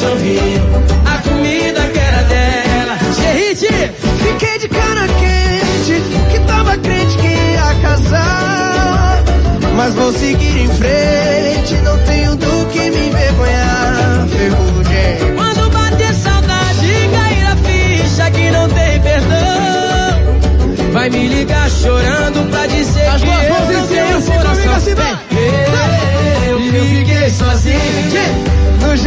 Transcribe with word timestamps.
cachorrinho, 0.00 0.62
a 1.04 1.18
comida 1.28 1.80
que 1.92 1.98
era 1.98 2.22
dela. 2.22 2.98
Gerite, 3.20 3.68
Fiquei 4.22 4.58
de 4.58 4.68
cara 4.68 5.06
quente, 5.06 6.02
que 6.30 6.38
tava 6.46 6.76
crente 6.78 7.16
que 7.18 7.26
ia 7.26 7.74
casar. 7.82 9.22
Mas 9.76 9.94
vou 9.94 10.12
seguir 10.12 10.58
em 10.58 10.68
frente, 10.68 11.74
não 11.82 11.98
tenho 12.04 12.36
do 12.36 12.66
que 12.70 12.90
me 12.90 13.08
envergonhar. 13.08 14.28
Ferrugem. 14.28 15.34
quando 15.36 15.70
bater 15.70 16.14
saudade, 16.14 17.08
cair 17.12 17.46
a 17.46 17.56
ficha 17.56 18.30
que 18.30 18.50
não 18.50 18.68
tem 18.68 19.00
perdão. 19.00 20.92
Vai 20.92 21.10
me 21.10 21.28
ligar 21.28 21.70
chorando 21.70 22.29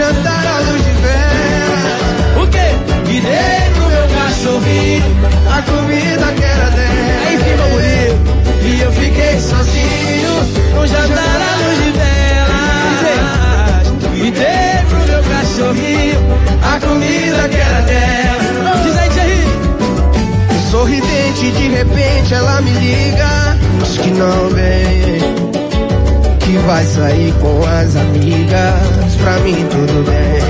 jantar 0.04 0.46
à 0.46 0.60
luz 0.60 0.84
de 0.84 0.92
vela, 0.92 2.44
O 2.44 2.48
quê? 2.48 2.68
E 3.10 3.22
dei 3.22 3.72
pro 3.74 3.86
meu 3.88 4.06
cachorrinho. 4.18 5.06
a 5.50 5.62
comida 5.62 6.26
que 6.36 6.44
era 6.44 6.70
dela. 6.72 7.28
Aí 7.28 7.38
fica 7.38 7.64
bonito. 7.72 8.20
E 8.66 8.82
eu 8.82 8.92
fiquei 8.92 9.40
sozinho 9.40 10.34
no 10.76 10.88
jantar 10.88 11.40
à 11.50 11.56
luz 11.62 11.78
de 11.84 11.92
velas. 12.00 13.14
E 14.14 14.32
dei 14.32 14.76
pro 14.90 15.02
meu 15.08 15.24
cachorrinho 15.24 16.20
a 16.64 16.80
comida 16.86 17.44
que 17.48 17.58
era 17.58 17.82
dela. 17.84 18.74
Diz 18.84 18.98
aí. 18.98 19.48
Sorridente, 20.70 21.52
de 21.52 21.68
repente 21.70 22.34
ela 22.34 22.62
me 22.62 22.72
liga. 22.72 23.58
Diz 23.80 23.98
que 24.00 24.12
não 24.12 24.50
vem. 24.50 25.43
Vai 26.66 26.86
sair 26.86 27.34
com 27.42 27.62
as 27.66 27.96
amigas. 27.96 29.16
Pra 29.22 29.40
mim 29.40 29.68
tudo 29.70 30.04
bem. 30.06 30.42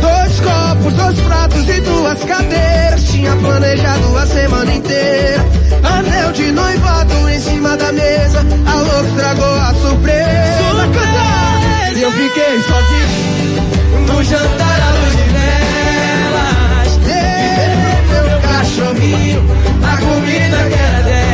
Dois 0.00 0.40
copos, 0.40 0.94
dois 0.94 1.20
pratos 1.20 1.68
e 1.68 1.80
duas 1.80 2.24
cadeiras. 2.24 3.04
Tinha 3.04 3.34
planejado 3.36 4.18
a 4.18 4.26
semana 4.26 4.72
inteira. 4.72 5.44
Anel 5.82 6.32
de 6.32 6.52
noivado 6.52 7.28
em 7.28 7.40
cima 7.40 7.76
da 7.76 7.92
mesa. 7.92 8.38
A 8.66 8.74
louca 8.74 9.08
estragou 9.08 9.54
a 9.56 9.74
surpresa. 9.74 10.58
Surpresa! 10.58 11.34
E 11.96 12.02
eu 12.02 12.12
fiquei 12.12 12.62
sozinho. 12.62 14.06
No 14.06 14.22
jantar 14.22 14.80
à 14.80 14.90
luz 14.90 15.16
de 15.16 15.24
velas. 15.34 16.98
Pro 18.08 18.24
meu 18.28 18.40
Cachorrinho, 18.40 19.42
a 19.82 19.96
comida 19.96 20.68
que 20.68 20.74
era 20.74 21.02
dela. 21.02 21.33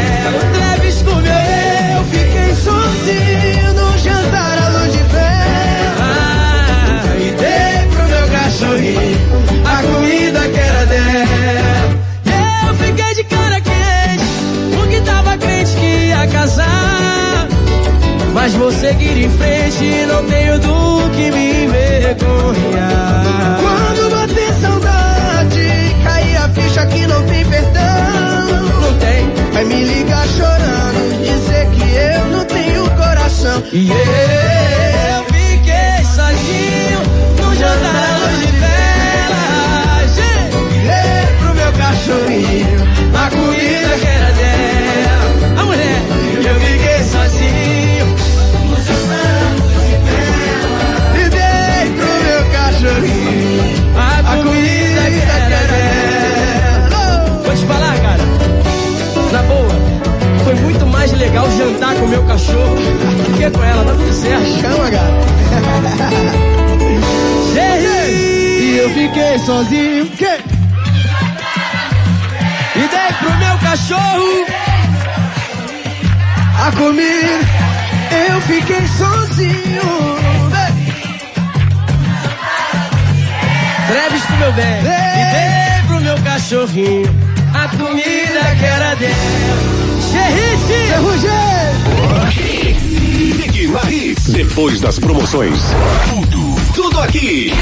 Mas 18.42 18.54
vou 18.54 18.72
seguir 18.72 19.18
em 19.18 19.28
frente, 19.28 20.06
não 20.06 20.24
tenho 20.24 20.58
do 20.60 21.10
que 21.10 21.30
me 21.30 21.64
envergonhar. 21.64 23.58
Quando 23.60 24.10
bater 24.10 24.54
saudade, 24.54 25.94
cair 26.02 26.36
a 26.38 26.48
ficha 26.48 26.86
que 26.86 27.06
não 27.06 27.22
tem 27.24 27.44
perdão. 27.44 28.80
Não 28.80 28.98
tem, 28.98 29.30
Vai 29.52 29.64
me 29.64 29.89
cachorro 62.50 62.74
do 62.74 63.38
que 63.38 63.50
com 63.50 63.64
ela. 63.64 63.84
Tá 63.84 63.92
tudo 63.92 64.12
certo. 64.12 64.60
Chama, 64.60 64.90
cara. 64.90 65.20
E 68.60 68.76
eu 68.76 68.90
fiquei 68.90 69.38
sozinho. 69.40 70.06
Que? 70.10 70.24
E 72.76 72.88
dei 72.88 73.12
pro 73.18 73.36
meu 73.36 73.58
cachorro. 73.58 74.46
A 76.58 76.72
comida, 76.72 77.40
eu 78.28 78.40
fiquei 78.42 78.86
sozinho. 78.86 79.82
Travis 83.88 84.22
pro 84.22 84.36
meu 84.36 84.52
bem. 84.52 84.78
E 84.78 84.82
dei 85.32 85.86
pro 85.88 86.00
meu 86.00 86.18
cachorrinho 86.22 87.29
a 87.64 87.68
comida 87.68 88.56
que 88.58 88.64
era 88.64 88.94
dela. 88.94 89.80
Na 93.70 93.88
Hits. 93.88 94.32
Depois 94.32 94.80
das 94.80 94.98
promoções. 94.98 95.60
Tudo, 96.08 96.56
tudo 96.74 97.00
aqui. 97.00 97.52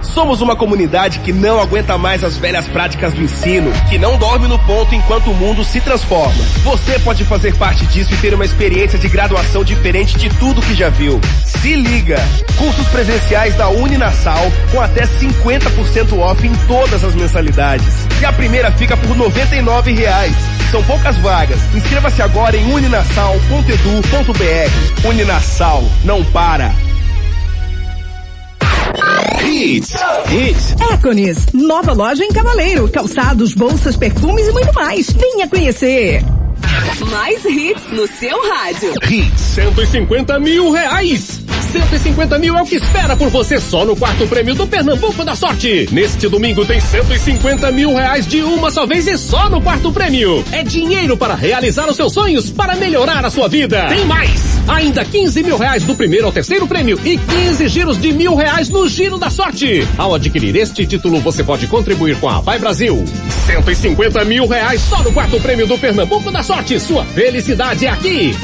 Somos 0.00 0.42
uma 0.42 0.54
comunidade 0.54 1.20
que 1.20 1.32
não 1.32 1.58
aguenta 1.58 1.96
mais 1.96 2.22
as 2.22 2.36
velhas 2.36 2.68
práticas 2.68 3.14
do 3.14 3.22
ensino, 3.22 3.72
que 3.88 3.98
não 3.98 4.18
dorme 4.18 4.46
no 4.46 4.58
ponto 4.58 4.94
enquanto 4.94 5.30
o 5.30 5.34
mundo 5.34 5.64
se 5.64 5.80
transforma. 5.80 6.34
Você 6.62 6.98
pode 6.98 7.24
fazer 7.24 7.56
parte 7.56 7.86
disso 7.86 8.12
e 8.12 8.16
ter 8.18 8.34
uma 8.34 8.44
experiência 8.44 8.98
de 8.98 9.08
graduação 9.08 9.64
diferente 9.64 10.18
de 10.18 10.28
tudo 10.38 10.60
que 10.60 10.74
já 10.74 10.90
viu. 10.90 11.18
Se 11.44 11.74
liga! 11.74 12.18
Cursos 12.58 12.86
presenciais 12.88 13.54
da 13.54 13.70
Uninasal 13.70 14.52
com 14.70 14.80
até 14.80 15.06
50% 15.06 16.18
off 16.18 16.46
em 16.46 16.52
todas 16.68 17.02
as 17.02 17.14
mensalidades. 17.14 18.01
E 18.22 18.24
a 18.24 18.32
primeira 18.32 18.70
fica 18.70 18.96
por 18.96 19.16
99 19.16 19.92
reais. 19.94 20.32
São 20.70 20.80
poucas 20.84 21.16
vagas. 21.16 21.58
Inscreva-se 21.74 22.22
agora 22.22 22.56
em 22.56 22.72
uninasal.edu.br. 22.72 25.08
Uninasal, 25.08 25.82
não 26.04 26.24
para! 26.26 26.72
Hits. 29.44 29.92
Hits. 30.30 30.76
Écones, 30.92 31.48
nova 31.52 31.92
loja 31.94 32.24
em 32.24 32.30
Cavaleiro, 32.30 32.88
calçados, 32.88 33.54
bolsas, 33.54 33.96
perfumes 33.96 34.46
e 34.46 34.52
muito 34.52 34.72
mais. 34.72 35.10
Venha 35.10 35.48
conhecer. 35.48 36.22
Mais 37.10 37.44
hits 37.44 37.90
no 37.90 38.06
seu 38.06 38.40
rádio. 38.48 38.94
Hits. 39.10 39.40
150 39.56 40.38
mil 40.38 40.70
reais. 40.70 41.41
150 41.72 42.38
mil 42.38 42.54
é 42.54 42.60
o 42.60 42.66
que 42.66 42.74
espera 42.74 43.16
por 43.16 43.30
você 43.30 43.58
só 43.58 43.82
no 43.82 43.96
quarto 43.96 44.26
prêmio 44.26 44.54
do 44.54 44.66
Pernambuco 44.66 45.24
da 45.24 45.34
Sorte. 45.34 45.88
Neste 45.90 46.28
domingo 46.28 46.66
tem 46.66 46.78
150 46.78 47.72
mil 47.72 47.94
reais 47.94 48.26
de 48.26 48.42
uma 48.42 48.70
só 48.70 48.84
vez 48.84 49.06
e 49.06 49.16
só 49.16 49.48
no 49.48 49.58
quarto 49.58 49.90
prêmio. 49.90 50.44
É 50.52 50.62
dinheiro 50.62 51.16
para 51.16 51.34
realizar 51.34 51.88
os 51.88 51.96
seus 51.96 52.12
sonhos, 52.12 52.50
para 52.50 52.76
melhorar 52.76 53.24
a 53.24 53.30
sua 53.30 53.48
vida. 53.48 53.86
Tem 53.88 54.04
mais! 54.04 54.60
Ainda 54.68 55.02
15 55.02 55.42
mil 55.42 55.56
reais 55.56 55.82
do 55.84 55.94
primeiro 55.94 56.26
ao 56.26 56.32
terceiro 56.32 56.66
prêmio 56.66 57.00
e 57.02 57.16
15 57.16 57.68
giros 57.68 57.98
de 57.98 58.12
mil 58.12 58.34
reais 58.34 58.68
no 58.68 58.86
Giro 58.86 59.16
da 59.16 59.30
Sorte. 59.30 59.88
Ao 59.96 60.14
adquirir 60.14 60.54
este 60.56 60.86
título, 60.86 61.20
você 61.20 61.42
pode 61.42 61.66
contribuir 61.68 62.16
com 62.16 62.28
a 62.28 62.40
Vai 62.42 62.58
Brasil. 62.58 63.02
150 63.46 64.22
mil 64.26 64.46
reais 64.46 64.82
só 64.82 65.02
no 65.02 65.10
quarto 65.10 65.40
prêmio 65.40 65.66
do 65.66 65.78
Pernambuco 65.78 66.30
da 66.30 66.42
Sorte. 66.42 66.78
Sua 66.78 67.02
felicidade 67.06 67.86
é 67.86 67.88
aqui. 67.88 68.36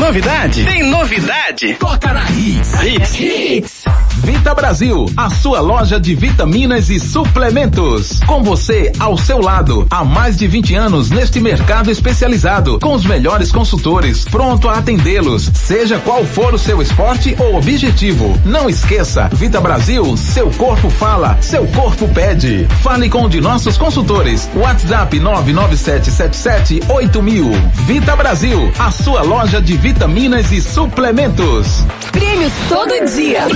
Novidade? 0.00 0.64
Tem 0.64 0.82
novidade. 0.82 1.74
Toca 1.74 2.12
na 2.14 2.24
Hits. 2.30 3.20
Hits. 3.20 3.79
Vita 4.22 4.54
Brasil, 4.54 5.06
a 5.16 5.30
sua 5.30 5.60
loja 5.60 5.98
de 5.98 6.14
vitaminas 6.14 6.90
e 6.90 7.00
suplementos. 7.00 8.20
Com 8.26 8.42
você 8.42 8.92
ao 8.98 9.16
seu 9.16 9.40
lado, 9.40 9.86
há 9.90 10.04
mais 10.04 10.36
de 10.36 10.46
20 10.46 10.74
anos 10.74 11.08
neste 11.10 11.40
mercado 11.40 11.90
especializado, 11.90 12.78
com 12.80 12.92
os 12.94 13.02
melhores 13.04 13.50
consultores, 13.50 14.24
pronto 14.24 14.68
a 14.68 14.76
atendê-los, 14.78 15.50
seja 15.54 15.98
qual 15.98 16.24
for 16.24 16.54
o 16.54 16.58
seu 16.58 16.82
esporte 16.82 17.34
ou 17.38 17.56
objetivo. 17.56 18.38
Não 18.44 18.68
esqueça, 18.68 19.30
Vita 19.32 19.60
Brasil, 19.60 20.16
seu 20.16 20.50
corpo 20.50 20.90
fala, 20.90 21.38
seu 21.40 21.66
corpo 21.68 22.06
pede. 22.08 22.66
Fale 22.82 23.08
com 23.08 23.22
um 23.24 23.28
de 23.28 23.40
nossos 23.40 23.78
consultores. 23.78 24.50
WhatsApp 24.54 25.18
997778000. 25.18 27.52
Vita 27.86 28.14
Brasil, 28.16 28.70
a 28.78 28.90
sua 28.90 29.22
loja 29.22 29.62
de 29.62 29.76
vitaminas 29.76 30.52
e 30.52 30.60
suplementos. 30.60 31.84
Prêmios 32.12 32.52
todo 32.68 32.90
dia. 33.14 33.48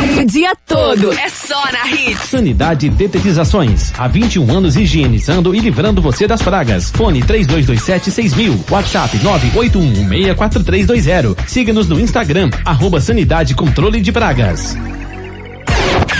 O 0.00 0.24
dia 0.24 0.54
todo. 0.66 1.12
É 1.12 1.28
só 1.28 1.62
na 1.72 1.86
Hits. 1.86 2.30
Sanidade 2.30 2.88
Detetizações. 2.88 3.92
Há 3.98 4.08
21 4.08 4.50
anos 4.50 4.76
higienizando 4.76 5.54
e 5.54 5.60
livrando 5.60 6.00
você 6.00 6.26
das 6.26 6.40
pragas. 6.42 6.90
Fone 6.90 7.22
3227 7.22 8.10
6000. 8.10 8.64
WhatsApp 8.70 9.18
981164320. 9.18 11.36
Siga-nos 11.46 11.86
no 11.88 12.00
Instagram, 12.00 12.48
arroba 12.64 12.98
Sanidade 13.00 13.54
Controle 13.54 14.00
de 14.00 14.10
Pragas. 14.12 14.76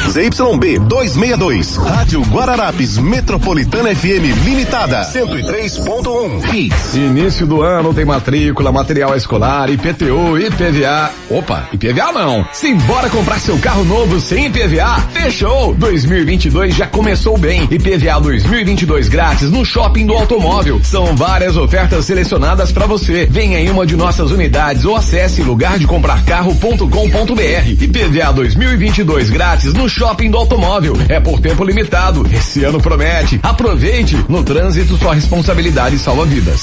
ZYB 0.09 0.79
262. 0.81 1.77
Rádio 1.77 2.23
Guararapes 2.23 2.99
Metropolitana 2.99 3.95
FM 3.95 4.45
Limitada 4.45 5.03
103.1. 5.03 6.53
Hits. 6.55 6.95
Início 6.95 7.47
do 7.47 7.63
ano 7.63 7.95
tem 7.95 8.05
matrícula, 8.05 8.73
material 8.73 9.17
escolar, 9.17 9.71
IPTU, 9.71 10.37
IPVA. 10.39 11.11
Opa, 11.31 11.69
IPVA 11.73 12.11
não. 12.13 12.45
Simbora 12.53 13.09
comprar 13.09 13.39
seu 13.39 13.57
carro 13.59 13.85
novo 13.85 14.21
sem 14.21 14.47
IPVA? 14.47 14.99
Fechou! 15.13 15.75
2022 15.75 16.75
já 16.75 16.89
começou 16.89 17.39
bem. 17.39 17.69
IPVA 17.71 18.19
2022 18.21 19.09
grátis 19.09 19.49
no 19.51 19.65
Shopping 19.65 20.07
do 20.07 20.15
Automóvel. 20.15 20.81
São 20.83 21.15
várias 21.15 21.57
ofertas 21.57 22.07
selecionadas 22.07 22.73
para 22.73 22.87
você. 22.87 23.29
Venha 23.31 23.61
em 23.61 23.71
uma 23.71 23.87
de 23.87 23.95
nossas 23.95 24.33
unidades 24.33 24.85
ou 24.85 24.97
acesse 24.97 25.41
lugardecomprarcarro.com.br. 25.43 27.69
IPVA 27.81 28.33
2022 28.33 29.31
grátis 29.31 29.73
no 29.73 29.89
Shopping 29.91 30.31
do 30.31 30.39
Automóvel. 30.39 30.95
É 31.09 31.19
por 31.19 31.41
tempo 31.41 31.65
limitado. 31.65 32.25
Esse 32.33 32.65
ano 32.65 32.81
promete. 32.81 33.41
Aproveite. 33.43 34.25
No 34.29 34.45
trânsito, 34.45 34.97
sua 34.97 35.15
responsabilidade 35.15 35.99
salva 35.99 36.25
vidas. 36.25 36.63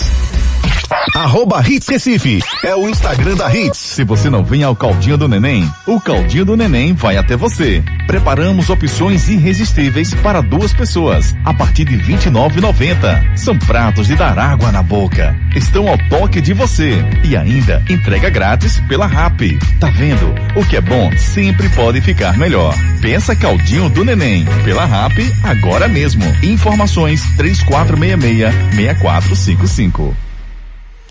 Arroba 1.18 1.64
Hits 1.68 1.88
Recife. 1.88 2.44
É 2.64 2.76
o 2.76 2.88
Instagram 2.88 3.36
da 3.36 3.52
Hits. 3.54 3.78
Se 3.78 4.04
você 4.04 4.30
não 4.30 4.44
vem 4.44 4.64
ao 4.64 4.76
Caldinho 4.76 5.18
do 5.18 5.28
Neném, 5.28 5.68
o 5.88 6.00
Caldinho 6.00 6.46
do 6.46 6.56
Neném 6.56 6.94
vai 6.94 7.18
até 7.18 7.36
você. 7.36 7.84
Preparamos 8.06 8.70
opções 8.70 9.28
irresistíveis 9.28 10.14
para 10.14 10.42
duas 10.42 10.74
pessoas, 10.74 11.36
a 11.44 11.54
partir 11.54 11.86
de 11.86 11.96
R$ 11.96 12.16
29,90. 12.16 13.38
São 13.38 13.58
pratos 13.58 14.08
de 14.08 14.16
dar 14.16 14.38
água 14.38 14.72
na 14.72 14.84
boca. 14.84 15.36
Estão 15.56 15.88
ao 15.88 15.98
toque 16.10 16.40
de 16.40 16.54
você. 16.54 17.04
E 17.24 17.36
ainda 17.36 17.84
entrega 17.90 18.30
grátis 18.30 18.80
pela 18.88 19.08
RAP. 19.08 19.58
Tá 19.80 19.90
vendo? 19.90 20.36
O 20.56 20.64
que 20.66 20.78
é 20.78 20.82
bom 20.82 21.12
sempre 21.18 21.68
pode 21.70 22.00
ficar 22.02 22.38
melhor. 22.38 22.76
Pensa 23.02 23.36
Caldinho 23.36 23.90
do 23.90 24.06
Neném. 24.06 24.46
Pela 24.64 24.86
RAP, 24.86 25.18
agora 25.44 25.88
mesmo. 25.88 26.24
Informações 26.44 27.24
3466-6455. 27.38 30.27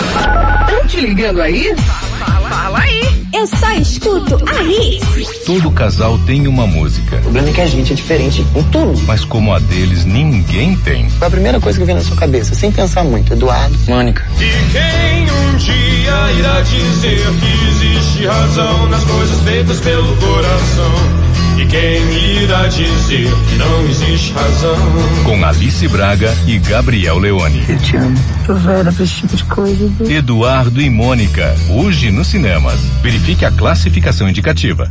Estão 0.00 0.86
te 0.86 1.00
ligando 1.00 1.40
aí? 1.40 1.74
Fala, 2.18 2.48
fala 2.48 2.78
aí. 2.80 3.26
Eu 3.32 3.46
só 3.46 3.72
escuto 3.74 4.36
a 4.48 4.62
Hits. 4.62 5.44
Todo 5.44 5.70
casal 5.70 6.18
tem 6.20 6.46
uma 6.46 6.66
música. 6.66 7.16
O 7.16 7.22
problema 7.22 7.48
é 7.48 7.52
que 7.52 7.60
a 7.60 7.66
gente 7.66 7.92
é 7.92 7.96
diferente 7.96 8.40
em 8.40 8.62
tudo. 8.64 8.98
Mas 9.06 9.24
como 9.24 9.52
a 9.52 9.58
deles 9.58 10.04
ninguém 10.04 10.76
tem. 10.78 11.08
Foi 11.10 11.28
a 11.28 11.30
primeira 11.30 11.60
coisa 11.60 11.78
que 11.78 11.84
veio 11.84 11.98
na 11.98 12.04
sua 12.04 12.16
cabeça, 12.16 12.54
sem 12.54 12.72
pensar 12.72 13.04
muito. 13.04 13.32
Eduardo, 13.32 13.76
Mônica. 13.88 14.24
E 14.36 14.72
quem 14.72 15.30
um 15.30 15.56
dia 15.56 16.32
irá 16.38 16.60
dizer 16.62 17.26
que 17.40 17.68
existe 17.68 18.26
razão 18.26 18.88
nas 18.88 19.04
coisas 19.04 19.40
feitas 19.40 19.80
pelo 19.80 20.16
coração? 20.16 21.35
E 21.58 21.66
quem 21.66 22.42
irá 22.42 22.68
dizer 22.68 23.30
que 23.48 23.56
não 23.56 23.86
existe 23.86 24.32
razão? 24.32 24.76
Com 25.24 25.44
Alice 25.44 25.88
Braga 25.88 26.34
e 26.46 26.58
Gabriel 26.58 27.18
Leone. 27.18 27.64
Eu 27.66 27.78
te 27.78 27.96
amo. 27.96 28.16
Tô 28.44 28.54
velha 28.54 28.92
pra 28.92 29.04
esse 29.04 29.14
tipo 29.14 29.36
de 29.36 29.44
coisa. 29.44 30.12
Eduardo 30.12 30.80
e 30.82 30.90
Mônica, 30.90 31.54
hoje 31.70 32.10
nos 32.10 32.26
cinemas. 32.26 32.78
Verifique 33.02 33.44
a 33.44 33.50
classificação 33.50 34.28
indicativa. 34.28 34.90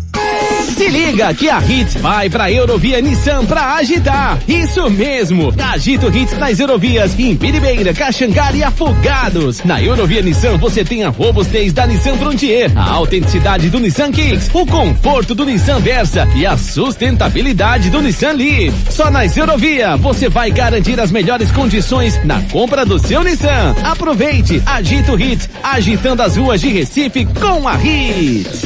Se 0.66 0.88
liga 0.90 1.34
que 1.34 1.50
a 1.50 1.60
Hits 1.60 1.96
vai 1.96 2.30
pra 2.30 2.52
Eurovia 2.52 3.00
Nissan 3.02 3.46
pra 3.46 3.76
agitar. 3.76 4.38
Isso 4.48 4.90
mesmo. 4.90 5.54
Agita 5.72 6.08
o 6.08 6.16
Hits 6.16 6.38
nas 6.38 6.60
Eurovias 6.60 7.18
em 7.18 7.36
Piribeira, 7.36 7.94
Caxangara 7.94 8.56
e 8.58 8.64
Afogados. 8.64 9.64
Na 9.64 9.82
Eurovia 9.82 10.22
Nissan 10.22 10.58
você 10.58 10.84
tem 10.84 11.04
a 11.04 11.10
robustez 11.10 11.72
da 11.72 11.88
Nissan 11.88 12.18
Frontier, 12.18 12.72
a 12.76 12.92
autenticidade 12.92 13.70
do 13.70 13.80
Nissan 13.80 14.12
Kicks, 14.12 14.50
o 14.54 14.66
conforto 14.66 15.34
do 15.34 15.46
Nissan 15.46 15.80
Versa 15.80 16.28
e 16.36 16.46
a 16.46 16.58
sustentabilidade 16.58 17.90
do 17.90 18.02
Nissan 18.02 18.34
Leaf. 18.34 18.74
Só 18.90 19.10
nas 19.10 19.36
Eurovia 19.38 19.96
você 19.98 20.30
vai 20.30 20.52
garantir 20.52 21.00
as 21.00 21.12
melhores 21.12 21.52
condições 21.52 22.20
na 22.26 22.42
compra 22.52 22.86
do 22.86 23.00
seu 23.00 23.24
Nissan. 23.24 23.76
Aproveite, 23.84 24.62
agita 24.66 25.14
o 25.14 25.20
Hits, 25.20 25.50
agitando 25.64 26.22
as 26.22 26.36
ruas 26.36 26.60
de 26.62 26.70
Recife 26.70 27.26
com 27.26 27.68
a 27.68 27.76
Hits. 27.76 28.62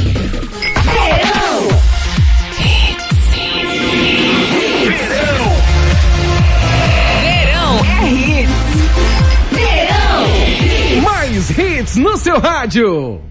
Hits 11.50 11.96
no 11.96 12.18
seu 12.18 12.40
rádio. 12.40 13.22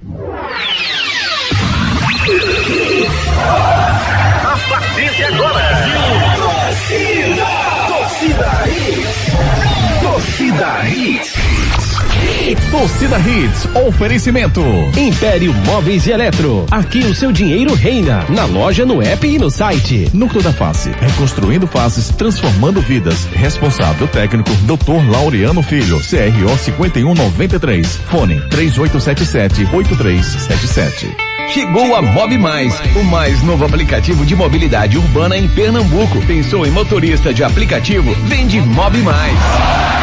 Torcida 12.71 13.19
Hits, 13.19 13.67
oferecimento. 13.75 14.63
Império 14.97 15.53
Móveis 15.65 16.07
e 16.07 16.11
Eletro. 16.11 16.67
Aqui 16.71 16.99
o 16.99 17.15
seu 17.15 17.33
dinheiro 17.33 17.73
reina. 17.75 18.27
Na 18.29 18.45
loja, 18.45 18.85
no 18.85 19.01
app 19.03 19.27
e 19.27 19.39
no 19.39 19.51
site. 19.51 20.11
Núcleo 20.13 20.43
da 20.43 20.53
Face, 20.53 20.91
reconstruindo 20.91 21.67
faces, 21.67 22.11
transformando 22.11 22.83
vidas. 22.83 23.27
Responsável 23.33 24.07
técnico, 24.07 24.51
Dr. 24.67 25.11
Laureano 25.11 25.63
Filho, 25.63 25.99
CRO 25.99 26.59
5193. 26.59 27.97
Fone 28.11 28.39
3877-8377. 28.51 31.17
Chegou 31.49 31.97
a 31.97 32.03
Mob 32.03 32.37
Mais, 32.37 32.79
o 32.95 33.03
mais 33.05 33.43
novo 33.43 33.65
aplicativo 33.65 34.27
de 34.27 34.37
mobilidade 34.37 34.99
urbana 34.99 35.39
em 35.39 35.49
Pernambuco. 35.49 36.21
Pensou 36.27 36.67
em 36.67 36.71
motorista 36.71 37.33
de 37.33 37.43
aplicativo? 37.43 38.15
Vende 38.27 38.61
Mob 38.61 38.99
Mais. 38.99 39.98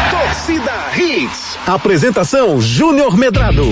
Apresentação 1.66 2.60
Júnior 2.60 3.16
Medrado. 3.16 3.64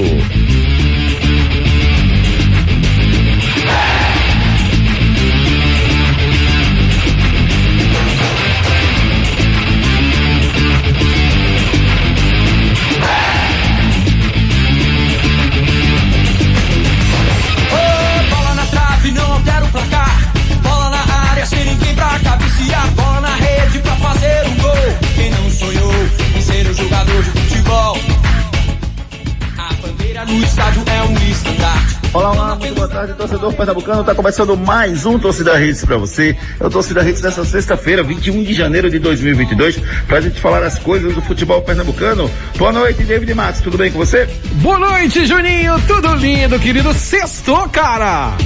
Muito 32.57 32.75
boa 32.75 32.89
tarde, 32.89 33.15
torcedor 33.15 33.53
pernambucano. 33.55 34.05
Tá 34.05 34.15
começando 34.15 34.57
mais 34.57 35.05
um 35.07 35.19
Torcida 35.19 35.61
Hits 35.61 35.85
pra 35.85 35.97
você. 35.97 36.37
É 36.61 36.67
o 36.67 36.71
Torcida 36.71 37.09
Hits 37.09 37.21
dessa 37.21 37.45
sexta-feira, 37.45 38.03
21 38.03 38.43
de 38.43 38.53
janeiro 38.53 38.91
de 38.91 38.99
2022, 38.99 39.81
pra 40.07 40.21
gente 40.21 40.41
falar 40.41 40.63
as 40.63 40.79
coisas 40.79 41.15
do 41.15 41.23
futebol 41.23 41.63
pernambucano. 41.63 42.31
Boa 42.57 42.73
noite, 42.73 43.03
David 43.05 43.35
Matos, 43.35 43.61
tudo 43.61 43.79
bem 43.79 43.91
com 43.91 43.99
você? 43.99 44.29
Boa 44.55 44.79
noite, 44.79 45.27
Juninho. 45.27 45.75
Tudo 45.87 46.15
lindo, 46.15 46.59
querido. 46.59 46.93
Sextou, 46.95 47.69
cara. 47.69 48.37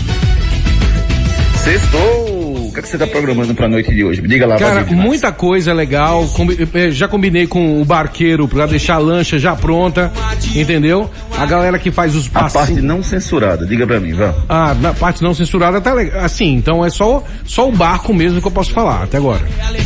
Sextou! 1.56 2.57
Que, 2.78 2.82
que 2.82 2.88
você 2.88 2.98
tá 2.98 3.06
programando 3.06 3.54
pra 3.54 3.68
noite 3.68 3.92
de 3.92 4.04
hoje? 4.04 4.22
Me 4.22 4.28
diga 4.28 4.46
lá, 4.46 4.56
Cara, 4.56 4.84
muita 4.90 5.32
coisa 5.32 5.72
legal. 5.72 6.26
Combi- 6.28 6.68
eh, 6.74 6.90
Já 6.90 7.08
combinei 7.08 7.46
com 7.46 7.80
o 7.80 7.84
barqueiro 7.84 8.46
pra 8.46 8.66
deixar 8.66 8.94
a 8.94 8.98
lancha 8.98 9.38
já 9.38 9.54
pronta, 9.56 10.12
entendeu? 10.54 11.10
A 11.36 11.44
galera 11.44 11.78
que 11.78 11.90
faz 11.90 12.14
os 12.14 12.26
A 12.28 12.40
passos. 12.40 12.52
parte 12.52 12.80
não 12.80 13.02
censurada, 13.02 13.66
diga 13.66 13.86
pra 13.86 13.98
mim, 13.98 14.12
vá. 14.12 14.32
Ah, 14.48 14.74
na 14.80 14.94
parte 14.94 15.22
não 15.22 15.34
censurada 15.34 15.80
tá 15.80 15.92
legal. 15.92 16.24
Assim, 16.24 16.54
então 16.54 16.84
é 16.84 16.90
só, 16.90 17.24
só 17.44 17.68
o 17.68 17.72
barco 17.72 18.14
mesmo 18.14 18.40
que 18.40 18.46
eu 18.46 18.52
posso 18.52 18.70
falar 18.72 19.02
até 19.04 19.16
agora. 19.18 19.42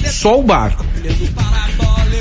Só 0.07 0.39
o 0.39 0.43
barco. 0.43 0.85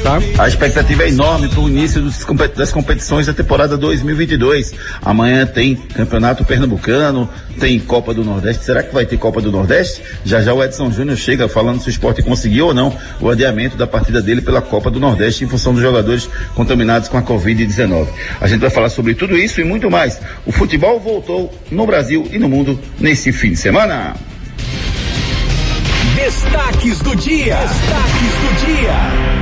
Tá? 0.03 0.19
A 0.39 0.47
expectativa 0.47 1.03
é 1.03 1.09
enorme 1.09 1.47
para 1.47 1.59
o 1.59 1.69
início 1.69 2.01
dos 2.01 2.25
das 2.55 2.71
competições 2.71 3.27
da 3.27 3.33
temporada 3.33 3.77
2022. 3.77 4.73
Amanhã 5.03 5.45
tem 5.45 5.75
Campeonato 5.75 6.43
Pernambucano, 6.43 7.29
tem 7.59 7.79
Copa 7.79 8.11
do 8.11 8.23
Nordeste. 8.23 8.65
Será 8.65 8.81
que 8.81 8.91
vai 8.91 9.05
ter 9.05 9.17
Copa 9.17 9.39
do 9.39 9.51
Nordeste? 9.51 10.01
Já 10.25 10.41
já 10.41 10.53
o 10.53 10.63
Edson 10.63 10.91
Júnior 10.91 11.17
chega 11.17 11.47
falando 11.47 11.81
se 11.81 11.87
o 11.87 11.91
esporte 11.91 12.23
conseguiu 12.23 12.67
ou 12.67 12.73
não 12.73 12.97
o 13.19 13.29
adiamento 13.29 13.77
da 13.77 13.85
partida 13.85 14.21
dele 14.21 14.41
pela 14.41 14.61
Copa 14.61 14.89
do 14.89 14.99
Nordeste 14.99 15.43
em 15.43 15.47
função 15.47 15.71
dos 15.71 15.83
jogadores 15.83 16.27
contaminados 16.55 17.07
com 17.07 17.17
a 17.17 17.21
Covid-19. 17.21 18.07
A 18.39 18.47
gente 18.47 18.61
vai 18.61 18.71
falar 18.71 18.89
sobre 18.89 19.13
tudo 19.13 19.37
isso 19.37 19.61
e 19.61 19.63
muito 19.63 19.89
mais. 19.91 20.19
O 20.47 20.51
futebol 20.51 20.99
voltou 20.99 21.53
no 21.69 21.85
Brasil 21.85 22.27
e 22.31 22.39
no 22.39 22.49
mundo 22.49 22.79
nesse 22.99 23.31
fim 23.31 23.51
de 23.51 23.57
semana. 23.57 24.15
Destaques 26.15 26.99
do 26.99 27.15
dia. 27.15 27.55
Destaques 27.55 28.33
do 28.41 28.65
dia. 28.65 29.40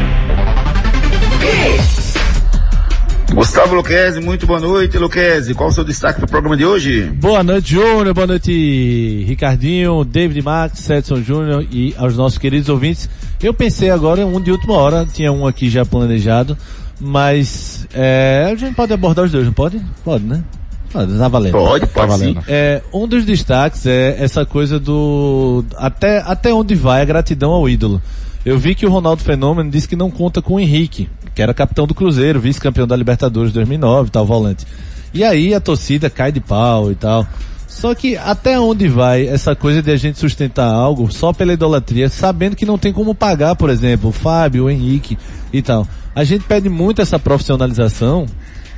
Gustavo 3.34 3.76
Luquezzi, 3.76 4.20
muito 4.20 4.46
boa 4.48 4.60
noite, 4.60 4.98
Luquezzi. 4.98 5.54
Qual 5.54 5.70
o 5.70 5.72
seu 5.72 5.84
destaque 5.84 6.20
para 6.20 6.26
o 6.26 6.30
programa 6.30 6.58
de 6.58 6.66
hoje? 6.66 7.04
Boa 7.04 7.44
noite, 7.44 7.72
Júnior. 7.72 8.14
Boa 8.14 8.28
noite, 8.28 9.24
Ricardinho, 9.28 10.04
David 10.04 10.42
Max, 10.42 10.90
Edson 10.90 11.22
Júnior 11.22 11.66
e 11.72 11.94
aos 11.98 12.18
nossos 12.18 12.38
queridos 12.38 12.70
ouvintes. 12.70 13.10
Eu 13.42 13.54
pensei 13.54 13.90
agora 13.90 14.22
em 14.22 14.26
um 14.26 14.42
de 14.42 14.52
última 14.52 14.74
hora, 14.74 15.06
tinha 15.06 15.32
um 15.32 15.48
aqui 15.48 15.70
já 15.70 15.86
planejado, 15.86 16.58
mas 17.00 17.88
é, 17.94 18.50
a 18.52 18.56
gente 18.56 18.76
pode 18.76 18.92
abordar 18.92 19.24
os 19.24 19.32
dois, 19.32 19.46
não 19.46 19.54
pode? 19.54 19.80
Pode, 20.04 20.26
né? 20.26 20.44
Pode, 20.92 21.18
tá 21.18 21.28
valendo. 21.28 21.52
Pode, 21.54 21.88
pode 21.88 21.94
tá 21.94 22.06
valendo. 22.06 22.44
É, 22.48 22.82
um 22.92 23.08
dos 23.08 23.24
destaques 23.24 23.86
é 23.86 24.18
essa 24.20 24.46
coisa 24.46 24.80
do 24.80 25.64
até, 25.78 26.18
até 26.26 26.54
onde 26.54 26.76
vai 26.76 27.02
a 27.02 27.06
gratidão 27.06 27.52
ao 27.52 27.70
ídolo. 27.70 28.02
Eu 28.50 28.58
vi 28.58 28.74
que 28.74 28.84
o 28.84 28.90
Ronaldo 28.90 29.22
Fenômeno 29.22 29.70
disse 29.70 29.88
que 29.88 29.96
não 29.96 30.10
conta 30.10 30.42
com 30.42 30.56
o 30.56 30.60
Henrique, 30.60 31.08
que 31.36 31.42
era 31.44 31.54
capitão 31.54 31.86
do 31.86 31.94
Cruzeiro, 31.94 32.40
vice-campeão 32.40 32.88
da 32.88 32.96
Libertadores 32.96 33.54
2009 33.54 34.10
tal, 34.10 34.26
volante. 34.26 34.66
E 35.14 35.24
aí 35.24 35.54
a 35.54 35.60
torcida 35.60 36.10
cai 36.10 36.32
de 36.32 36.40
pau 36.40 36.92
e 36.92 36.96
tal. 36.96 37.28
Só 37.68 37.94
que 37.94 38.18
até 38.18 38.60
onde 38.60 38.88
vai 38.88 39.28
essa 39.28 39.56
coisa 39.56 39.84
de 39.84 39.92
a 39.92 39.98
gente 39.98 40.18
sustentar 40.18 40.66
algo 40.66 41.14
só 41.14 41.32
pela 41.32 41.54
idolatria, 41.54 42.10
sabendo 42.10 42.56
que 42.56 42.66
não 42.66 42.80
tem 42.80 42.92
como 42.92 43.14
pagar, 43.14 43.56
por 43.56 43.70
exemplo, 43.70 44.10
o 44.10 44.12
Fábio, 44.12 44.64
o 44.64 44.70
Henrique 44.72 45.16
e 45.54 45.62
tal. 45.62 45.88
A 46.16 46.24
gente 46.24 46.44
pede 46.46 46.70
muito 46.70 47.04
essa 47.04 47.20
profissionalização 47.20 48.26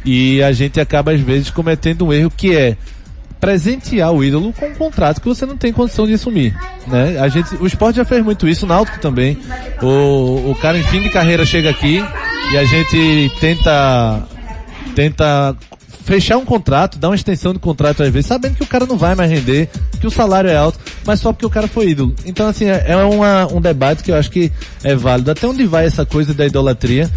e 0.03 0.43
a 0.43 0.51
gente 0.51 0.81
acaba 0.81 1.13
às 1.13 1.21
vezes 1.21 1.49
cometendo 1.49 2.07
um 2.07 2.11
erro 2.11 2.29
que 2.35 2.53
é 2.53 2.75
presentear 3.41 4.13
o 4.13 4.24
ídolo 4.24 4.53
com 4.53 4.67
um 4.67 4.75
contrato 4.75 5.19
que 5.19 5.27
você 5.27 5.48
não 5.48 5.57
tem 5.57 5.74
condição 5.74 6.05
de 6.05 6.13
assumir, 6.13 6.55
né? 6.88 7.17
A 7.19 7.27
gente, 7.27 7.55
o 7.55 7.65
esporte 7.65 7.95
já 7.98 8.05
fez 8.05 8.24
muito 8.24 8.48
isso, 8.48 8.65
o 8.65 8.69
Náutico 8.69 9.00
também. 9.00 9.38
O, 9.81 10.51
o 10.51 10.55
cara 10.62 10.77
em 10.77 10.83
fim 10.83 11.01
de 11.01 11.10
carreira 11.10 11.43
chega 11.43 11.71
aqui 11.71 12.01
e 12.53 12.57
a 12.57 12.63
gente 12.63 13.31
tenta 13.39 14.24
tenta 14.95 15.57
fechar 16.03 16.38
um 16.38 16.45
contrato, 16.45 17.00
dar 17.00 17.10
uma 17.10 17.15
extensão 17.15 17.51
de 17.51 17.60
contrato 17.60 18.03
às 18.03 18.10
vezes, 18.10 18.27
sabendo 18.27 18.55
que 18.55 18.63
o 18.63 18.67
cara 18.67 18.86
não 18.86 18.98
vai 18.98 19.15
mais 19.15 19.31
render, 19.31 19.69
que 20.00 20.05
o 20.05 20.12
salário 20.12 20.50
é 20.50 20.55
alto, 20.55 20.79
mas 21.05 21.19
só 21.19 21.33
porque 21.33 21.45
o 21.45 21.50
cara 21.50 21.67
foi 21.67 21.89
ídolo. 21.89 22.15
Então 22.25 22.48
assim, 22.48 22.65
é, 22.65 22.86
é 22.89 22.95
uma, 22.98 23.48
um 23.51 23.60
debate 23.60 24.03
que 24.03 24.12
eu 24.12 24.15
acho 24.15 24.29
que 24.29 24.51
é 24.83 24.95
válido. 24.95 25.31
Até 25.31 25.48
onde 25.48 25.65
vai 25.65 25.86
essa 25.86 26.05
coisa 26.05 26.33
da 26.33 26.45
idolatria? 26.45 27.10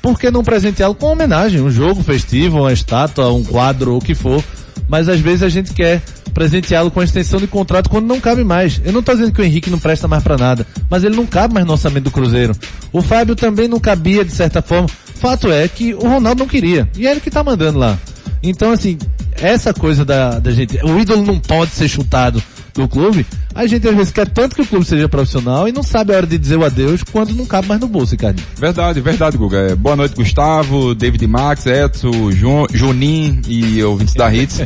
Por 0.00 0.18
que 0.18 0.30
não 0.30 0.42
presenteá-lo 0.42 0.94
com 0.94 1.06
homenagem? 1.06 1.60
Um 1.60 1.70
jogo 1.70 2.02
festivo, 2.02 2.60
uma 2.60 2.72
estátua, 2.72 3.30
um 3.32 3.44
quadro, 3.44 3.96
o 3.96 4.00
que 4.00 4.14
for. 4.14 4.42
Mas 4.88 5.08
às 5.08 5.20
vezes 5.20 5.42
a 5.42 5.48
gente 5.48 5.72
quer 5.72 6.02
presenteá-lo 6.32 6.90
com 6.90 7.00
a 7.00 7.04
extensão 7.04 7.38
de 7.38 7.46
contrato 7.46 7.90
quando 7.90 8.06
não 8.06 8.20
cabe 8.20 8.44
mais. 8.44 8.80
Eu 8.84 8.92
não 8.92 9.00
estou 9.00 9.14
dizendo 9.14 9.32
que 9.32 9.40
o 9.40 9.44
Henrique 9.44 9.70
não 9.70 9.78
presta 9.78 10.08
mais 10.08 10.22
para 10.22 10.36
nada, 10.36 10.66
mas 10.88 11.04
ele 11.04 11.16
não 11.16 11.26
cabe 11.26 11.54
mais 11.54 11.66
no 11.66 11.72
orçamento 11.72 12.04
do 12.04 12.10
Cruzeiro. 12.10 12.56
O 12.92 13.02
Fábio 13.02 13.36
também 13.36 13.68
não 13.68 13.78
cabia 13.78 14.24
de 14.24 14.32
certa 14.32 14.62
forma. 14.62 14.88
Fato 14.88 15.50
é 15.50 15.66
que 15.68 15.94
o 15.94 16.08
Ronaldo 16.08 16.40
não 16.40 16.48
queria. 16.48 16.88
E 16.96 17.06
é 17.06 17.10
ele 17.10 17.20
que 17.20 17.30
tá 17.30 17.42
mandando 17.42 17.78
lá. 17.78 17.98
Então, 18.42 18.70
assim, 18.70 18.96
essa 19.40 19.72
coisa 19.72 20.04
da, 20.04 20.38
da 20.38 20.50
gente, 20.50 20.78
o 20.84 20.98
ídolo 20.98 21.24
não 21.24 21.38
pode 21.38 21.72
ser 21.72 21.88
chutado 21.88 22.42
do 22.74 22.88
clube, 22.88 23.26
a 23.54 23.66
gente 23.66 23.88
às 23.88 23.94
vezes 23.96 24.12
quer 24.12 24.28
tanto 24.28 24.54
que 24.54 24.62
o 24.62 24.66
clube 24.66 24.84
seja 24.84 25.08
profissional 25.08 25.66
e 25.66 25.72
não 25.72 25.82
sabe 25.82 26.12
a 26.12 26.16
hora 26.16 26.26
de 26.26 26.38
dizer 26.38 26.56
o 26.56 26.64
adeus 26.64 27.02
quando 27.02 27.34
não 27.34 27.44
cabe 27.44 27.66
mais 27.66 27.80
no 27.80 27.88
bolso, 27.88 28.12
Ricardo. 28.12 28.40
Verdade, 28.56 29.00
verdade, 29.00 29.36
Guga. 29.36 29.58
É, 29.58 29.74
boa 29.74 29.96
noite, 29.96 30.14
Gustavo, 30.14 30.94
David 30.94 31.26
Max, 31.26 31.66
Edson, 31.66 32.30
Junin 32.72 33.42
e 33.48 33.82
ouvintes 33.82 34.14
da 34.14 34.32
Hits. 34.32 34.60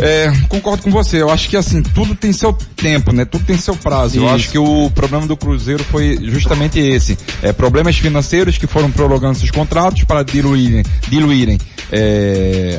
é, 0.00 0.32
concordo 0.48 0.82
com 0.82 0.90
você. 0.90 1.20
Eu 1.20 1.28
acho 1.28 1.48
que 1.50 1.56
assim, 1.56 1.82
tudo 1.82 2.14
tem 2.14 2.32
seu 2.32 2.52
tempo, 2.52 3.12
né? 3.12 3.26
Tudo 3.26 3.44
tem 3.44 3.58
seu 3.58 3.76
prazo. 3.76 4.16
Isso. 4.16 4.24
Eu 4.24 4.28
acho 4.30 4.50
que 4.50 4.58
o 4.58 4.90
problema 4.90 5.26
do 5.26 5.36
Cruzeiro 5.36 5.84
foi 5.84 6.18
justamente 6.22 6.80
esse. 6.80 7.18
É, 7.42 7.52
problemas 7.52 7.98
financeiros 7.98 8.56
que 8.56 8.66
foram 8.66 8.90
prolongando 8.90 9.36
seus 9.36 9.50
contratos 9.50 10.04
para 10.04 10.22
diluírem, 10.22 10.82
diluírem 11.08 11.58
é, 11.92 12.78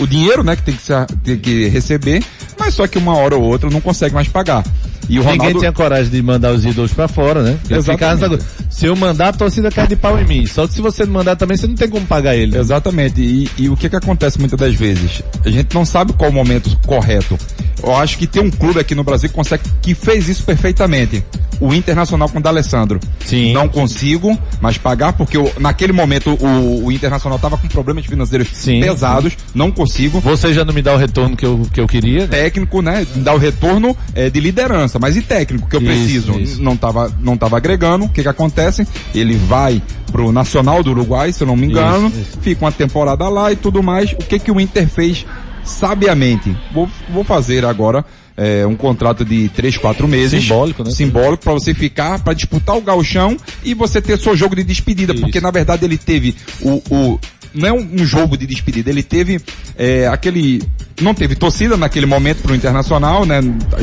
o 0.00 0.06
dinheiro, 0.06 0.42
né, 0.42 0.56
que 0.56 0.62
tem 0.62 0.74
que, 0.74 0.82
ser, 0.82 1.06
tem 1.24 1.38
que 1.38 1.68
receber, 1.68 2.22
mas 2.58 2.74
só 2.74 2.86
que 2.86 2.98
uma 2.98 3.16
hora 3.16 3.36
ou 3.36 3.42
outra 3.42 3.70
não 3.70 3.80
consegue 3.80 4.14
mais 4.14 4.28
pagar. 4.28 4.64
E 5.08 5.18
o 5.18 5.22
Ronaldo... 5.22 5.44
Ninguém 5.44 5.58
tinha 5.60 5.72
coragem 5.72 6.10
de 6.10 6.22
mandar 6.22 6.52
os 6.52 6.64
ídolos 6.64 6.92
para 6.92 7.08
fora, 7.08 7.42
né? 7.42 7.58
Exatamente. 7.68 8.44
Se 8.70 8.86
eu 8.86 8.96
mandar, 8.96 9.28
a 9.28 9.32
torcida 9.32 9.70
cai 9.70 9.86
de 9.86 9.96
pau 9.96 10.18
em 10.18 10.24
mim. 10.24 10.46
Só 10.46 10.66
que 10.66 10.74
se 10.74 10.80
você 10.80 11.04
não 11.04 11.12
mandar 11.12 11.36
também, 11.36 11.56
você 11.56 11.66
não 11.66 11.74
tem 11.74 11.88
como 11.88 12.06
pagar 12.06 12.36
ele. 12.36 12.56
Exatamente. 12.56 13.20
E, 13.20 13.50
e 13.58 13.68
o 13.68 13.76
que 13.76 13.90
que 13.90 13.96
acontece 13.96 14.38
muitas 14.38 14.58
das 14.58 14.74
vezes? 14.74 15.22
A 15.44 15.50
gente 15.50 15.74
não 15.74 15.84
sabe 15.84 16.12
qual 16.12 16.30
o 16.30 16.32
momento 16.32 16.76
correto. 16.86 17.36
Eu 17.82 17.94
acho 17.96 18.16
que 18.16 18.26
tem 18.26 18.42
um 18.42 18.50
clube 18.50 18.78
aqui 18.78 18.94
no 18.94 19.02
Brasil 19.02 19.28
que 19.28 19.34
consegue, 19.34 19.64
que 19.82 19.94
fez 19.94 20.28
isso 20.28 20.44
perfeitamente. 20.44 21.22
O 21.60 21.74
Internacional 21.74 22.28
com 22.28 22.38
o 22.38 22.42
D'Alessandro. 22.42 23.00
Sim. 23.24 23.52
Não 23.52 23.68
consigo 23.68 24.38
mais 24.60 24.78
pagar 24.78 25.12
porque 25.12 25.36
eu, 25.36 25.52
naquele 25.58 25.92
momento 25.92 26.36
o, 26.40 26.86
o 26.86 26.92
Internacional 26.92 27.36
estava 27.36 27.58
com 27.58 27.68
problemas 27.68 28.06
financeiros 28.06 28.48
Sim. 28.52 28.80
pesados. 28.80 29.36
Não 29.54 29.70
consigo. 29.70 30.20
Você 30.20 30.52
já 30.52 30.64
não 30.64 30.72
me 30.72 30.82
dá 30.82 30.94
o 30.94 30.96
retorno 30.96 31.36
que 31.36 31.44
eu, 31.44 31.66
que 31.72 31.80
eu 31.80 31.86
queria? 31.86 32.20
Né? 32.20 32.26
Técnico, 32.26 32.82
né? 32.82 33.06
Me 33.14 33.22
dá 33.22 33.34
o 33.34 33.38
retorno 33.38 33.96
é, 34.14 34.30
de 34.30 34.40
liderança, 34.40 34.98
mas 34.98 35.16
e 35.16 35.22
técnico 35.22 35.68
que 35.68 35.76
eu 35.76 35.80
isso, 35.80 35.90
preciso? 35.90 36.38
Isso. 36.38 36.62
Não 36.62 36.74
estava 36.74 37.12
não 37.20 37.36
tava 37.36 37.56
agregando. 37.56 38.04
O 38.04 38.08
que 38.08 38.22
que 38.22 38.28
acontece? 38.28 38.86
Ele 39.14 39.36
vai 39.36 39.82
pro 40.10 40.30
Nacional 40.30 40.82
do 40.82 40.90
Uruguai, 40.90 41.32
se 41.32 41.42
eu 41.42 41.46
não 41.46 41.56
me 41.56 41.66
engano. 41.66 42.08
Isso, 42.08 42.38
fica 42.40 42.64
uma 42.64 42.72
temporada 42.72 43.28
lá 43.28 43.50
e 43.50 43.56
tudo 43.56 43.82
mais. 43.82 44.12
O 44.12 44.16
que 44.16 44.38
que 44.38 44.52
o 44.52 44.60
Inter 44.60 44.88
fez 44.88 45.26
sabiamente? 45.64 46.54
Vou, 46.72 46.88
vou 47.08 47.24
fazer 47.24 47.64
agora 47.64 48.04
é, 48.36 48.66
um 48.66 48.76
contrato 48.76 49.24
de 49.24 49.48
três, 49.48 49.76
quatro 49.76 50.08
meses. 50.08 50.42
Simbólico, 50.42 50.84
né? 50.84 50.90
Simbólico 50.90 51.42
para 51.42 51.52
você 51.52 51.74
ficar, 51.74 52.18
para 52.20 52.34
disputar 52.34 52.76
o 52.76 52.80
galchão 52.80 53.36
e 53.64 53.74
você 53.74 54.00
ter 54.00 54.18
seu 54.18 54.36
jogo 54.36 54.56
de 54.56 54.64
despedida, 54.64 55.12
Isso. 55.12 55.22
porque 55.22 55.40
na 55.40 55.50
verdade 55.50 55.84
ele 55.84 55.98
teve 55.98 56.34
o, 56.60 56.82
o 56.90 57.18
não 57.54 57.68
é 57.68 57.72
um, 57.72 58.04
jogo 58.04 58.36
de 58.36 58.46
despedida, 58.46 58.90
ele 58.90 59.02
teve 59.02 59.40
é, 59.76 60.06
aquele 60.06 60.62
não 61.02 61.14
teve 61.14 61.34
torcida 61.34 61.76
naquele 61.76 62.06
momento 62.06 62.42
para 62.42 62.52
o 62.52 62.54
Internacional, 62.54 63.24
né? 63.24 63.40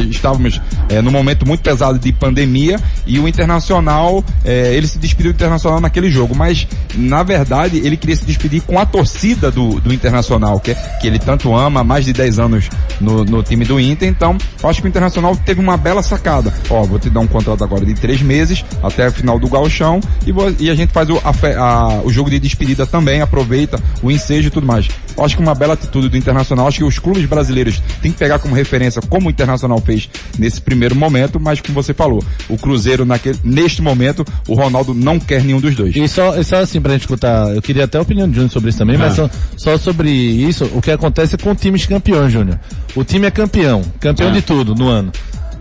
Estávamos 0.10 0.62
é, 0.90 1.02
num 1.02 1.12
momento 1.12 1.46
muito 1.46 1.62
pesado 1.62 2.00
de 2.00 2.12
pandemia 2.12 2.80
e 3.06 3.20
o 3.20 3.28
Internacional, 3.28 4.24
é, 4.44 4.74
ele 4.74 4.88
se 4.88 4.98
despediu 4.98 5.32
do 5.32 5.36
Internacional 5.36 5.80
naquele 5.80 6.10
jogo, 6.10 6.36
mas 6.36 6.68
na 6.96 7.24
verdade 7.24 7.78
ele 7.78 7.98
queria 7.98 8.16
se 8.16 8.26
despedir 8.26 8.62
com 8.62 8.80
a 8.80 8.86
torcida 8.86 9.52
do, 9.52 9.80
do 9.80 9.94
Internacional, 9.94 10.60
que, 10.60 10.76
que 11.02 11.08
ele 11.08 11.20
tanto 11.20 11.56
ama 11.56 11.82
há 11.82 11.84
mais 11.84 12.06
de 12.06 12.14
10 12.14 12.40
anos 12.40 12.70
no, 13.00 13.24
no 13.24 13.44
time 13.44 13.66
do 13.66 13.80
Inter, 13.80 14.08
então 14.08 14.38
acho 14.64 14.82
que 14.82 14.88
o 14.88 14.90
Internacional 14.90 15.36
teve 15.36 15.60
uma 15.60 15.78
bela 15.78 16.02
sacada. 16.02 16.54
Ó, 16.70 16.84
vou 16.84 17.00
te 17.00 17.10
dar 17.10 17.20
um 17.20 17.28
contrato 17.28 17.64
agora 17.64 17.86
de 17.86 17.94
três 17.94 18.22
meses 18.22 18.64
até 18.84 19.08
o 19.08 19.12
final 19.12 19.40
do 19.40 19.48
galchão 19.48 20.00
e, 20.26 20.32
vou, 20.32 20.54
e 20.60 20.70
a 20.70 20.76
gente 20.76 20.92
faz 20.92 21.10
o, 21.10 21.18
a, 21.18 21.34
a, 21.58 22.02
o 22.02 22.12
jogo 22.12 22.30
de 22.30 22.40
despedida 22.40 22.86
também, 22.86 23.22
aproveita 23.22 23.80
o 24.02 24.12
ensejo 24.12 24.48
e 24.48 24.52
tudo 24.52 24.66
mais. 24.66 24.88
Acho 25.18 25.36
que 25.36 25.42
uma 25.42 25.56
bela 25.56 25.74
atitude 25.74 26.10
do 26.10 26.18
Internacional, 26.18 26.68
acho 26.68 26.78
que 26.78 26.84
os 26.84 27.00
clubes 27.10 27.26
brasileiros 27.26 27.82
têm 28.02 28.12
que 28.12 28.20
pegar 28.20 28.38
como 28.38 28.54
referência 28.54 29.02
como 29.02 29.28
o 29.28 29.32
Internacional 29.32 29.82
fez 29.82 30.08
nesse 30.38 30.62
primeiro 30.62 30.96
momento, 30.96 31.40
mas 31.40 31.60
como 31.60 31.74
você 31.74 31.92
falou, 31.92 32.24
o 32.48 32.56
Cruzeiro 32.56 33.04
naquele, 33.04 33.40
neste 33.44 33.82
momento, 33.82 34.24
o 34.48 34.54
Ronaldo 34.54 34.94
não 34.94 35.20
quer 35.20 35.44
nenhum 35.44 35.60
dos 35.60 35.76
dois. 35.76 35.96
E 35.96 36.08
só, 36.08 36.42
só 36.44 36.58
assim 36.58 36.80
pra 36.80 36.92
gente 36.94 37.02
escutar, 37.02 37.56
eu 37.56 37.62
queria 37.62 37.86
até 37.86 37.98
a 37.98 38.02
opinião 38.02 38.28
de 38.28 38.36
Júnior 38.36 38.52
sobre 38.52 38.70
isso 38.70 38.78
também, 38.78 38.96
ah. 38.96 39.00
mas 39.00 39.16
só, 39.16 39.30
só, 39.58 39.78
sobre 39.78 40.12
isso, 40.12 40.70
o 40.76 40.82
que 40.82 40.92
acontece 40.92 41.36
com 41.38 41.56
times 41.56 41.86
campeões, 41.88 42.32
Júnior. 42.32 42.60
O 42.96 43.04
time 43.04 43.26
é 43.26 43.32
campeão, 43.32 43.82
campeão 44.00 44.30
ah. 44.30 44.34
de 44.34 44.42
tudo 44.44 44.76
no 44.76 44.88
ano 44.88 45.12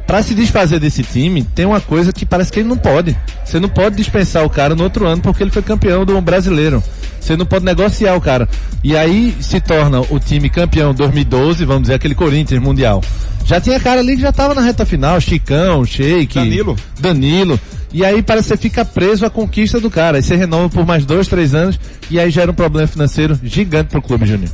para 0.09 0.23
se 0.23 0.35
desfazer 0.35 0.81
desse 0.81 1.03
time, 1.03 1.43
tem 1.43 1.67
uma 1.67 1.83
coisa 1.83 2.15
que 2.15 2.25
parece 2.25 2.51
que 2.51 2.61
ele 2.61 2.69
não 2.69 2.79
pode. 2.79 3.15
Você 3.45 3.61
não 3.61 3.69
pode 3.69 3.95
dispensar 3.95 4.43
o 4.43 4.49
cara 4.49 4.75
no 4.75 4.83
outro 4.83 5.07
ano 5.07 5.21
porque 5.21 5.43
ele 5.43 5.51
foi 5.51 5.61
campeão 5.61 6.03
do 6.07 6.19
brasileiro. 6.23 6.83
Você 7.21 7.37
não 7.37 7.45
pode 7.45 7.67
negociar 7.67 8.15
o 8.15 8.21
cara. 8.21 8.49
E 8.83 8.97
aí 8.97 9.37
se 9.39 9.61
torna 9.61 10.01
o 10.01 10.19
time 10.19 10.49
campeão 10.49 10.95
2012, 10.95 11.63
vamos 11.67 11.83
dizer, 11.83 11.95
aquele 11.95 12.15
Corinthians 12.15 12.63
mundial. 12.63 13.03
Já 13.45 13.61
tinha 13.61 13.79
cara 13.79 14.01
ali 14.01 14.17
que 14.17 14.23
já 14.23 14.33
tava 14.33 14.55
na 14.55 14.63
reta 14.63 14.87
final, 14.87 15.21
Chicão, 15.21 15.85
Sheik, 15.85 16.37
Danilo. 16.37 16.77
Danilo. 16.99 17.61
E 17.93 18.03
aí 18.03 18.23
parece 18.23 18.49
que 18.49 18.55
você 18.55 18.63
fica 18.63 18.87
preso 18.87 19.27
à 19.27 19.31
conquista 19.31 19.79
do 19.79 19.91
cara. 19.91 20.17
Aí 20.17 20.23
você 20.23 20.37
renova 20.37 20.71
por 20.71 20.87
mais 20.87 21.05
dois, 21.05 21.29
três 21.29 21.55
anos 21.55 21.79
e 22.11 22.19
aí 22.19 22.31
gera 22.31 22.51
um 22.51 22.55
problema 22.55 22.89
financeiro 22.89 23.39
gigante 23.45 23.91
pro 23.91 24.01
clube, 24.01 24.25
Júnior. 24.25 24.51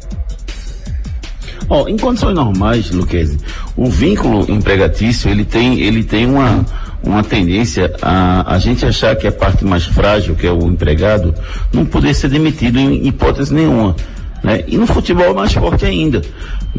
Oh, 1.69 1.89
em 1.89 1.97
condições 1.97 2.35
normais, 2.35 2.91
Luquezzi, 2.91 3.39
o 3.77 3.87
vínculo 3.87 4.45
empregatício, 4.51 5.31
ele 5.31 5.45
tem, 5.45 5.81
ele 5.81 6.05
tem 6.05 6.27
uma, 6.27 6.65
uma 7.03 7.23
tendência 7.23 7.93
a, 8.03 8.55
a 8.55 8.59
gente 8.59 8.85
achar 8.85 9.17
que 9.17 9.27
a 9.27 9.33
parte 9.33 9.65
mais 9.65 9.85
frágil, 9.85 10.35
que 10.35 10.47
é 10.47 10.53
o 10.53 10.67
empregado, 10.67 11.35
não 11.73 11.87
poder 11.87 12.15
ser 12.15 12.29
demitido 12.29 12.79
em 12.79 13.07
hipótese 13.07 13.55
nenhuma. 13.55 13.97
Né? 14.43 14.63
E 14.67 14.77
no 14.77 14.87
futebol 14.87 15.31
é 15.31 15.33
mais 15.33 15.55
forte 15.55 15.87
ainda. 15.87 16.21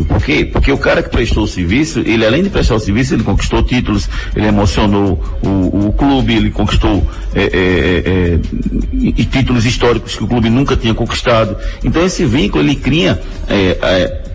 Por 0.08 0.22
quê? 0.22 0.46
Porque 0.46 0.72
o 0.72 0.78
cara 0.78 1.02
que 1.02 1.10
prestou 1.10 1.44
o 1.44 1.48
serviço, 1.48 2.00
ele 2.00 2.25
além 2.25 2.44
de 2.44 2.50
prestar 2.50 2.75
o 2.75 2.80
serviço, 2.80 3.14
ele 3.14 3.24
conquistou 3.24 3.64
títulos, 3.64 4.10
ele 4.36 4.48
emocionou 4.48 5.24
o, 5.42 5.88
o 5.88 5.94
clube, 5.94 6.36
ele 6.36 6.52
conquistou 6.52 7.06
é, 7.34 7.44
é, 7.44 7.48
é, 7.48 9.20
é 9.20 9.24
títulos 9.24 9.66
históricos 9.66 10.16
que 10.16 10.24
o 10.24 10.28
clube 10.28 10.50
nunca 10.50 10.75
tinha 10.75 10.94
conquistado. 10.94 11.56
Então 11.84 12.06
esse 12.06 12.25
vínculo 12.25 12.64
ele 12.64 12.75
cria 12.75 13.22
é, 13.48 13.78
é, 13.82 14.25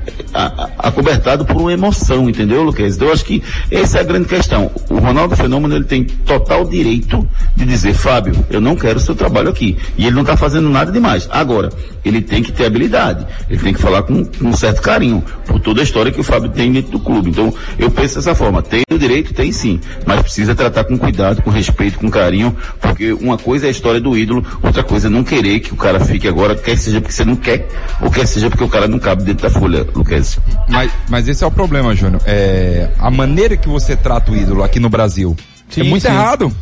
acobertado 0.79 1.45
por 1.45 1.57
uma 1.57 1.73
emoção, 1.73 2.29
entendeu, 2.29 2.62
Luquez? 2.62 2.97
Então 2.97 3.09
eu 3.09 3.14
acho 3.14 3.25
que 3.25 3.43
essa 3.71 3.99
é 3.99 4.00
a 4.00 4.05
grande 4.05 4.29
questão. 4.29 4.71
O 4.88 4.99
Ronaldo 4.99 5.37
Fenômeno 5.37 5.75
ele 5.75 5.85
tem 5.85 6.05
total 6.05 6.64
direito 6.64 7.26
de 7.57 7.64
dizer, 7.64 7.95
Fábio, 7.95 8.35
eu 8.49 8.61
não 8.61 8.76
quero 8.76 8.99
o 8.99 9.00
seu 9.00 9.14
trabalho 9.14 9.49
aqui. 9.49 9.76
E 9.97 10.07
ele 10.07 10.14
não 10.14 10.23
está 10.23 10.37
fazendo 10.37 10.69
nada 10.69 10.93
demais. 10.93 11.29
Agora, 11.31 11.71
ele 12.05 12.21
tem 12.21 12.43
que 12.43 12.52
ter 12.52 12.67
habilidade. 12.67 13.26
Ele 13.49 13.61
tem 13.61 13.75
que 13.75 13.81
falar 13.81 14.02
com, 14.02 14.25
com 14.25 14.49
um 14.49 14.52
certo 14.52 14.81
carinho 14.81 15.23
por 15.50 15.61
toda 15.61 15.80
a 15.80 15.85
história 15.85 16.12
que 16.12 16.21
o 16.21 16.25
Fábio 16.25 16.49
tem 16.50 16.73
dentro 16.73 16.92
do 16.92 17.00
clube. 17.00 17.30
Então, 17.30 17.52
eu 17.78 17.90
penso 17.90 18.16
dessa 18.16 18.35
forma. 18.35 18.62
Tem 18.62 18.83
o 18.90 18.99
direito, 18.99 19.35
tem 19.35 19.50
sim. 19.50 19.80
Mas 20.07 20.23
precisa 20.23 20.54
tratar 20.54 20.85
com 20.85 20.97
cuidado, 20.97 21.42
com 21.42 21.50
respeito, 21.50 21.99
com 21.99 22.09
carinho, 22.09 22.57
porque 22.80 23.12
uma 23.12 23.37
coisa 23.37 23.66
é 23.66 23.69
a 23.69 23.71
história 23.71 24.00
do 24.00 24.16
ídolo, 24.16 24.45
outra 24.62 24.83
coisa 24.83 25.09
é 25.09 25.11
não 25.11 25.25
querer 25.25 25.61
que 25.61 25.73
o 25.73 25.76
cara 25.76 25.99
fique 26.00 26.28
agora, 26.28 26.54
quer 26.54 26.78
seja 26.78 27.00
porque 27.00 27.12
você 27.12 27.25
não 27.25 27.37
quer, 27.37 27.66
ou 28.00 28.11
quer 28.11 28.26
seja 28.26 28.49
porque 28.49 28.64
o 28.64 28.69
cara 28.69 28.87
não 28.87 28.99
cabe 28.99 29.25
dentro 29.25 29.42
da 29.42 29.50
folha, 29.50 29.87
Luquez. 29.95 30.38
Mas, 30.69 30.92
mas 31.09 31.28
esse 31.28 31.42
é 31.42 31.47
o 31.47 31.50
problema, 31.50 31.95
Júnior. 31.95 32.23
É, 32.25 32.90
a 32.99 33.11
maneira 33.11 33.57
que 33.57 33.69
você 33.69 33.97
trata 33.97 34.30
o 34.30 34.37
ídolo 34.37 34.62
aqui 34.62 34.78
no 34.78 34.88
Brasil 34.88 35.37
é 35.69 35.75
Sim, 35.75 35.83
muito 35.85 36.02
sim. 36.02 36.09
errado. 36.09 36.52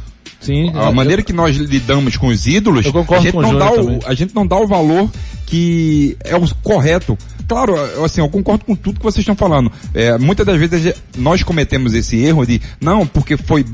Sim. 0.40 0.70
A 0.74 0.92
maneira 0.92 1.22
que 1.22 1.32
nós 1.32 1.56
lidamos 1.56 2.16
com 2.16 2.28
os 2.28 2.46
ídolos, 2.46 2.86
Eu 2.86 2.92
concordo 2.92 3.22
a 3.22 3.30
gente, 3.30 3.40
não 3.40 3.58
dá 3.58 3.72
o, 3.72 4.00
a 4.06 4.14
gente 4.14 4.34
não 4.34 4.46
dá 4.46 4.56
o 4.56 4.66
valor 4.66 5.10
que 5.46 6.16
é 6.22 6.36
o 6.36 6.46
correto. 6.62 7.16
Claro, 7.48 7.74
eu, 7.74 8.04
assim, 8.04 8.20
eu 8.20 8.28
concordo 8.28 8.66
com 8.66 8.76
tudo 8.76 8.98
que 8.98 9.04
vocês 9.04 9.22
estão 9.22 9.34
falando. 9.34 9.72
É, 9.94 10.18
muitas 10.18 10.44
das 10.44 10.58
vezes 10.58 10.94
nós 11.16 11.42
cometemos 11.42 11.94
esse 11.94 12.18
erro 12.18 12.44
de, 12.44 12.60
não, 12.78 13.06
porque 13.06 13.38
foi, 13.38 13.64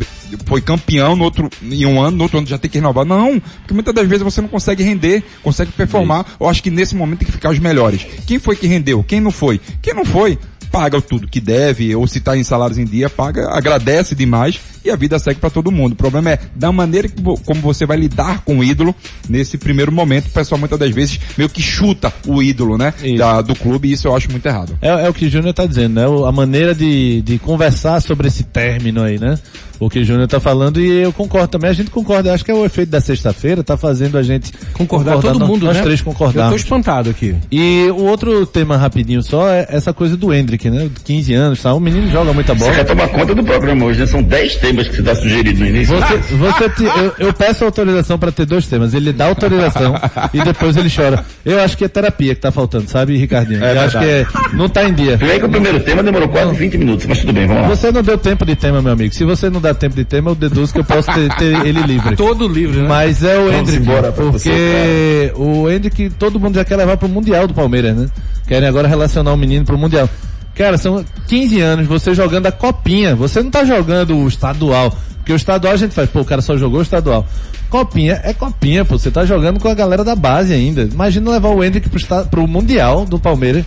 foi 0.46 0.60
campeão 0.60 1.16
no 1.16 1.24
outro, 1.24 1.50
em 1.60 1.84
um 1.84 2.00
ano, 2.00 2.16
no 2.16 2.22
outro 2.22 2.38
ano 2.38 2.46
já 2.46 2.56
tem 2.56 2.70
que 2.70 2.78
renovar. 2.78 3.04
Não, 3.04 3.40
porque 3.40 3.74
muitas 3.74 3.92
das 3.92 4.06
vezes 4.06 4.22
você 4.22 4.40
não 4.40 4.48
consegue 4.48 4.84
render, 4.84 5.24
consegue 5.42 5.72
performar. 5.72 6.24
Eu 6.38 6.48
acho 6.48 6.62
que 6.62 6.70
nesse 6.70 6.94
momento 6.94 7.18
tem 7.18 7.26
que 7.26 7.32
ficar 7.32 7.50
os 7.50 7.58
melhores. 7.58 8.06
Quem 8.24 8.38
foi 8.38 8.54
que 8.54 8.68
rendeu? 8.68 9.02
Quem 9.02 9.20
não 9.20 9.32
foi? 9.32 9.60
Quem 9.82 9.92
não 9.92 10.04
foi? 10.04 10.38
paga 10.70 11.00
tudo 11.00 11.28
que 11.28 11.40
deve, 11.40 11.94
ou 11.94 12.04
se 12.04 12.18
está 12.18 12.36
em 12.36 12.42
salários 12.42 12.78
em 12.78 12.84
dia, 12.84 13.08
paga, 13.08 13.48
agradece 13.56 14.12
demais 14.12 14.58
e 14.84 14.90
a 14.90 14.96
vida 14.96 15.18
segue 15.18 15.40
para 15.40 15.50
todo 15.50 15.70
mundo. 15.72 15.92
O 15.92 15.96
problema 15.96 16.30
é 16.32 16.38
da 16.54 16.70
maneira 16.70 17.08
que, 17.08 17.22
como 17.22 17.60
você 17.60 17.86
vai 17.86 17.96
lidar 17.96 18.42
com 18.44 18.58
o 18.58 18.64
ídolo 18.64 18.94
nesse 19.28 19.56
primeiro 19.56 19.90
momento. 19.92 20.26
O 20.26 20.30
pessoal 20.30 20.58
muitas 20.58 20.78
das 20.78 20.90
vezes 20.90 21.18
meio 21.36 21.48
que 21.48 21.62
chuta 21.62 22.12
o 22.26 22.42
ídolo, 22.42 22.76
né? 22.76 22.92
Da- 23.18 23.40
do 23.42 23.54
clube 23.54 23.88
e 23.88 23.92
isso 23.92 24.08
eu 24.08 24.16
acho 24.16 24.30
muito 24.30 24.44
errado. 24.46 24.76
É, 24.82 24.88
é 25.06 25.08
o 25.08 25.14
que 25.14 25.26
o 25.26 25.30
Júnior 25.30 25.54
tá 25.54 25.66
dizendo, 25.66 25.94
né? 25.94 26.04
A 26.28 26.32
maneira 26.32 26.74
de, 26.74 27.22
de 27.22 27.38
conversar 27.38 28.00
sobre 28.00 28.28
esse 28.28 28.42
término 28.44 29.02
aí, 29.02 29.18
né? 29.18 29.38
O 29.80 29.90
que 29.90 29.98
o 29.98 30.04
Júnior 30.04 30.28
tá 30.28 30.38
falando 30.38 30.80
e 30.80 30.88
eu 31.02 31.12
concordo 31.12 31.48
também. 31.48 31.68
A 31.68 31.72
gente 31.72 31.90
concorda. 31.90 32.32
Acho 32.32 32.44
que 32.44 32.50
é 32.50 32.54
o 32.54 32.64
efeito 32.64 32.90
da 32.90 33.00
sexta-feira, 33.00 33.62
tá 33.64 33.76
fazendo 33.76 34.16
a 34.16 34.22
gente 34.22 34.52
Concordar 34.72 35.18
todo 35.18 35.38
nós- 35.40 35.48
mundo, 35.48 35.66
nós 35.66 35.76
né? 35.76 35.82
três 35.82 36.00
Eu 36.00 36.50
tô 36.50 36.56
espantado 36.56 37.10
aqui. 37.10 37.34
E 37.50 37.88
o 37.90 38.04
outro 38.04 38.46
tema 38.46 38.76
rapidinho 38.76 39.20
só 39.22 39.48
é 39.48 39.66
essa 39.68 39.92
coisa 39.92 40.16
do 40.16 40.32
Hendrick, 40.32 40.70
né? 40.70 40.88
15 41.04 41.34
anos, 41.34 41.60
tá? 41.60 41.74
O 41.74 41.80
menino 41.80 42.08
joga 42.10 42.32
muita 42.32 42.54
bola. 42.54 42.70
Você 42.70 42.76
quer 42.78 42.84
tomar 42.84 43.08
conta 43.08 43.34
do 43.34 43.42
programa 43.42 43.84
hoje, 43.86 44.00
né? 44.00 44.06
São 44.06 44.22
10 44.22 44.56
temas 44.56 44.73
que 44.82 44.94
você 44.96 45.00
está 45.00 45.14
sugerindo 45.14 45.60
no 45.60 45.66
início. 45.66 45.96
Você, 45.96 46.16
você 46.36 46.68
te- 46.70 46.84
eu, 46.84 47.12
eu 47.28 47.32
peço 47.32 47.64
autorização 47.64 48.18
pra 48.18 48.32
ter 48.32 48.46
dois 48.46 48.66
temas. 48.66 48.94
Ele 48.94 49.12
dá 49.12 49.26
autorização 49.26 49.94
e 50.32 50.42
depois 50.42 50.76
ele 50.76 50.90
chora. 50.94 51.24
Eu 51.44 51.60
acho 51.60 51.76
que 51.76 51.84
é 51.84 51.88
terapia 51.88 52.34
que 52.34 52.40
tá 52.40 52.50
faltando, 52.50 52.88
sabe, 52.90 53.16
Ricardinho? 53.16 53.62
É 53.64 53.76
eu 53.76 53.80
acho 53.82 53.98
que 53.98 54.04
é, 54.04 54.26
não 54.52 54.68
tá 54.68 54.84
em 54.84 54.92
dia. 54.92 55.16
Vem 55.16 55.38
que 55.38 55.44
o 55.46 55.48
primeiro 55.48 55.80
tema 55.80 56.02
demorou 56.02 56.28
quase 56.28 56.52
20 56.54 56.78
minutos, 56.78 57.06
mas 57.06 57.18
tudo 57.20 57.32
bem, 57.32 57.46
vamos 57.46 57.62
lá. 57.62 57.68
Você 57.68 57.92
não 57.92 58.02
deu 58.02 58.18
tempo 58.18 58.44
de 58.44 58.56
tema, 58.56 58.82
meu 58.82 58.92
amigo. 58.92 59.14
Se 59.14 59.24
você 59.24 59.48
não 59.50 59.60
dá 59.60 59.72
tempo 59.74 59.94
de 59.94 60.04
tema, 60.04 60.30
eu 60.30 60.34
deduzo 60.34 60.72
que 60.72 60.80
eu 60.80 60.84
posso 60.84 61.12
ter, 61.12 61.28
ter 61.36 61.66
ele 61.66 61.82
livre. 61.82 62.16
Todo 62.16 62.48
livre, 62.48 62.80
né? 62.82 62.88
Mas 62.88 63.22
é 63.22 63.38
o 63.38 63.52
Hendrick, 63.52 63.82
embora 63.82 64.12
porque 64.12 64.38
você, 64.38 65.32
o 65.36 65.68
Hendrick 65.70 66.10
todo 66.10 66.38
mundo 66.40 66.54
já 66.56 66.64
quer 66.64 66.76
levar 66.76 66.96
pro 66.96 67.08
Mundial 67.08 67.46
do 67.46 67.54
Palmeiras, 67.54 67.96
né? 67.96 68.06
Querem 68.46 68.68
agora 68.68 68.86
relacionar 68.88 69.32
o 69.32 69.36
menino 69.36 69.64
pro 69.64 69.78
Mundial. 69.78 70.08
Cara, 70.54 70.78
são 70.78 71.04
15 71.26 71.60
anos 71.60 71.86
você 71.86 72.14
jogando 72.14 72.46
a 72.46 72.52
copinha. 72.52 73.14
Você 73.16 73.42
não 73.42 73.50
tá 73.50 73.64
jogando 73.64 74.16
o 74.16 74.28
estadual. 74.28 74.96
Porque 75.16 75.32
o 75.32 75.36
estadual 75.36 75.72
a 75.72 75.76
gente 75.76 75.94
faz, 75.94 76.08
pô, 76.10 76.20
o 76.20 76.24
cara 76.24 76.42
só 76.42 76.56
jogou 76.56 76.78
o 76.78 76.82
estadual. 76.82 77.26
Copinha 77.68 78.20
é 78.22 78.32
copinha, 78.32 78.84
pô. 78.84 78.98
Você 78.98 79.10
tá 79.10 79.24
jogando 79.24 79.58
com 79.58 79.68
a 79.68 79.74
galera 79.74 80.04
da 80.04 80.14
base 80.14 80.52
ainda. 80.52 80.82
Imagina 80.82 81.30
levar 81.30 81.48
o 81.48 81.64
Hendrick 81.64 81.88
pro, 81.88 82.26
pro 82.26 82.46
Mundial 82.46 83.04
do 83.04 83.18
Palmeiras. 83.18 83.64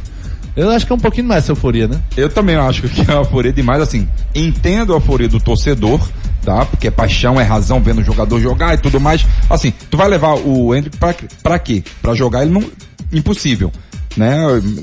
Eu 0.56 0.72
acho 0.72 0.88
que 0.88 0.92
é 0.92 0.96
um 0.96 1.00
pouquinho 1.00 1.28
mais 1.28 1.44
essa 1.44 1.52
euforia, 1.52 1.88
né? 1.88 2.00
Eu 2.16 2.30
também 2.30 2.56
acho 2.56 2.82
que 2.82 3.02
é 3.02 3.14
uma 3.14 3.22
euforia 3.22 3.54
demais, 3.54 3.80
assim, 3.80 4.08
entendo 4.34 4.92
a 4.92 4.96
euforia 4.96 5.28
do 5.28 5.40
torcedor, 5.40 6.02
tá? 6.44 6.66
Porque 6.66 6.88
é 6.88 6.92
paixão, 6.92 7.40
é 7.40 7.44
razão 7.44 7.80
vendo 7.80 8.02
o 8.02 8.04
jogador 8.04 8.40
jogar 8.40 8.74
e 8.74 8.78
tudo 8.78 9.00
mais. 9.00 9.24
Assim, 9.48 9.72
tu 9.92 9.98
vai 9.98 10.08
levar 10.08 10.34
o 10.34 10.74
Hendrick 10.74 10.98
pra, 10.98 11.14
pra 11.44 11.60
quê? 11.60 11.84
Pra 12.02 12.16
jogar 12.16 12.42
ele 12.42 12.52
não, 12.52 12.64
impossível. 13.14 13.72
Né? 14.18 14.36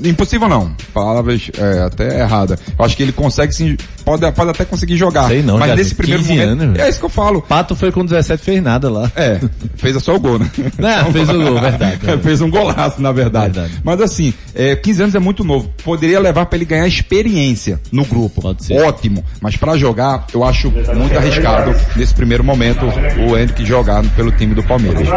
Impossível 0.05 0.47
não. 0.47 0.73
Palavras 0.93 1.51
é, 1.57 1.83
até 1.83 2.21
errada. 2.21 2.57
Eu 2.79 2.85
acho 2.85 2.95
que 2.95 3.03
ele 3.03 3.11
consegue 3.11 3.53
sim, 3.53 3.75
pode, 4.05 4.31
pode 4.31 4.51
até 4.51 4.63
conseguir 4.63 4.95
jogar. 4.95 5.27
Sei 5.27 5.43
não, 5.43 5.57
mas 5.57 5.75
nesse 5.75 5.93
primeiro 5.93 6.23
15 6.23 6.33
momento. 6.33 6.61
anos. 6.61 6.79
é 6.79 6.89
isso 6.89 6.99
que 6.99 7.05
eu 7.05 7.09
falo. 7.09 7.41
Pato 7.41 7.75
foi 7.75 7.91
com 7.91 8.05
17 8.05 8.41
fez 8.41 8.63
nada 8.63 8.89
lá. 8.89 9.11
É, 9.15 9.39
fez 9.75 10.01
só 10.01 10.15
o 10.15 10.19
gol, 10.19 10.39
né? 10.39 10.49
Não, 10.77 11.11
fez 11.11 11.29
o 11.29 11.33
gol, 11.33 11.59
verdade. 11.59 11.99
É, 12.07 12.17
fez 12.19 12.41
um 12.41 12.49
golaço, 12.49 13.01
na 13.01 13.11
verdade. 13.11 13.59
Mas 13.83 13.99
assim, 14.01 14.33
é, 14.53 14.75
15 14.75 15.03
anos 15.03 15.15
é 15.15 15.19
muito 15.19 15.43
novo. 15.43 15.69
Poderia 15.83 16.19
levar 16.19 16.45
para 16.45 16.57
ele 16.57 16.65
ganhar 16.65 16.87
experiência 16.87 17.79
no 17.91 18.05
grupo. 18.05 18.41
Ótimo. 18.87 19.23
Mas 19.41 19.57
para 19.57 19.77
jogar, 19.77 20.25
eu 20.33 20.43
acho 20.43 20.71
muito 20.71 21.17
arriscado 21.17 21.75
nesse 21.95 22.13
primeiro 22.13 22.43
momento 22.43 22.85
o 22.85 23.37
Henrique 23.37 23.65
jogar 23.65 24.03
pelo 24.15 24.31
time 24.31 24.53
do 24.53 24.63
Palmeiras. 24.63 25.07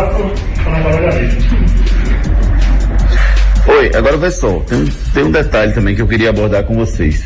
Oi, 3.68 3.90
agora 3.94 4.16
vê 4.16 4.30
só, 4.30 4.60
tem, 4.60 4.78
um- 4.78 4.88
tem 5.12 5.24
um 5.24 5.30
detalhe 5.30 5.72
também 5.72 5.94
que 5.94 6.00
eu 6.02 6.08
queria 6.08 6.30
abordar 6.30 6.64
com 6.64 6.74
vocês. 6.74 7.22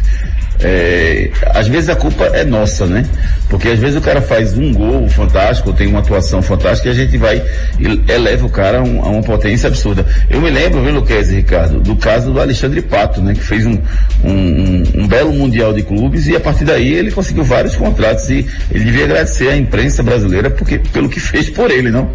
É, 0.65 1.31
às 1.55 1.67
vezes 1.67 1.89
a 1.89 1.97
culpa 1.97 2.25
é 2.25 2.45
nossa, 2.45 2.87
né? 2.87 3.05
Porque 3.49 3.69
às 3.69 3.79
vezes 3.81 3.97
o 3.97 4.01
cara 4.01 4.21
faz 4.21 4.57
um 4.57 4.73
gol 4.73 5.09
fantástico, 5.09 5.73
tem 5.73 5.89
uma 5.89 5.99
atuação 6.01 6.41
fantástica 6.43 6.89
e 6.89 6.93
a 6.93 6.95
gente 6.95 7.17
vai 7.17 7.43
e 7.81 8.13
eleva 8.13 8.47
o 8.47 8.51
cara 8.51 8.79
a, 8.79 8.83
um- 8.83 9.01
a 9.03 9.09
uma 9.09 9.23
potência 9.23 9.67
absurda. 9.69 10.05
Eu 10.31 10.41
me 10.41 10.51
lembro, 10.51 10.83
viu, 10.83 10.93
Luquez 10.95 11.31
e 11.33 11.37
Ricardo, 11.37 11.81
do 11.81 11.97
caso 11.97 12.33
do 12.33 12.41
Alexandre 12.41 12.81
Pato, 12.83 13.21
né? 13.21 13.35
Que 13.35 13.41
fez 13.41 13.65
um, 13.67 13.79
um- 14.25 14.83
um 15.03 15.09
belo 15.09 15.33
mundial 15.33 15.73
de 15.73 15.83
clubes 15.83 16.27
e 16.29 16.37
a 16.37 16.41
partir 16.41 16.65
daí 16.65 16.93
ele 16.93 17.11
conseguiu 17.11 17.45
vários 17.45 17.75
contratos 17.77 18.29
e 18.31 18.47
ele 18.71 18.85
devia 18.85 19.05
agradecer 19.05 19.49
à 19.49 19.57
imprensa 19.57 20.03
brasileira 20.03 20.51
porque, 20.51 20.79
pelo 20.79 21.09
que 21.09 21.19
fez 21.21 21.49
por 21.51 21.71
ele, 21.71 21.91
não? 21.91 22.11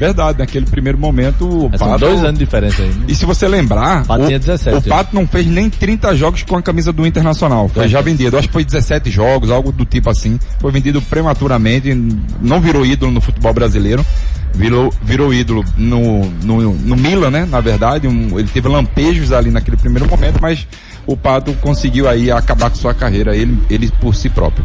Verdade, 0.00 0.38
naquele 0.38 0.64
primeiro 0.66 0.96
momento 0.98 1.46
o 1.46 1.68
Mas 1.70 1.78
são 1.78 1.88
Pato... 1.88 2.00
dois 2.00 2.20
anos 2.24 2.38
de 2.38 2.44
diferença 2.44 2.82
aí. 2.82 2.88
né? 2.88 3.04
E 3.06 3.14
se 3.14 3.26
você 3.26 3.46
lembrar, 3.46 4.04
Pato 4.06 4.22
o, 4.24 4.26
tinha 4.26 4.38
17, 4.38 4.78
o 4.78 4.82
Pato 4.82 5.14
não 5.14 5.26
fez 5.26 5.46
nem 5.46 5.68
30 5.68 6.16
jogos 6.16 6.42
com 6.42 6.56
a 6.56 6.62
camisa 6.62 6.92
do 6.92 7.06
Internacional. 7.06 7.68
Foi 7.68 7.84
É. 7.84 7.88
já 7.88 8.00
vendido. 8.00 8.36
Acho 8.38 8.48
que 8.48 8.52
foi 8.52 8.64
17 8.64 9.10
jogos, 9.10 9.50
algo 9.50 9.70
do 9.70 9.84
tipo 9.84 10.08
assim. 10.10 10.40
Foi 10.58 10.72
vendido 10.72 11.00
prematuramente, 11.02 11.92
não 12.40 12.60
virou 12.60 12.84
ídolo 12.84 13.12
no 13.12 13.20
futebol 13.20 13.52
brasileiro. 13.52 14.04
Virou, 14.54 14.92
virou 15.02 15.32
ídolo 15.32 15.64
no, 15.76 16.24
no, 16.42 16.74
no 16.74 16.96
Milan, 16.96 17.30
né? 17.30 17.46
Na 17.48 17.60
verdade, 17.60 18.08
um- 18.08 18.36
ele 18.38 18.48
teve 18.48 18.68
lampejos 18.68 19.30
ali 19.32 19.48
naquele 19.50 19.76
primeiro 19.76 20.08
momento, 20.08 20.40
mas 20.42 20.66
o 21.06 21.16
Pato 21.16 21.52
conseguiu 21.60 22.08
aí 22.08 22.32
acabar 22.32 22.68
com 22.70 22.76
sua 22.76 22.92
carreira, 22.92 23.36
ele, 23.36 23.56
ele 23.70 23.90
por 24.00 24.14
si 24.14 24.28
próprio. 24.28 24.64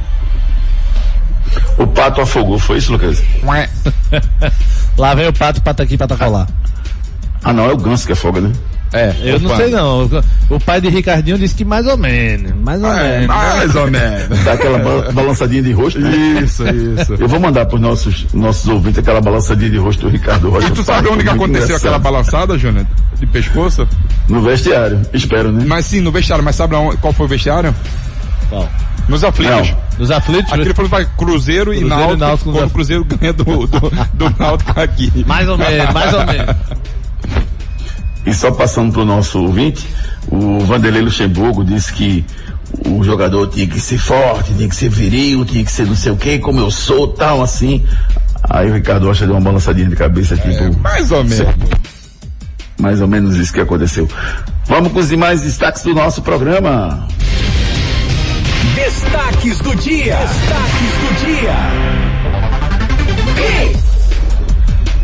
O 1.78 1.88
Pato 1.88 2.22
afogou, 2.22 2.58
foi 2.60 2.78
isso, 2.78 2.92
Lucas? 2.92 3.22
Lá 4.98 5.14
vem 5.14 5.28
o 5.28 5.34
pato, 5.34 5.62
pato 5.62 5.82
aqui, 5.84 5.98
pato 5.98 6.18
colar. 6.18 6.48
Ah 7.44 7.54
não, 7.54 7.66
é 7.70 7.74
o 7.74 7.78
Ganso 7.78 8.06
que 8.08 8.14
afoga, 8.14 8.42
né? 8.42 8.52
É. 8.94 9.14
Eu 9.24 9.40
não 9.42 9.56
sei 9.58 9.70
não. 9.70 10.10
O 10.50 10.60
pai 10.60 10.80
de 10.80 10.88
Ricardinho 10.90 11.38
disse 11.38 11.54
que 11.54 11.66
mais 11.66 11.86
ou 11.86 11.98
menos. 11.98 12.54
Mais 12.56 12.82
ou 12.82 12.94
É, 12.94 13.20
menos. 13.20 13.28
mais 13.28 13.76
ou 13.76 13.92
menos. 13.92 14.40
Dá 14.46 14.54
aquela 14.54 14.78
ba- 14.80 15.12
balançadinha 15.12 15.62
de 15.62 15.72
rosto. 15.74 16.00
né? 16.00 16.10
Isso, 16.42 16.64
isso. 16.66 17.14
Eu 17.20 17.28
vou 17.28 17.40
mandar 17.40 17.66
pros 17.66 17.82
nossos, 17.82 18.26
nossos 18.34 18.66
ouvintes 18.70 19.00
aquela 19.00 19.20
balançadinha 19.20 19.70
de 19.70 19.78
rosto 19.78 20.04
do 20.04 20.10
Ricardo 20.10 20.50
Rocha. 20.50 20.68
E 20.68 20.72
tu 20.72 20.84
sabe 20.84 21.10
onde 21.10 21.24
que 21.24 21.30
aconteceu 21.30 21.76
aquela 21.76 22.00
balançada, 22.00 22.58
Júnior? 22.58 22.86
De 23.20 23.26
pescoço? 23.26 23.86
No 24.30 24.42
vestiário, 24.42 25.02
espero, 25.14 25.52
né? 25.52 25.66
Mas 25.68 25.86
sim, 25.88 26.00
no 26.00 26.12
vestiário. 26.12 26.44
Mas 26.44 26.56
sabe 26.56 26.76
qual 27.02 27.12
foi 27.12 27.26
o 27.26 27.30
vestiário? 27.30 27.76
Qual? 28.50 28.70
Nos 29.08 29.24
aflitos. 29.24 29.74
Nos 29.98 30.12
aflitos? 30.12 30.52
Aquele 30.52 30.74
foi 30.74 30.88
vai 30.88 31.06
Cruzeiro, 31.18 31.74
e 31.74 31.80
Cruzeiro 31.80 31.86
e 31.86 31.90
Náutico, 31.90 32.18
Náutico 32.18 32.50
nos 32.50 32.60
quando 32.60 32.70
o 32.70 32.74
Cruzeiro 32.74 33.06
ganha 33.06 33.34
do, 33.34 33.44
do, 33.44 33.80
do 34.14 34.36
Náutico 34.40 34.80
aqui. 34.80 35.26
Mais 35.26 35.48
ou 35.48 35.58
menos, 35.58 35.94
mais 35.94 36.14
ou 36.14 36.26
menos. 36.26 36.56
E 38.26 38.34
só 38.34 38.52
passando 38.52 38.92
pro 38.92 39.06
nosso 39.06 39.40
ouvinte, 39.40 39.88
o 40.28 40.60
Vanderlei 40.62 41.04
Luxemburgo 41.04 41.64
disse 41.64 41.94
que 41.94 42.26
o 42.88 43.04
jogador 43.04 43.48
tinha 43.48 43.68
que 43.68 43.80
ser 43.80 43.98
forte, 43.98 44.54
tinha 44.54 44.68
que 44.68 44.76
ser 44.76 44.90
viril, 44.90 45.46
tinha 45.46 45.64
que 45.64 45.72
ser 45.72 45.86
não 45.86 45.96
sei 45.96 46.12
o 46.12 46.18
que, 46.18 46.40
como 46.40 46.60
eu 46.60 46.72
sou, 46.72 47.08
tal, 47.10 47.44
assim. 47.44 47.86
Aí 48.50 48.70
o 48.70 48.74
Ricardo 48.74 49.06
Rocha 49.06 49.26
deu 49.26 49.36
uma 49.36 49.42
balançadinha 49.42 49.88
de 49.88 49.96
cabeça, 49.96 50.36
tipo. 50.36 50.80
mais 50.80 51.12
ou 51.12 51.24
menos. 51.24 51.56
Mais 52.80 53.02
ou 53.02 53.08
menos 53.08 53.36
isso 53.36 53.54
que 53.54 53.62
aconteceu. 53.62 54.10
Vamos 54.66 54.92
com 54.92 55.00
os 55.00 55.10
demais 55.10 55.42
destaques 55.42 55.84
do 55.84 55.94
nosso 55.94 56.22
programa. 56.22 57.08
Destaques 58.76 59.60
do 59.60 59.74
dia. 59.76 60.18
Destaques 60.18 60.92
do 61.00 61.26
dia. 61.26 61.56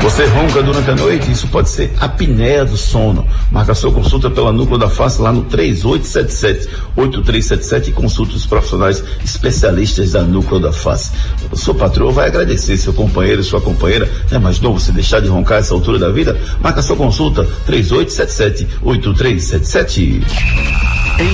Você 0.00 0.24
ronca 0.24 0.62
durante 0.62 0.90
a 0.90 0.96
noite? 0.96 1.30
Isso 1.30 1.46
pode 1.48 1.68
ser 1.68 1.92
apneia 2.00 2.64
do 2.64 2.74
sono. 2.76 3.26
Marca 3.50 3.74
sua 3.74 3.92
consulta 3.92 4.30
pela 4.30 4.50
Núcleo 4.50 4.78
da 4.78 4.88
Face 4.88 5.20
lá 5.20 5.30
no 5.30 5.44
3877-8377 5.44 7.88
e 7.88 7.92
consulte 7.92 8.34
os 8.34 8.46
profissionais 8.46 9.04
especialistas 9.22 10.12
da 10.12 10.22
Núcleo 10.22 10.58
da 10.58 10.72
Face. 10.72 11.12
O 11.52 11.56
seu 11.56 11.74
patrão 11.74 12.10
vai 12.12 12.28
agradecer 12.28 12.78
seu 12.78 12.94
companheiro 12.94 13.44
sua 13.44 13.60
companheira. 13.60 14.10
É 14.30 14.38
mais 14.38 14.58
novo 14.58 14.80
você 14.80 14.90
deixar 14.90 15.20
de 15.20 15.28
roncar 15.28 15.58
essa 15.58 15.74
altura 15.74 15.98
da 15.98 16.08
vida? 16.10 16.34
Marca 16.62 16.80
sua 16.80 16.96
consulta 16.96 17.46
3877-8377. 17.66 20.22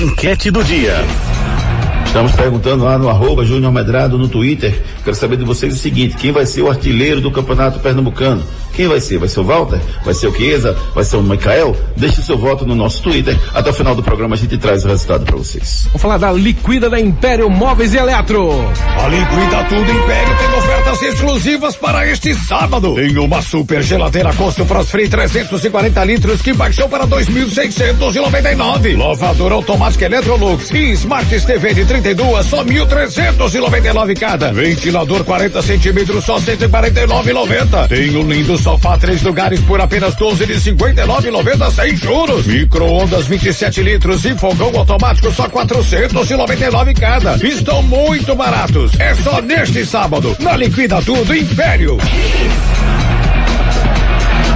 Enquete 0.02 0.50
do 0.50 0.64
dia. 0.64 1.04
Estamos 2.16 2.32
perguntando 2.32 2.82
lá 2.82 2.96
no 2.96 3.10
arroba 3.10 3.44
Júnior 3.44 3.70
Medrado 3.70 4.16
no 4.16 4.26
Twitter. 4.26 4.82
Quero 5.04 5.14
saber 5.14 5.36
de 5.36 5.44
vocês 5.44 5.74
o 5.74 5.76
seguinte, 5.76 6.16
quem 6.16 6.32
vai 6.32 6.46
ser 6.46 6.62
o 6.62 6.70
artilheiro 6.70 7.20
do 7.20 7.30
Campeonato 7.30 7.78
Pernambucano? 7.78 8.42
Quem 8.76 8.86
vai 8.88 9.00
ser? 9.00 9.16
Vai 9.16 9.28
ser 9.28 9.40
o 9.40 9.44
Walter? 9.44 9.80
Vai 10.04 10.12
ser 10.12 10.26
o 10.26 10.36
Chiesa? 10.36 10.76
Vai 10.94 11.02
ser 11.02 11.16
o 11.16 11.22
Michael? 11.22 11.74
Deixe 11.96 12.22
seu 12.22 12.36
voto 12.36 12.66
no 12.66 12.74
nosso 12.74 13.02
Twitter. 13.02 13.34
Até 13.54 13.70
o 13.70 13.72
final 13.72 13.94
do 13.94 14.02
programa 14.02 14.34
a 14.34 14.38
gente 14.38 14.58
traz 14.58 14.84
o 14.84 14.88
resultado 14.88 15.24
para 15.24 15.34
vocês. 15.34 15.84
Vamos 15.86 16.02
falar 16.02 16.18
da 16.18 16.30
Liquida 16.30 16.90
da 16.90 17.00
Império 17.00 17.48
Móveis 17.48 17.94
e 17.94 17.96
Eletro. 17.96 18.50
A 18.50 19.08
Liquida 19.08 19.64
Tudo 19.70 19.90
Império 19.90 20.36
tem 20.36 20.58
ofertas 20.58 21.02
exclusivas 21.02 21.74
para 21.76 22.06
este 22.06 22.34
sábado. 22.34 22.94
Tem 22.96 23.16
uma 23.16 23.40
super 23.40 23.82
geladeira 23.82 24.30
Costo 24.34 24.66
Frost 24.66 24.90
Free 24.90 25.08
340 25.08 26.04
litros 26.04 26.42
que 26.42 26.52
baixou 26.52 26.86
para 26.86 27.06
2.699. 27.06 28.98
Lavadora 28.98 29.54
automática 29.54 30.04
Electrolux 30.04 30.70
e 30.72 30.92
Smart 30.92 31.40
TV 31.46 31.72
de 31.72 31.86
32 31.86 32.46
só 32.46 32.62
1.399 32.62 34.18
cada. 34.18 34.52
Ventilador 34.52 35.24
40 35.24 35.62
centímetros 35.62 36.24
só 36.24 36.38
149,90. 36.38 37.88
Tem 37.88 38.14
um 38.14 38.30
lindo 38.30 38.58
sofá 38.66 38.98
três 38.98 39.22
lugares 39.22 39.60
por 39.60 39.80
apenas 39.80 40.16
12 40.16 40.44
de 40.44 40.54
59,90 40.54 41.70
sem 41.70 41.96
juros. 41.96 42.46
Micro-ondas 42.48 43.28
27 43.28 43.80
litros 43.80 44.24
e 44.24 44.34
fogão 44.34 44.76
automático 44.76 45.32
só 45.32 45.48
499 45.48 46.94
cada. 46.94 47.36
Estão 47.46 47.80
muito 47.84 48.34
baratos. 48.34 48.98
É 48.98 49.14
só 49.14 49.40
neste 49.40 49.86
sábado 49.86 50.36
na 50.40 50.56
Liquida 50.56 51.00
Tudo 51.02 51.32
Império. 51.32 51.96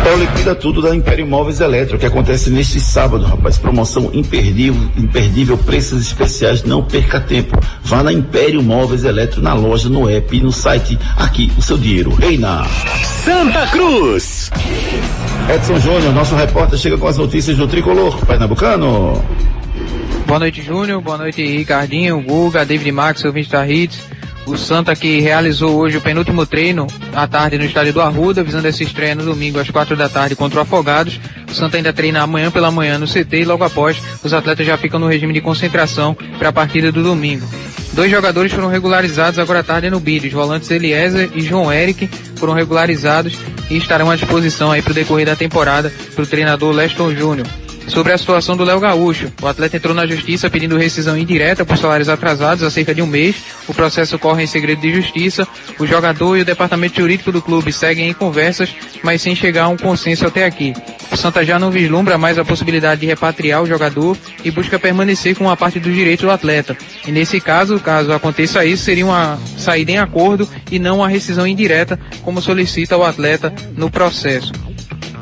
É 0.05 0.13
o 0.13 0.17
Liquida 0.17 0.55
Tudo 0.55 0.81
da 0.81 0.95
Império 0.95 1.27
Móveis 1.27 1.61
Eletro, 1.61 1.99
que 1.99 2.07
acontece 2.07 2.49
neste 2.51 2.81
sábado, 2.81 3.25
rapaz. 3.25 3.59
Promoção 3.59 4.11
imperdível, 4.13 4.81
imperdível, 4.97 5.59
preços 5.59 6.01
especiais, 6.01 6.65
não 6.65 6.83
perca 6.83 7.21
tempo. 7.21 7.59
Vá 7.83 8.03
na 8.03 8.13
Império 8.13 8.63
Móveis 8.63 9.05
Eletro, 9.05 9.43
na 9.43 9.53
loja, 9.53 9.89
no 9.89 10.09
app 10.09 10.37
e 10.37 10.41
no 10.41 10.51
site. 10.51 10.99
Aqui, 11.17 11.53
o 11.57 11.63
seu 11.63 11.77
dinheiro 11.77 12.15
reina. 12.15 12.65
Santa 13.25 13.67
Cruz. 13.67 14.51
Edson 15.55 15.79
Júnior, 15.79 16.13
nosso 16.15 16.35
repórter, 16.35 16.79
chega 16.79 16.97
com 16.97 17.07
as 17.07 17.19
notícias 17.19 17.57
do 17.57 17.69
Tricolor 17.69 18.25
Pernambucano. 18.25 19.23
Boa 20.27 20.39
noite, 20.39 20.63
Júnior. 20.63 21.01
Boa 21.03 21.19
noite, 21.19 21.45
Ricardinho, 21.45 22.23
Guga, 22.23 22.65
David 22.65 22.93
Max, 22.93 23.25
ouvinte 23.25 23.51
da 23.51 23.69
Hits. 23.69 24.01
O 24.47 24.57
Santa 24.57 24.97
que 24.97 25.21
realizou 25.21 25.77
hoje 25.77 25.97
o 25.97 26.01
penúltimo 26.01 26.45
treino 26.45 26.87
à 27.15 27.27
tarde 27.27 27.59
no 27.59 27.65
estádio 27.65 27.93
do 27.93 28.01
Arruda, 28.01 28.43
visando 28.43 28.67
essa 28.67 28.83
estreia 28.83 29.15
no 29.15 29.25
domingo 29.25 29.61
às 29.61 29.71
quatro 29.71 29.97
da 29.97 30.09
tarde 30.09 30.35
contra 30.35 30.59
o 30.59 30.63
Afogados. 30.63 31.21
O 31.49 31.55
Santa 31.55 31.77
ainda 31.77 31.93
treina 31.93 32.23
amanhã 32.23 32.51
pela 32.51 32.71
manhã 32.71 32.99
no 32.99 33.07
CT 33.07 33.41
e 33.41 33.45
logo 33.45 33.65
após 33.65 34.01
os 34.25 34.33
atletas 34.33 34.67
já 34.67 34.77
ficam 34.77 34.99
no 34.99 35.07
regime 35.07 35.33
de 35.33 35.41
concentração 35.41 36.17
para 36.39 36.49
a 36.49 36.53
partida 36.53 36.91
do 36.91 37.03
domingo. 37.03 37.47
Dois 37.93 38.11
jogadores 38.11 38.53
foram 38.53 38.69
regularizados 38.69 39.39
agora 39.39 39.61
à 39.61 39.63
tarde 39.63 39.91
no 39.91 40.01
BID. 40.01 40.29
Os 40.29 40.33
volantes 40.33 40.71
Eliezer 40.71 41.31
e 41.35 41.43
João 41.43 41.73
Eric 41.73 42.09
foram 42.37 42.53
regularizados 42.53 43.37
e 43.69 43.77
estarão 43.77 44.11
à 44.11 44.17
disposição 44.17 44.71
aí 44.71 44.81
para 44.81 44.93
o 44.93 44.95
decorrer 44.95 45.27
da 45.27 45.37
temporada 45.37 45.93
para 46.15 46.23
o 46.23 46.27
treinador 46.27 46.73
Leston 46.73 47.15
Júnior. 47.15 47.47
Sobre 47.91 48.13
a 48.13 48.19
situação 48.19 48.57
do 48.57 48.63
Léo 48.63 48.79
Gaúcho, 48.79 49.33
o 49.43 49.49
atleta 49.49 49.77
entrou 49.77 49.93
na 49.93 50.07
justiça 50.07 50.49
pedindo 50.49 50.79
rescisão 50.79 51.19
indireta 51.19 51.65
por 51.65 51.77
salários 51.77 52.09
atrasados 52.09 52.63
há 52.63 52.71
cerca 52.71 52.95
de 52.95 53.03
um 53.03 53.07
mês. 53.07 53.35
O 53.67 53.75
processo 53.75 54.17
corre 54.17 54.45
em 54.45 54.47
segredo 54.47 54.81
de 54.81 54.95
justiça. 54.95 55.47
O 55.77 55.85
jogador 55.85 56.37
e 56.37 56.43
o 56.43 56.45
departamento 56.45 57.01
jurídico 57.01 57.33
do 57.33 57.43
clube 57.43 57.73
seguem 57.73 58.09
em 58.09 58.15
conversas, 58.15 58.73
mas 59.03 59.21
sem 59.21 59.35
chegar 59.35 59.65
a 59.65 59.69
um 59.69 59.77
consenso 59.77 60.25
até 60.25 60.45
aqui. 60.45 60.73
O 61.11 61.17
Santa 61.17 61.45
já 61.45 61.59
não 61.59 61.73
vislumbra 61.73 62.17
mais 62.17 62.39
a 62.39 62.45
possibilidade 62.45 63.01
de 63.01 63.09
repatriar 63.09 63.61
o 63.61 63.67
jogador 63.67 64.17
e 64.45 64.53
busca 64.53 64.79
permanecer 64.79 65.35
com 65.35 65.45
uma 65.45 65.57
parte 65.57 65.81
do 65.81 65.93
direito 65.93 66.21
do 66.21 66.31
atleta. 66.31 66.77
E 67.05 67.11
nesse 67.11 67.41
caso, 67.41 67.81
caso 67.81 68.13
aconteça 68.13 68.65
isso, 68.65 68.85
seria 68.85 69.05
uma 69.05 69.37
saída 69.59 69.91
em 69.91 69.99
acordo 69.99 70.49
e 70.71 70.79
não 70.79 70.99
uma 70.99 71.09
rescisão 71.09 71.45
indireta, 71.45 71.99
como 72.23 72.41
solicita 72.41 72.97
o 72.97 73.03
atleta 73.03 73.53
no 73.77 73.91
processo. 73.91 74.53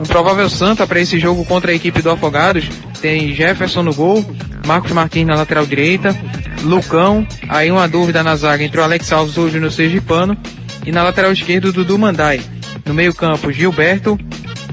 Um 0.01 0.05
provável 0.05 0.49
Santa 0.49 0.87
para 0.87 1.01
esse 1.01 1.19
jogo 1.19 1.45
contra 1.45 1.73
a 1.73 1.75
equipe 1.75 2.01
do 2.01 2.11
Afogados 2.11 2.69
tem 3.01 3.35
Jefferson 3.35 3.83
no 3.83 3.95
gol, 3.95 4.25
Marcos 4.67 4.93
Martins 4.93 5.27
na 5.27 5.35
lateral 5.35 5.67
direita, 5.67 6.17
Lucão, 6.63 7.27
aí 7.49 7.71
uma 7.71 7.89
dúvida 7.89 8.23
na 8.23 8.37
zaga 8.37 8.65
entre 8.65 8.81
o 8.81 8.85
Alex 8.85 9.13
Alves 9.13 9.37
ou 9.39 9.45
o 9.45 9.51
Júnior 9.51 9.73
Sergipano, 9.73 10.37
e 10.85 10.93
na 10.93 11.03
lateral 11.03 11.33
esquerda 11.33 11.69
o 11.69 11.73
Dudu 11.73 11.99
Mandai. 11.99 12.41
No 12.85 12.95
meio 12.95 13.15
campo, 13.15 13.53
Gilberto, 13.53 14.19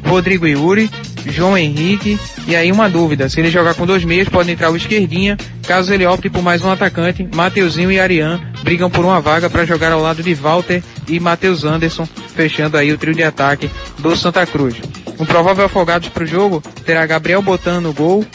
Rodrigo 0.07 0.47
Yuri, 0.47 0.89
João 1.27 1.57
Henrique, 1.57 2.19
e 2.47 2.55
aí 2.55 2.71
uma 2.71 2.89
dúvida, 2.89 3.29
se 3.29 3.39
ele 3.39 3.49
jogar 3.49 3.73
com 3.73 3.85
dois 3.85 4.03
meias 4.03 4.29
pode 4.29 4.51
entrar 4.51 4.71
o 4.71 4.75
Esquerdinha 4.75 5.37
Caso 5.67 5.91
ele 5.91 6.05
opte 6.05 6.29
por 6.29 6.43
mais 6.43 6.63
um 6.63 6.69
atacante, 6.69 7.27
Mateuzinho 7.33 7.91
e 7.91 7.99
Arian 7.99 8.39
brigam 8.61 8.89
por 8.89 9.03
uma 9.03 9.19
vaga 9.19 9.49
para 9.49 9.65
jogar 9.65 9.91
ao 9.91 9.99
lado 9.99 10.21
de 10.21 10.33
Walter 10.35 10.83
e 11.07 11.19
Matheus 11.19 11.63
Anderson, 11.63 12.07
fechando 12.35 12.77
aí 12.77 12.91
o 12.91 12.97
trio 12.97 13.15
de 13.15 13.23
ataque 13.23 13.69
do 13.97 14.15
Santa 14.15 14.45
Cruz. 14.45 14.75
Um 15.19 15.25
provável 15.25 15.65
afogados 15.65 16.09
para 16.09 16.23
o 16.23 16.27
jogo 16.27 16.61
terá 16.85 17.05
Gabriel 17.05 17.41
Botan 17.41 17.81
no 17.81 17.93
gol, 17.93 18.25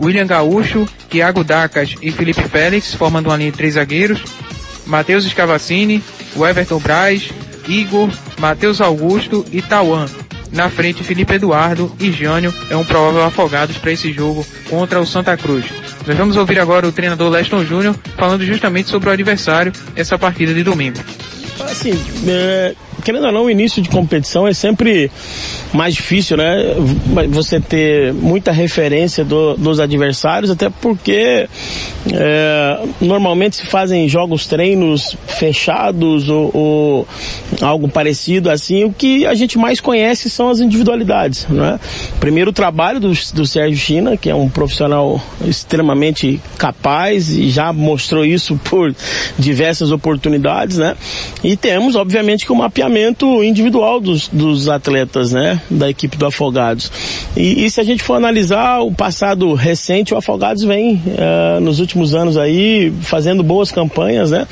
William 0.00 0.26
Gaúcho, 0.26 0.86
Thiago 1.08 1.42
Dacas 1.42 1.94
e 2.02 2.10
Felipe 2.10 2.42
Félix, 2.42 2.94
formando 2.94 3.26
uma 3.26 3.36
linha 3.36 3.50
de 3.50 3.56
três 3.56 3.74
zagueiros, 3.74 4.22
Matheus 4.86 5.24
Escavacini, 5.24 6.02
Everton 6.36 6.78
Braz, 6.78 7.30
Igor, 7.66 8.10
Matheus 8.38 8.80
Augusto 8.80 9.44
e 9.50 9.62
Tauan. 9.62 10.06
Na 10.52 10.70
frente, 10.70 11.02
Felipe 11.02 11.34
Eduardo 11.34 11.92
e 11.98 12.12
Jânio 12.12 12.54
é 12.70 12.76
um 12.76 12.84
provável 12.84 13.24
afogados 13.24 13.76
para 13.78 13.92
esse 13.92 14.12
jogo 14.12 14.46
contra 14.70 15.00
o 15.00 15.06
Santa 15.06 15.36
Cruz. 15.36 15.66
Nós 16.06 16.16
vamos 16.16 16.36
ouvir 16.36 16.60
agora 16.60 16.86
o 16.86 16.92
treinador 16.92 17.30
Leston 17.30 17.64
Júnior 17.64 17.96
falando 18.16 18.44
justamente 18.44 18.88
sobre 18.88 19.08
o 19.08 19.12
adversário 19.12 19.72
essa 19.96 20.16
partida 20.16 20.54
de 20.54 20.62
domingo. 20.62 20.98
Assim, 21.60 22.00
é, 22.28 22.74
querendo 23.06 23.26
ou 23.26 23.32
não, 23.32 23.44
o 23.44 23.50
início 23.50 23.80
de 23.80 23.88
competição 23.88 24.48
é 24.48 24.52
sempre 24.52 25.08
mais 25.72 25.94
difícil, 25.94 26.36
né? 26.36 26.74
Você 27.28 27.60
ter 27.60 28.12
muita 28.12 28.50
referência 28.50 29.24
do, 29.24 29.56
dos 29.56 29.78
adversários, 29.78 30.50
até 30.50 30.68
porque 30.68 31.48
é, 32.12 32.80
normalmente 33.00 33.56
se 33.56 33.66
fazem 33.66 34.08
jogos 34.08 34.48
treinos 34.48 35.16
fechados 35.28 36.28
ou, 36.28 36.50
ou, 36.52 37.08
algo 37.60 37.88
parecido 37.88 38.50
assim. 38.50 38.82
O 38.82 38.92
que 38.92 39.24
a 39.24 39.34
gente 39.34 39.56
mais 39.56 39.80
conhece 39.80 40.28
são 40.28 40.48
as 40.48 40.58
individualidades, 40.58 41.46
né? 41.46 41.78
Primeiro 42.18 42.50
o 42.50 42.52
trabalho 42.52 42.98
do, 42.98 43.12
do 43.34 43.46
Sérgio 43.46 43.78
China, 43.78 44.16
que 44.16 44.28
é 44.28 44.34
um 44.34 44.48
profissional 44.48 45.22
extremamente 45.46 46.40
capaz 46.58 47.30
e 47.30 47.50
já 47.50 47.72
mostrou 47.72 48.24
isso 48.24 48.58
por 48.64 48.92
diversas 49.38 49.92
oportunidades, 49.92 50.78
né? 50.78 50.96
E 51.44 51.56
temos, 51.56 51.94
obviamente, 51.94 52.44
que 52.44 52.50
o 52.50 52.56
mapeamento 52.56 52.95
individual 53.42 54.00
dos, 54.00 54.28
dos 54.28 54.68
atletas, 54.68 55.32
né? 55.32 55.60
Da 55.70 55.88
equipe 55.90 56.16
do 56.16 56.26
Afogados. 56.26 56.90
E, 57.36 57.64
e 57.64 57.70
se 57.70 57.80
a 57.80 57.84
gente 57.84 58.02
for 58.02 58.14
analisar 58.14 58.80
o 58.80 58.92
passado 58.92 59.52
recente, 59.54 60.14
o 60.14 60.16
Afogados 60.16 60.62
vem 60.62 60.94
uh, 60.94 61.60
nos 61.60 61.80
últimos 61.80 62.14
anos 62.14 62.36
aí 62.36 62.92
fazendo 63.02 63.42
boas 63.42 63.70
campanhas, 63.70 64.30
né? 64.30 64.46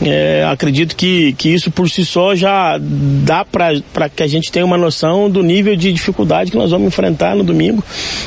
É, 0.00 0.46
acredito 0.50 0.96
que, 0.96 1.32
que 1.34 1.48
isso 1.48 1.70
por 1.70 1.88
si 1.88 2.04
só 2.04 2.34
já 2.34 2.78
dá 2.80 3.44
para 3.44 4.08
que 4.08 4.22
a 4.22 4.26
gente 4.26 4.50
tenha 4.50 4.64
uma 4.64 4.78
noção 4.78 5.30
do 5.30 5.42
nível 5.42 5.76
de 5.76 5.92
dificuldade 5.92 6.50
que 6.50 6.56
nós 6.56 6.70
vamos 6.70 6.88
enfrentar 6.88 7.34
no 7.34 7.44
domingo. 7.44 7.82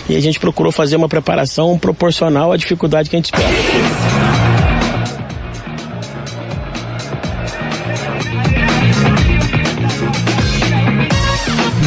E 0.10 0.16
a 0.16 0.20
gente 0.20 0.40
procurou 0.40 0.72
fazer 0.72 0.96
uma 0.96 1.10
preparação 1.10 1.78
proporcional 1.78 2.52
à 2.52 2.58
dificuldade 2.58 3.10
que 3.10 3.16
a 3.16 3.20
gente 3.20 3.26
espera. 3.26 4.45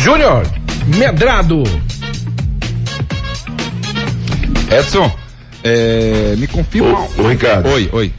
Júnior, 0.08 0.42
Medrado. 0.96 1.62
Edson, 4.70 5.14
é, 5.62 6.34
me 6.38 6.46
confirma. 6.46 6.98
Ô, 6.98 7.24
ô, 7.24 7.28
Ricardo. 7.28 7.68
Oi, 7.68 7.90
oi. 7.92 8.12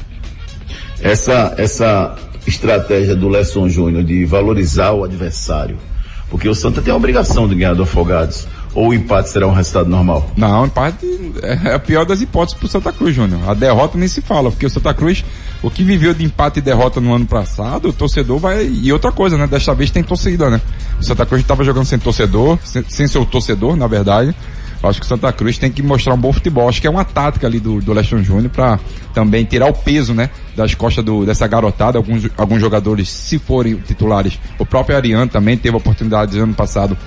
Essa, 1.01 1.55
essa 1.57 2.15
estratégia 2.45 3.15
do 3.15 3.27
Lesson 3.27 3.67
Júnior 3.67 4.03
de 4.03 4.23
valorizar 4.23 4.91
o 4.91 5.03
adversário, 5.03 5.79
porque 6.29 6.47
o 6.47 6.53
Santa 6.53 6.79
tem 6.79 6.93
a 6.93 6.95
obrigação 6.95 7.47
de 7.47 7.55
ganhar 7.55 7.73
do 7.73 7.81
Afogados. 7.81 8.47
Ou 8.73 8.89
o 8.89 8.93
empate 8.93 9.29
será 9.29 9.47
um 9.47 9.53
resultado 9.53 9.89
normal? 9.89 10.29
Não, 10.37 10.63
o 10.63 10.65
empate 10.65 11.07
é 11.41 11.73
a 11.73 11.79
pior 11.79 12.05
das 12.05 12.21
hipóteses 12.21 12.57
pro 12.57 12.67
Santa 12.67 12.91
Cruz, 12.91 13.15
Júnior. 13.15 13.49
A 13.49 13.53
derrota 13.53 13.97
nem 13.97 14.07
se 14.07 14.21
fala, 14.21 14.51
porque 14.51 14.65
o 14.65 14.69
Santa 14.69 14.93
Cruz, 14.93 15.25
o 15.63 15.71
que 15.71 15.83
viveu 15.83 16.13
de 16.13 16.23
empate 16.23 16.59
e 16.59 16.61
derrota 16.61 17.01
no 17.01 17.13
ano 17.13 17.25
passado, 17.25 17.89
o 17.89 17.93
torcedor 17.93 18.37
vai. 18.37 18.67
E 18.67 18.93
outra 18.93 19.11
coisa, 19.11 19.37
né? 19.37 19.47
Desta 19.47 19.73
vez 19.73 19.89
tem 19.89 20.03
torcida, 20.03 20.49
né? 20.49 20.61
O 20.99 21.03
Santa 21.03 21.25
Cruz 21.25 21.41
estava 21.41 21.63
jogando 21.63 21.85
sem 21.85 21.97
torcedor, 21.97 22.59
sem, 22.63 22.83
sem 22.87 23.07
seu 23.07 23.25
torcedor, 23.25 23.75
na 23.75 23.87
verdade. 23.87 24.35
Acho 24.81 24.99
que 25.01 25.05
o 25.05 25.09
Santa 25.09 25.31
Cruz 25.33 25.57
tem 25.57 25.69
que 25.69 25.83
mostrar 25.83 26.13
um 26.13 26.17
bom 26.17 26.31
futebol. 26.31 26.69
Acho 26.69 26.79
que 26.79 26.87
é 26.87 26.89
uma 26.89 27.03
tática 27.03 27.45
ali 27.45 27.59
do, 27.59 27.81
do 27.81 27.91
Leston 27.91 28.23
Júnior 28.23 28.49
para 28.49 28.79
também 29.13 29.43
tirar 29.43 29.67
o 29.67 29.73
peso, 29.73 30.13
né, 30.13 30.29
das 30.55 30.73
costas 30.73 31.03
do, 31.03 31.25
dessa 31.25 31.45
garotada. 31.47 31.97
Alguns, 31.97 32.29
alguns 32.37 32.61
jogadores, 32.61 33.09
se 33.09 33.37
forem 33.37 33.75
titulares, 33.75 34.39
o 34.57 34.65
próprio 34.65 34.95
Ariane 34.95 35.29
também 35.29 35.57
teve 35.57 35.75
oportunidades 35.75 36.37
ano 36.37 36.53
passado 36.53 36.97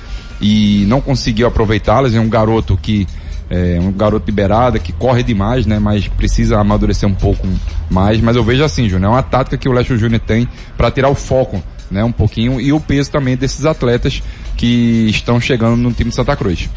e 0.43 0.85
não 0.89 1.01
conseguiu 1.01 1.47
aproveitá-las. 1.47 2.15
É 2.15 2.21
um 2.21 2.29
garoto 2.29 2.77
que 2.77 3.07
é 3.49 3.79
um 3.81 3.93
garoto 3.93 4.27
liberado, 4.27 4.81
que 4.81 4.93
corre 4.93 5.23
demais, 5.23 5.67
né? 5.67 5.79
Mas 5.79 6.09
precisa 6.09 6.59
amadurecer 6.59 7.09
um 7.09 7.15
pouco 7.15 7.47
mais. 7.91 8.21
Mas 8.21 8.35
eu 8.35 8.43
vejo 8.43 8.65
assim, 8.65 8.89
Júnior, 8.89 9.13
é 9.13 9.15
uma 9.15 9.23
tática 9.23 9.57
que 9.57 9.69
o 9.69 9.73
Leste 9.73 9.97
Júnior 9.97 10.21
tem 10.21 10.49
para 10.77 10.91
tirar 10.91 11.11
o 11.11 11.15
foco, 11.15 11.63
né? 11.91 12.03
Um 12.03 12.13
pouquinho 12.13 12.61
e 12.61 12.73
o 12.73 12.81
peso 12.81 13.11
também 13.11 13.37
desses 13.37 13.65
atletas 13.65 14.23
que 14.57 15.07
estão 15.09 15.41
chegando 15.41 15.77
no 15.77 15.93
time 15.93 16.11
de 16.11 16.17
Santa 16.17 16.35
Cruz. 16.35 16.69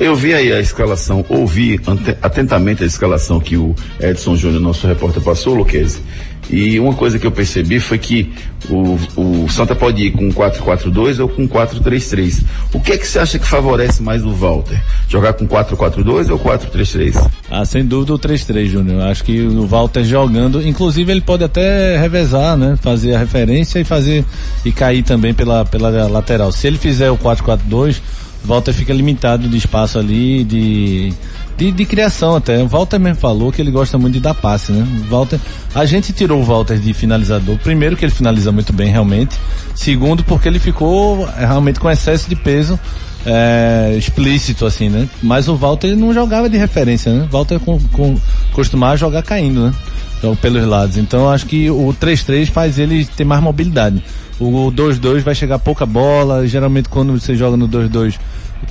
Eu 0.00 0.14
vi 0.14 0.32
aí 0.32 0.52
a 0.52 0.60
escalação, 0.60 1.24
ouvi 1.28 1.80
atentamente 2.22 2.82
a 2.82 2.86
escalação 2.86 3.38
que 3.38 3.56
o 3.56 3.74
Edson 4.00 4.36
Júnior, 4.36 4.60
nosso 4.60 4.86
repórter, 4.86 5.22
passou, 5.22 5.54
Luquezzi. 5.54 6.00
E 6.48 6.78
uma 6.78 6.94
coisa 6.94 7.18
que 7.18 7.26
eu 7.26 7.32
percebi 7.32 7.80
foi 7.80 7.98
que 7.98 8.32
o, 8.70 8.96
o 9.16 9.48
Santa 9.48 9.74
pode 9.74 10.04
ir 10.04 10.12
com 10.12 10.30
4-4-2 10.30 11.20
ou 11.20 11.28
com 11.28 11.48
4-3-3. 11.48 12.44
O 12.72 12.80
que 12.80 12.92
é 12.92 12.98
que 12.98 13.06
você 13.06 13.18
acha 13.18 13.38
que 13.38 13.46
favorece 13.46 14.00
mais 14.00 14.24
o 14.24 14.30
Walter? 14.30 14.80
Jogar 15.08 15.32
com 15.32 15.46
4-4-2 15.46 16.30
ou 16.30 16.38
4-3-3? 16.38 17.30
Ah, 17.50 17.64
sem 17.64 17.84
dúvida 17.84 18.14
o 18.14 18.18
3-3, 18.18 18.66
Júnior. 18.66 19.02
Acho 19.02 19.24
que 19.24 19.40
o 19.40 19.66
Walter 19.66 20.04
jogando, 20.04 20.64
inclusive 20.66 21.10
ele 21.10 21.20
pode 21.20 21.42
até 21.42 21.98
revezar, 21.98 22.56
né? 22.56 22.78
Fazer 22.80 23.14
a 23.14 23.18
referência 23.18 23.80
e 23.80 23.84
fazer 23.84 24.24
e 24.64 24.70
cair 24.70 25.02
também 25.02 25.34
pela, 25.34 25.64
pela 25.64 26.06
lateral. 26.06 26.52
Se 26.52 26.66
ele 26.68 26.78
fizer 26.78 27.10
o 27.10 27.18
4-4-2, 27.18 28.00
Walter 28.46 28.72
fica 28.72 28.92
limitado 28.92 29.48
de 29.48 29.56
espaço 29.56 29.98
ali, 29.98 30.44
de, 30.44 31.12
de, 31.56 31.72
de, 31.72 31.84
criação 31.84 32.36
até. 32.36 32.62
O 32.62 32.68
Walter 32.68 32.98
mesmo 32.98 33.18
falou 33.18 33.50
que 33.50 33.60
ele 33.60 33.70
gosta 33.70 33.98
muito 33.98 34.14
de 34.14 34.20
dar 34.20 34.34
passe, 34.34 34.72
né? 34.72 34.86
Walter, 35.08 35.38
a 35.74 35.84
gente 35.84 36.12
tirou 36.12 36.40
o 36.40 36.44
Walter 36.44 36.78
de 36.78 36.94
finalizador. 36.94 37.58
Primeiro 37.58 37.96
que 37.96 38.04
ele 38.04 38.12
finaliza 38.12 38.52
muito 38.52 38.72
bem, 38.72 38.90
realmente. 38.90 39.36
Segundo 39.74 40.22
porque 40.24 40.48
ele 40.48 40.58
ficou 40.58 41.28
é, 41.36 41.44
realmente 41.44 41.80
com 41.80 41.90
excesso 41.90 42.28
de 42.28 42.36
peso 42.36 42.78
é, 43.26 43.96
explícito, 43.98 44.64
assim, 44.64 44.88
né? 44.88 45.08
Mas 45.20 45.48
o 45.48 45.56
Walter 45.56 45.96
não 45.96 46.14
jogava 46.14 46.48
de 46.48 46.56
referência, 46.56 47.12
né? 47.12 47.28
Walter 47.30 47.58
com, 47.58 47.78
com, 47.92 48.16
costumava 48.52 48.96
jogar 48.96 49.22
caindo, 49.22 49.66
né? 49.66 49.74
Então, 50.18 50.34
pelos 50.36 50.64
lados. 50.64 50.96
Então 50.96 51.28
acho 51.28 51.44
que 51.46 51.68
o 51.68 51.94
3-3 52.00 52.46
faz 52.46 52.78
ele 52.78 53.04
ter 53.04 53.24
mais 53.24 53.42
mobilidade. 53.42 54.02
O 54.38 54.70
2-2 54.70 55.20
vai 55.20 55.34
chegar 55.34 55.58
pouca 55.58 55.86
bola. 55.86 56.46
Geralmente 56.46 56.88
quando 56.88 57.18
você 57.18 57.34
joga 57.34 57.56
no 57.56 57.68
2-2, 57.68 58.18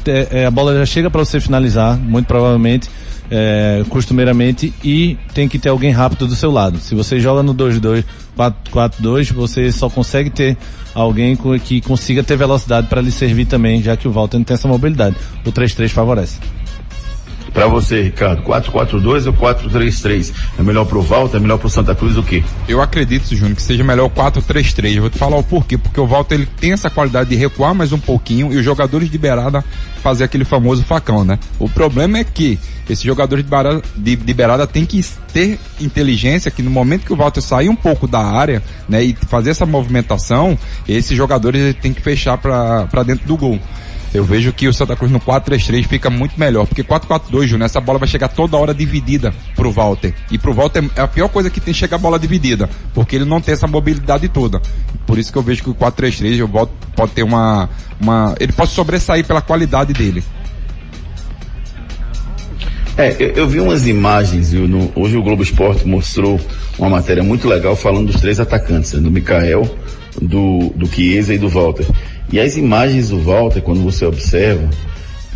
é, 0.05 0.45
a 0.45 0.51
bola 0.51 0.75
já 0.75 0.85
chega 0.85 1.09
para 1.09 1.23
você 1.23 1.39
finalizar, 1.39 1.97
muito 1.97 2.27
provavelmente, 2.27 2.89
é, 3.29 3.83
costumeiramente, 3.89 4.73
e 4.83 5.17
tem 5.33 5.47
que 5.47 5.57
ter 5.57 5.69
alguém 5.69 5.91
rápido 5.91 6.27
do 6.27 6.35
seu 6.35 6.51
lado. 6.51 6.79
Se 6.79 6.93
você 6.93 7.19
joga 7.19 7.41
no 7.41 7.53
2-2, 7.53 8.03
4-4-2, 8.37 9.33
você 9.33 9.71
só 9.71 9.89
consegue 9.89 10.29
ter 10.29 10.57
alguém 10.93 11.37
que 11.63 11.81
consiga 11.81 12.23
ter 12.23 12.37
velocidade 12.37 12.87
para 12.87 13.01
lhe 13.01 13.11
servir 13.11 13.45
também, 13.45 13.81
já 13.81 13.97
que 13.97 14.07
o 14.07 14.11
Walter 14.11 14.37
não 14.37 14.45
tem 14.45 14.53
essa 14.53 14.67
mobilidade. 14.67 15.15
O 15.45 15.51
3-3 15.51 15.89
favorece. 15.89 16.39
Para 17.55 17.67
você, 17.67 18.01
Ricardo, 18.01 18.43
4-4-2 18.43 19.27
ou 19.27 19.33
4-3-3? 19.33 20.33
É 20.59 20.61
melhor 20.61 20.83
pro 20.83 21.01
Walter, 21.01 21.37
é 21.37 21.39
melhor 21.39 21.57
pro 21.57 21.69
Santa 21.69 21.95
Cruz 21.95 22.17
o 22.17 22.21
quê? 22.21 22.43
Eu 22.67 22.81
acredito, 22.81 23.33
Júnior, 23.33 23.55
que 23.55 23.61
seja 23.61 23.81
melhor 23.81 24.09
4-3-3. 24.09 24.95
Eu 24.95 25.03
vou 25.03 25.09
te 25.09 25.17
falar 25.17 25.37
o 25.37 25.43
porquê. 25.43 25.77
Porque 25.77 25.97
o 25.97 26.05
Walter 26.05 26.35
ele 26.35 26.45
tem 26.45 26.73
essa 26.73 26.89
qualidade 26.89 27.29
de 27.29 27.35
recuar 27.37 27.73
mais 27.73 27.93
um 27.93 27.97
pouquinho 27.97 28.51
e 28.51 28.57
os 28.57 28.65
jogadores 28.65 29.09
de 29.09 29.17
beirada 29.17 29.63
fazer 30.03 30.25
aquele 30.25 30.43
famoso 30.43 30.83
facão, 30.83 31.23
né? 31.23 31.39
O 31.57 31.69
problema 31.69 32.17
é 32.17 32.25
que 32.25 32.59
esses 32.89 33.05
jogadores 33.05 33.45
de 33.45 33.49
beirada, 33.49 33.81
de, 33.95 34.17
de 34.17 34.33
beirada 34.33 34.67
tem 34.67 34.85
que 34.85 35.01
ter 35.31 35.57
inteligência 35.79 36.51
que 36.51 36.61
no 36.61 36.69
momento 36.69 37.05
que 37.05 37.13
o 37.13 37.15
Walter 37.15 37.41
sair 37.41 37.69
um 37.69 37.75
pouco 37.75 38.05
da 38.05 38.19
área, 38.19 38.61
né, 38.87 39.01
e 39.01 39.15
fazer 39.27 39.51
essa 39.51 39.65
movimentação, 39.65 40.59
esses 40.87 41.15
jogadores 41.15 41.73
têm 41.81 41.93
que 41.93 42.01
fechar 42.01 42.37
para 42.37 43.03
dentro 43.03 43.25
do 43.25 43.37
gol. 43.37 43.59
Eu 44.15 44.23
vejo 44.23 44.53
que 44.53 44.65
o 44.65 44.73
Santa 44.73 44.95
Cruz 44.95 45.11
no 45.11 45.19
4-3-3 45.19 45.87
fica 45.87 46.09
muito 46.09 46.39
melhor, 46.39 46.65
porque 46.65 46.81
4-4-2, 46.81 47.47
Júnior, 47.47 47.65
essa 47.65 47.81
bola 47.81 47.99
vai 47.99 48.07
chegar 48.07 48.29
toda 48.29 48.55
hora 48.55 48.73
dividida 48.73 49.33
pro 49.57 49.69
Walter. 49.73 50.13
E 50.31 50.37
pro 50.37 50.53
Walter 50.53 50.85
é 50.95 51.01
a 51.01 51.07
pior 51.07 51.27
coisa 51.27 51.49
que 51.49 51.59
tem 51.59 51.73
chegar 51.73 51.97
a 51.97 51.99
bola 51.99 52.17
dividida, 52.17 52.69
porque 52.93 53.17
ele 53.17 53.25
não 53.25 53.41
tem 53.41 53.53
essa 53.53 53.67
mobilidade 53.67 54.29
toda. 54.29 54.61
Por 55.05 55.19
isso 55.19 55.33
que 55.33 55.37
eu 55.37 55.41
vejo 55.41 55.63
que 55.63 55.69
o 55.69 55.75
4-3-3 55.75 56.41
o 56.41 56.47
Walter 56.47 56.73
pode 56.95 57.11
ter 57.11 57.23
uma, 57.23 57.69
uma, 57.99 58.33
ele 58.39 58.53
pode 58.53 58.71
sobressair 58.71 59.25
pela 59.25 59.41
qualidade 59.41 59.91
dele. 59.91 60.23
É, 62.97 63.13
eu, 63.19 63.31
eu 63.31 63.47
vi 63.49 63.59
umas 63.59 63.85
imagens, 63.85 64.53
viu, 64.53 64.65
no, 64.65 64.93
hoje 64.95 65.17
o 65.17 65.23
Globo 65.23 65.43
Esporte 65.43 65.85
mostrou 65.85 66.39
uma 66.79 66.89
matéria 66.89 67.21
muito 67.21 67.49
legal 67.49 67.75
falando 67.75 68.13
dos 68.13 68.21
três 68.21 68.39
atacantes, 68.39 68.93
né, 68.93 69.01
do 69.01 69.11
Mikael, 69.11 69.69
do, 70.21 70.69
do 70.75 70.87
Chiesa 70.87 71.33
e 71.33 71.37
do 71.37 71.49
Walter. 71.49 71.85
E 72.31 72.39
as 72.39 72.57
imagens 72.57 73.09
do 73.09 73.19
Walter, 73.19 73.61
quando 73.61 73.81
você 73.81 74.05
observa, 74.05 74.69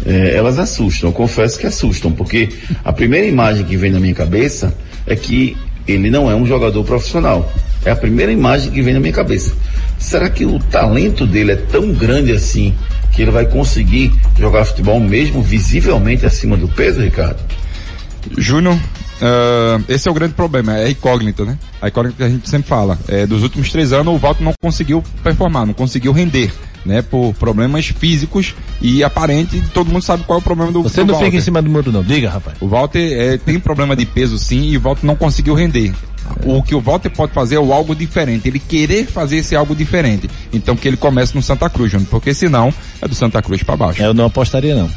é, 0.06 0.36
elas 0.36 0.58
assustam. 0.58 1.12
Confesso 1.12 1.60
que 1.60 1.68
assustam, 1.68 2.12
porque 2.12 2.50
a 2.84 2.92
primeira 2.92 3.28
imagem 3.28 3.66
que 3.66 3.78
vem 3.78 3.92
na 3.92 4.00
minha 4.00 4.14
cabeça 4.14 4.76
é 5.06 5.16
que 5.16 5.58
ele 5.88 6.10
não 6.10 6.30
é 6.30 6.36
um 6.36 6.46
jogador 6.46 6.84
profissional. 6.84 7.52
É 7.86 7.92
a 7.92 7.96
primeira 7.96 8.32
imagem 8.32 8.72
que 8.72 8.82
vem 8.82 8.94
na 8.94 9.00
minha 9.00 9.14
cabeça. 9.14 9.54
Será 9.98 10.30
que 10.30 10.46
o 10.46 10.60
talento 10.60 11.26
dele 11.26 11.54
é 11.54 11.56
tão 11.56 11.92
grande 11.92 12.32
assim 12.32 12.74
que 13.14 13.22
ele 13.22 13.32
vai 13.32 13.46
conseguir 13.46 14.12
jogar 14.38 14.66
futebol 14.66 15.00
mesmo 15.00 15.42
visivelmente 15.42 16.26
acima 16.26 16.56
do 16.56 16.68
peso, 16.68 17.02
Ricardo? 17.02 17.40
Júnior, 18.38 18.78
uh, 19.22 19.84
esse 19.88 20.08
é 20.08 20.12
o 20.12 20.14
grande 20.14 20.34
problema, 20.34 20.78
é 20.78 20.86
a 20.86 20.90
incógnita, 20.90 21.46
né? 21.46 21.58
A 21.82 21.88
incógnita 21.88 22.18
que 22.18 22.24
a 22.24 22.30
gente 22.30 22.50
sempre 22.50 22.68
fala. 22.68 22.98
É, 23.08 23.26
dos 23.26 23.44
últimos 23.44 23.72
três 23.72 23.94
anos, 23.94 24.14
o 24.14 24.18
Walter 24.18 24.44
não 24.44 24.54
conseguiu 24.62 25.04
performar, 25.24 25.66
não 25.66 25.74
conseguiu 25.74 26.12
render. 26.12 26.52
Né, 26.86 27.02
por 27.02 27.34
problemas 27.34 27.88
físicos 27.88 28.56
e 28.82 29.04
aparente, 29.04 29.62
todo 29.74 29.92
mundo 29.92 30.02
sabe 30.02 30.24
qual 30.24 30.40
é 30.40 30.42
o 30.42 30.44
problema 30.44 30.72
do 30.72 30.82
Você 30.82 31.02
do 31.02 31.08
não 31.08 31.16
Walter. 31.16 31.26
fica 31.26 31.38
em 31.38 31.42
cima 31.42 31.62
do 31.62 31.70
muro 31.70 31.92
não, 31.92 32.02
diga 32.02 32.30
rapaz. 32.30 32.56
O 32.62 32.70
Walter 32.70 33.12
é, 33.20 33.38
tem 33.38 33.60
problema 33.60 33.98
de 33.98 34.06
peso 34.06 34.40
sim 34.40 34.62
e 34.62 34.78
o 34.78 34.80
Walter 34.80 35.06
não 35.06 35.14
conseguiu 35.18 35.54
render. 35.54 35.94
O 36.46 36.64
que 36.64 36.74
o 36.74 36.80
Walter 36.80 37.10
pode 37.10 37.34
fazer 37.34 37.56
é 37.56 37.60
o 37.60 37.74
algo 37.74 37.94
diferente, 37.94 38.48
ele 38.48 38.60
querer 38.60 39.06
fazer 39.08 39.38
esse 39.40 39.58
algo 39.58 39.76
diferente. 39.76 40.30
Então 40.54 40.74
que 40.74 40.88
ele 40.88 40.96
comece 40.96 41.36
no 41.36 41.44
Santa 41.44 41.70
Cruz, 41.70 41.92
Júnior, 41.92 42.08
porque 42.10 42.34
senão 42.34 42.74
é 43.02 43.08
do 43.10 43.14
Santa 43.14 43.42
Cruz 43.42 43.62
para 43.62 43.76
baixo. 43.76 44.02
Eu 44.02 44.14
não 44.14 44.26
apostaria 44.26 44.74
não. 44.74 44.90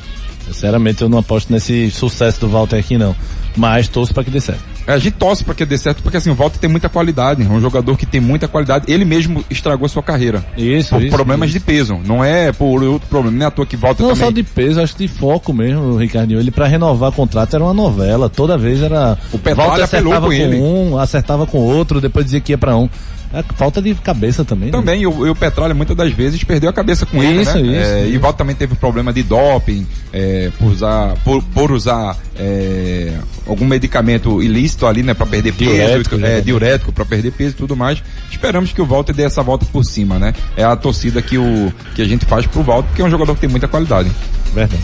Sinceramente 0.46 1.02
eu 1.02 1.08
não 1.08 1.18
aposto 1.18 1.52
nesse 1.52 1.90
sucesso 1.90 2.40
do 2.40 2.48
Walter 2.48 2.76
aqui 2.76 2.96
não. 2.96 3.14
Mas 3.56 3.88
torço 3.88 4.14
para 4.14 4.24
que 4.24 4.30
dê 4.30 4.40
certo. 4.40 4.62
A 4.86 4.98
gente 4.98 5.14
torce 5.14 5.44
para 5.44 5.54
que 5.54 5.64
dê 5.64 5.78
certo, 5.78 6.02
porque 6.02 6.16
assim, 6.16 6.30
o 6.30 6.34
Walter 6.34 6.58
tem 6.58 6.68
muita 6.68 6.88
qualidade, 6.88 7.42
é 7.42 7.46
um 7.46 7.60
jogador 7.60 7.96
que 7.96 8.04
tem 8.04 8.20
muita 8.20 8.48
qualidade. 8.48 8.90
Ele 8.90 9.04
mesmo 9.04 9.44
estragou 9.48 9.86
a 9.86 9.88
sua 9.88 10.02
carreira. 10.02 10.44
Isso, 10.56 10.90
por 10.90 11.02
isso, 11.02 11.14
problemas 11.14 11.50
isso. 11.50 11.58
de 11.58 11.64
peso. 11.64 12.00
Não 12.04 12.24
é 12.24 12.50
por 12.52 12.82
outro 12.82 13.08
problema, 13.08 13.36
não 13.36 13.44
é 13.44 13.48
à 13.48 13.50
toa 13.50 13.64
que 13.64 13.76
Walter 13.76 14.02
Não 14.02 14.10
também. 14.10 14.24
só 14.24 14.30
de 14.32 14.42
peso, 14.42 14.80
acho 14.80 14.96
que 14.96 15.06
de 15.06 15.12
foco 15.12 15.52
mesmo, 15.52 15.96
Ricardinho. 15.96 16.40
Ele 16.40 16.50
para 16.50 16.66
renovar 16.66 17.12
contrato 17.12 17.54
era 17.54 17.62
uma 17.64 17.74
novela. 17.74 18.28
Toda 18.28 18.58
vez 18.58 18.82
era. 18.82 19.16
O 19.32 19.38
Petralha 19.38 19.84
acertava 19.84 20.20
com 20.20 20.26
com 20.26 20.32
ele. 20.32 20.60
um, 20.60 20.98
acertava 20.98 21.46
com 21.46 21.58
outro, 21.58 22.00
depois 22.00 22.24
dizia 22.24 22.40
que 22.40 22.52
ia 22.52 22.58
para 22.58 22.76
um. 22.76 22.88
É 23.34 23.42
falta 23.56 23.80
de 23.80 23.94
cabeça 23.94 24.44
também. 24.44 24.66
né? 24.66 24.72
Também, 24.72 25.02
e 25.02 25.06
o, 25.06 25.26
e 25.26 25.30
o 25.30 25.34
Petralha 25.34 25.72
muitas 25.74 25.96
das 25.96 26.12
vezes 26.12 26.42
perdeu 26.44 26.68
a 26.68 26.72
cabeça 26.72 27.06
com 27.06 27.22
ele, 27.22 27.42
Isso, 27.42 27.54
né? 27.58 27.60
isso, 27.62 27.90
É, 27.90 28.02
isso. 28.04 28.14
E 28.14 28.18
Walter 28.18 28.38
também 28.38 28.54
teve 28.54 28.74
problema 28.74 29.12
de 29.12 29.22
doping, 29.22 29.86
é, 30.12 30.50
por 30.58 30.70
usar, 30.70 31.14
por, 31.24 31.42
por 31.42 31.72
usar 31.72 32.16
é, 32.36 33.12
algum 33.46 33.64
medicamento 33.64 34.42
ilícito 34.42 34.86
ali, 34.86 35.02
né, 35.02 35.14
para 35.14 35.26
perder 35.26 35.52
peso, 35.52 35.70
Diurético, 35.70 36.16
né? 36.16 36.38
é, 36.38 36.40
diurético 36.40 36.92
para 36.92 37.04
perder 37.04 37.30
peso 37.32 37.50
e 37.54 37.56
tudo 37.56 37.74
mais. 37.76 38.02
Esperamos 38.30 38.72
que 38.72 38.82
o 38.82 38.86
Walter 38.86 39.14
dê 39.14 39.22
essa 39.22 39.42
volta 39.42 39.64
por 39.64 39.84
cima, 39.84 40.18
né? 40.18 40.34
É 40.56 40.64
a 40.64 40.76
torcida 40.76 41.22
que 41.22 41.38
o 41.38 41.72
que 41.94 42.02
a 42.02 42.04
gente 42.06 42.24
faz 42.26 42.46
pro 42.46 42.62
Walter, 42.62 42.88
porque 42.88 43.02
é 43.02 43.04
um 43.04 43.10
jogador 43.10 43.34
que 43.34 43.40
tem 43.40 43.50
muita 43.50 43.68
qualidade. 43.68 44.10
Verdade. 44.54 44.82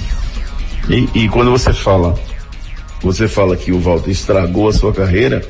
E, 0.88 1.08
e 1.14 1.28
quando 1.28 1.50
você 1.50 1.72
fala, 1.72 2.14
você 3.02 3.28
fala 3.28 3.56
que 3.56 3.72
o 3.72 3.78
Walter 3.80 4.10
estragou 4.10 4.68
a 4.68 4.72
sua 4.72 4.92
carreira, 4.92 5.42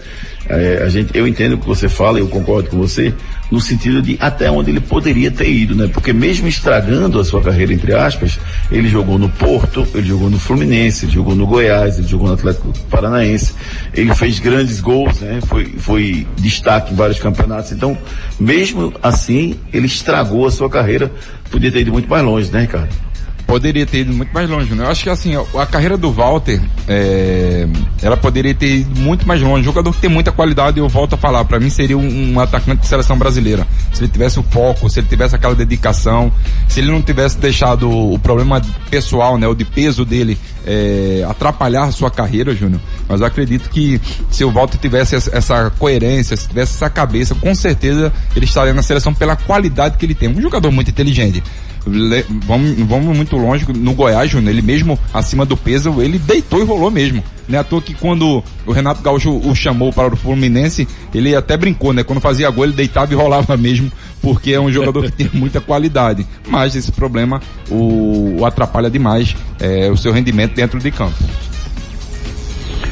é, 0.49 0.83
a 0.83 0.89
gente, 0.89 1.17
eu 1.17 1.29
entendo 1.29 1.55
o 1.55 1.59
que 1.59 1.67
você 1.67 1.89
fala 1.89 2.19
eu 2.19 2.27
concordo 2.29 2.71
com 2.71 2.79
você, 2.79 3.15
no 3.51 3.61
sentido 3.61 4.01
de 4.01 4.17
até 4.19 4.51
onde 4.51 4.71
ele 4.71 4.81
poderia 4.81 5.31
ter 5.31 5.51
ido, 5.51 5.75
né? 5.75 5.89
Porque 5.93 6.13
mesmo 6.13 6.49
estragando 6.49 7.21
a 7.21 7.25
sua 7.25 7.43
carreira, 7.43 7.73
entre 7.73 7.95
aspas, 7.95 8.39
ele 8.71 8.89
jogou 8.89 9.19
no 9.19 9.29
Porto, 9.29 9.87
ele 9.95 10.07
jogou 10.07 10.31
no 10.31 10.39
Fluminense, 10.39 11.05
ele 11.05 11.13
jogou 11.13 11.35
no 11.35 11.47
Goiás, 11.47 11.99
ele 11.99 12.09
jogou 12.09 12.29
no 12.29 12.35
Atlético 12.35 12.73
Paranaense, 12.91 13.55
ele 13.95 14.15
fez 14.15 14.39
grandes 14.39 14.81
gols, 14.81 15.21
né? 15.21 15.41
Foi, 15.47 15.67
foi 15.79 16.27
destaque 16.37 16.93
em 16.93 16.97
vários 16.97 17.19
campeonatos. 17.19 17.73
Então, 17.73 17.97
mesmo 18.41 18.93
assim, 19.03 19.57
ele 19.73 19.87
estragou 19.87 20.47
a 20.47 20.51
sua 20.51 20.71
carreira, 20.71 21.11
podia 21.51 21.71
ter 21.71 21.81
ido 21.81 21.93
muito 21.93 22.09
mais 22.09 22.25
longe, 22.25 22.51
né, 22.51 22.63
Ricardo? 22.63 23.08
Poderia 23.49 23.87
ter 23.87 24.01
ido 24.01 24.13
muito 24.13 24.31
mais 24.31 24.49
longe, 24.49 24.75
né? 24.75 24.85
Eu 24.85 24.91
acho 24.91 25.03
que 25.03 25.09
assim, 25.09 25.33
a 25.59 25.65
carreira 25.65 25.97
do 25.97 26.13
Walter, 26.13 26.61
é, 26.87 27.67
ela 28.03 28.15
poderia 28.15 28.55
ter 28.55 28.81
ido 28.81 29.01
muito 29.01 29.27
mais 29.27 29.41
longe. 29.41 29.63
Um 29.63 29.65
jogador 29.65 29.91
que 29.91 30.01
tem 30.03 30.11
muita 30.11 30.31
qualidade, 30.31 30.79
eu 30.79 30.87
volto 30.87 31.15
a 31.15 31.17
falar, 31.17 31.43
para 31.47 31.59
mim 31.59 31.71
seria 31.71 31.97
um, 31.97 32.35
um 32.35 32.39
atacante 32.39 32.83
de 32.83 32.87
seleção 32.87 33.17
brasileira. 33.17 33.67
Se 33.91 34.03
ele 34.05 34.13
tivesse 34.13 34.39
o 34.39 34.43
foco, 34.43 34.91
se 34.91 35.01
ele 35.01 35.07
tivesse 35.09 35.35
aquela 35.35 35.55
dedicação, 35.55 36.31
se 36.69 36.81
ele 36.81 36.91
não 36.91 37.01
tivesse 37.01 37.39
deixado 37.39 37.91
o 37.91 38.19
problema 38.19 38.61
pessoal, 38.91 39.39
né, 39.39 39.49
o 39.49 39.55
de 39.55 39.65
peso 39.65 40.05
dele, 40.05 40.39
é, 40.67 41.25
atrapalhar 41.27 41.85
a 41.85 41.91
sua 41.91 42.11
carreira, 42.11 42.55
Júnior. 42.55 42.83
Mas 43.09 43.23
eu 43.23 43.27
acredito 43.27 43.71
que 43.71 43.99
se 44.31 44.45
o 44.45 44.51
Walter 44.53 44.77
tivesse 44.77 45.17
essa- 45.17 45.73
coerência, 45.79 46.37
se 46.37 46.47
tivesse 46.47 46.75
essa 46.75 46.91
cabeça, 46.91 47.35
com 47.35 47.55
certeza 47.55 48.13
ele 48.37 48.45
estaria 48.45 48.75
na 48.75 48.83
seleção 48.83 49.15
pela 49.15 49.37
qualidade 49.37 49.97
que 49.97 50.05
ele 50.05 50.15
tem. 50.15 50.29
Um 50.29 50.43
jogador 50.43 50.71
muito 50.71 50.91
inteligente. 50.91 51.43
Le- 51.91 52.25
vamos, 52.47 52.79
vamos 52.81 53.17
muito 53.17 53.37
longe, 53.37 53.65
no 53.75 53.93
Goiás, 53.95 54.31
Júnior, 54.31 54.51
ele 54.53 54.63
mesmo 54.63 54.99
acima 55.13 55.45
do 55.47 55.57
peso, 55.57 56.01
ele 56.03 56.19
deitou 56.19 56.61
e 56.61 56.65
rolou 56.65 56.91
mesmo. 56.91 57.23
Não 57.49 57.57
é 57.57 57.61
à 57.61 57.65
toa 57.65 57.81
que 57.81 57.95
quando 57.95 58.43
o 58.67 58.73
Renato 58.73 59.01
Gaúcho 59.03 59.31
o 59.37 59.55
chamou 59.55 59.93
para 59.93 60.13
o 60.13 60.17
Fluminense, 60.17 60.87
ele 61.15 61.35
até 61.35 61.57
brincou, 61.57 61.93
né? 61.95 62.03
Quando 62.05 62.21
fazia 62.21 62.51
gol, 62.51 62.65
ele 62.65 62.75
deitava 62.75 63.13
e 63.13 63.17
rolava 63.17 63.57
mesmo, 63.59 63.91
porque 64.21 64.53
é 64.53 64.61
um 64.61 64.71
jogador 64.71 65.05
que 65.05 65.13
tem 65.13 65.31
muita 65.33 65.61
qualidade. 65.61 66.27
Mas 66.49 66.77
esse 66.77 66.93
problema 66.93 67.41
o, 67.71 68.37
o 68.41 68.45
atrapalha 68.47 68.91
demais 68.91 69.35
é, 69.59 69.91
o 69.91 69.97
seu 69.97 70.13
rendimento 70.13 70.55
dentro 70.55 70.79
de 70.79 70.91
campo. 70.91 71.15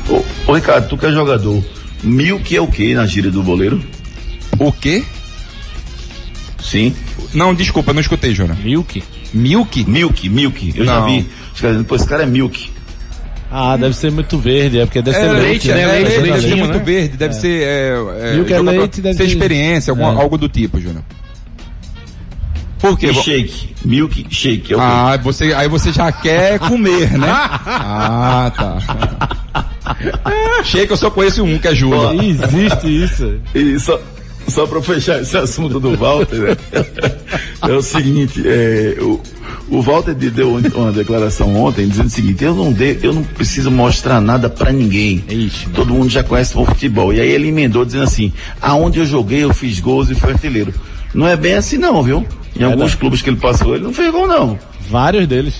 Ô, 0.08 0.22
ô 0.50 0.54
Ricardo, 0.54 0.88
tu 0.88 0.96
que 0.96 1.06
é 1.06 1.12
jogador, 1.12 1.62
mil 2.02 2.38
que 2.40 2.56
é 2.56 2.60
o 2.60 2.66
que 2.68 2.94
na 2.94 3.04
gíria 3.06 3.30
do 3.30 3.42
boleiro? 3.42 3.82
O 4.58 4.72
quê? 4.72 5.04
Sim. 6.62 6.94
Não, 7.34 7.54
desculpa, 7.54 7.92
não 7.92 8.00
escutei, 8.00 8.34
Júnior. 8.34 8.56
Milk? 8.62 9.02
Milk? 9.34 9.84
Milk, 9.84 10.28
Milk. 10.28 10.72
Eu 10.76 10.84
já 10.84 11.00
Não. 11.00 11.06
vi. 11.06 11.26
Os 11.54 11.60
caras 11.60 11.76
dizendo, 11.76 11.84
pô, 11.88 11.96
esse 11.96 12.06
cara 12.06 12.22
é 12.22 12.26
Milk. 12.26 12.70
Ah, 13.50 13.76
deve 13.76 13.94
ser 13.96 14.10
muito 14.10 14.38
verde, 14.38 14.80
é 14.80 14.84
porque 14.86 15.00
deve 15.00 15.16
ser 15.18 15.30
leite, 15.32 15.68
né? 15.68 15.82
É, 15.82 15.86
Leite, 15.86 16.02
leite, 16.02 16.08
deve 16.16 16.30
leite, 16.30 16.48
ser 16.48 16.54
muito 16.56 16.78
né? 16.78 16.84
verde, 16.84 17.16
deve 17.16 17.34
É. 17.34 17.38
ser. 17.38 17.62
É, 17.62 17.92
é, 18.32 18.34
Milk 18.34 18.52
é 18.52 18.58
leite, 18.60 19.00
deve 19.00 19.16
ser 19.16 19.22
ser- 19.24 19.28
experiência, 19.30 19.90
alguma- 19.92 20.12
É. 20.12 20.16
algo 20.22 20.36
do 20.36 20.48
tipo, 20.48 20.80
Júnior. 20.80 21.02
Por 22.80 22.98
quê? 22.98 23.06
E 23.06 23.14
shake. 23.14 23.74
Milk 23.84 24.26
shake. 24.30 24.74
É? 24.74 24.76
Ah, 24.78 25.16
você, 25.22 25.52
aí 25.54 25.68
você 25.68 25.92
já 25.92 26.10
quer 26.12 26.58
comer, 26.58 27.12
né? 27.16 27.26
ah, 27.30 28.52
tá. 28.54 28.78
Shake 30.64 30.90
eu 30.90 30.96
só 30.96 31.10
conheço 31.10 31.42
um, 31.44 31.58
que 31.58 31.68
é 31.68 31.74
Júnior. 31.74 32.14
Existe 32.22 33.04
isso. 33.04 33.40
E 33.54 33.76
só, 34.48 34.66
pra 34.66 34.80
fechar 34.82 35.20
esse 35.22 35.36
assunto 35.36 35.78
do 35.80 35.96
Walter, 35.96 36.36
né? 36.40 36.56
é 37.62 37.72
o 37.72 37.82
seguinte, 37.82 38.42
é, 38.46 38.96
o, 39.00 39.20
o 39.68 39.82
Walter 39.82 40.14
de- 40.14 40.30
deu 40.30 40.60
uma 40.74 40.92
declaração 40.92 41.54
ontem 41.56 41.88
dizendo 41.88 42.06
o 42.06 42.10
seguinte, 42.10 42.44
eu 42.44 42.54
não, 42.54 42.72
de, 42.72 42.98
eu 43.02 43.12
não 43.12 43.22
preciso 43.22 43.70
mostrar 43.70 44.20
nada 44.20 44.48
pra 44.48 44.72
ninguém. 44.72 45.24
Todo 45.74 45.92
mundo 45.92 46.08
já 46.08 46.22
conhece 46.22 46.56
o 46.56 46.64
futebol. 46.64 47.12
E 47.12 47.20
aí 47.20 47.28
ele 47.30 47.48
emendou 47.48 47.84
dizendo 47.84 48.04
assim, 48.04 48.32
aonde 48.60 48.98
eu 49.00 49.06
joguei 49.06 49.42
eu 49.44 49.52
fiz 49.52 49.80
gols 49.80 50.10
e 50.10 50.14
fui 50.14 50.30
artilheiro. 50.32 50.72
Não 51.14 51.26
é 51.26 51.36
bem 51.36 51.54
assim 51.54 51.76
não, 51.78 52.02
viu? 52.02 52.26
Em 52.58 52.62
alguns 52.64 52.94
clubes 52.94 53.20
que 53.22 53.28
ele 53.30 53.36
passou, 53.38 53.74
ele 53.74 53.84
não 53.84 53.92
fez 53.92 54.10
gol 54.10 54.26
não. 54.26 54.58
Vários 54.88 55.26
deles. 55.26 55.54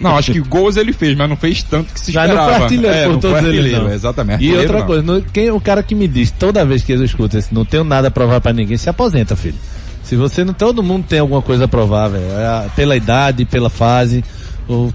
Não, 0.00 0.16
acho 0.16 0.32
que 0.32 0.40
gols 0.40 0.76
ele 0.76 0.92
fez, 0.92 1.16
mas 1.16 1.28
não 1.28 1.36
fez 1.36 1.62
tanto 1.62 1.92
que 1.92 2.00
se 2.00 2.10
esperava. 2.10 2.34
não 2.40 2.54
foi 2.54 2.62
artilheiro 2.64 2.96
É, 2.96 3.04
por 3.04 3.12
não 3.12 3.20
todos 3.20 3.40
foi 3.40 3.56
eles, 3.56 3.72
não. 3.72 3.92
Exatamente. 3.92 4.44
E 4.44 4.54
outra 4.56 4.78
não. 4.80 4.86
coisa, 4.86 5.02
no- 5.02 5.22
quem, 5.22 5.50
o 5.50 5.60
cara 5.60 5.82
que 5.82 5.94
me 5.94 6.08
diz 6.08 6.30
toda 6.30 6.64
vez 6.64 6.82
que 6.82 6.92
eu 6.92 7.04
escuto 7.04 7.36
esse, 7.38 7.52
não 7.54 7.64
tenho 7.64 7.84
nada 7.84 8.08
a 8.08 8.10
provar 8.10 8.40
pra 8.40 8.52
ninguém, 8.52 8.76
se 8.76 8.88
aposenta, 8.88 9.36
filho. 9.36 9.54
Se 10.02 10.16
você 10.16 10.44
não, 10.44 10.52
todo 10.52 10.82
mundo 10.82 11.06
tem 11.08 11.18
alguma 11.18 11.40
coisa 11.40 11.64
a 11.64 11.68
provar, 11.68 12.08
velho. 12.08 12.24
É 12.32 12.66
Pela 12.76 12.94
idade, 12.96 13.44
pela 13.44 13.70
fase. 13.70 14.22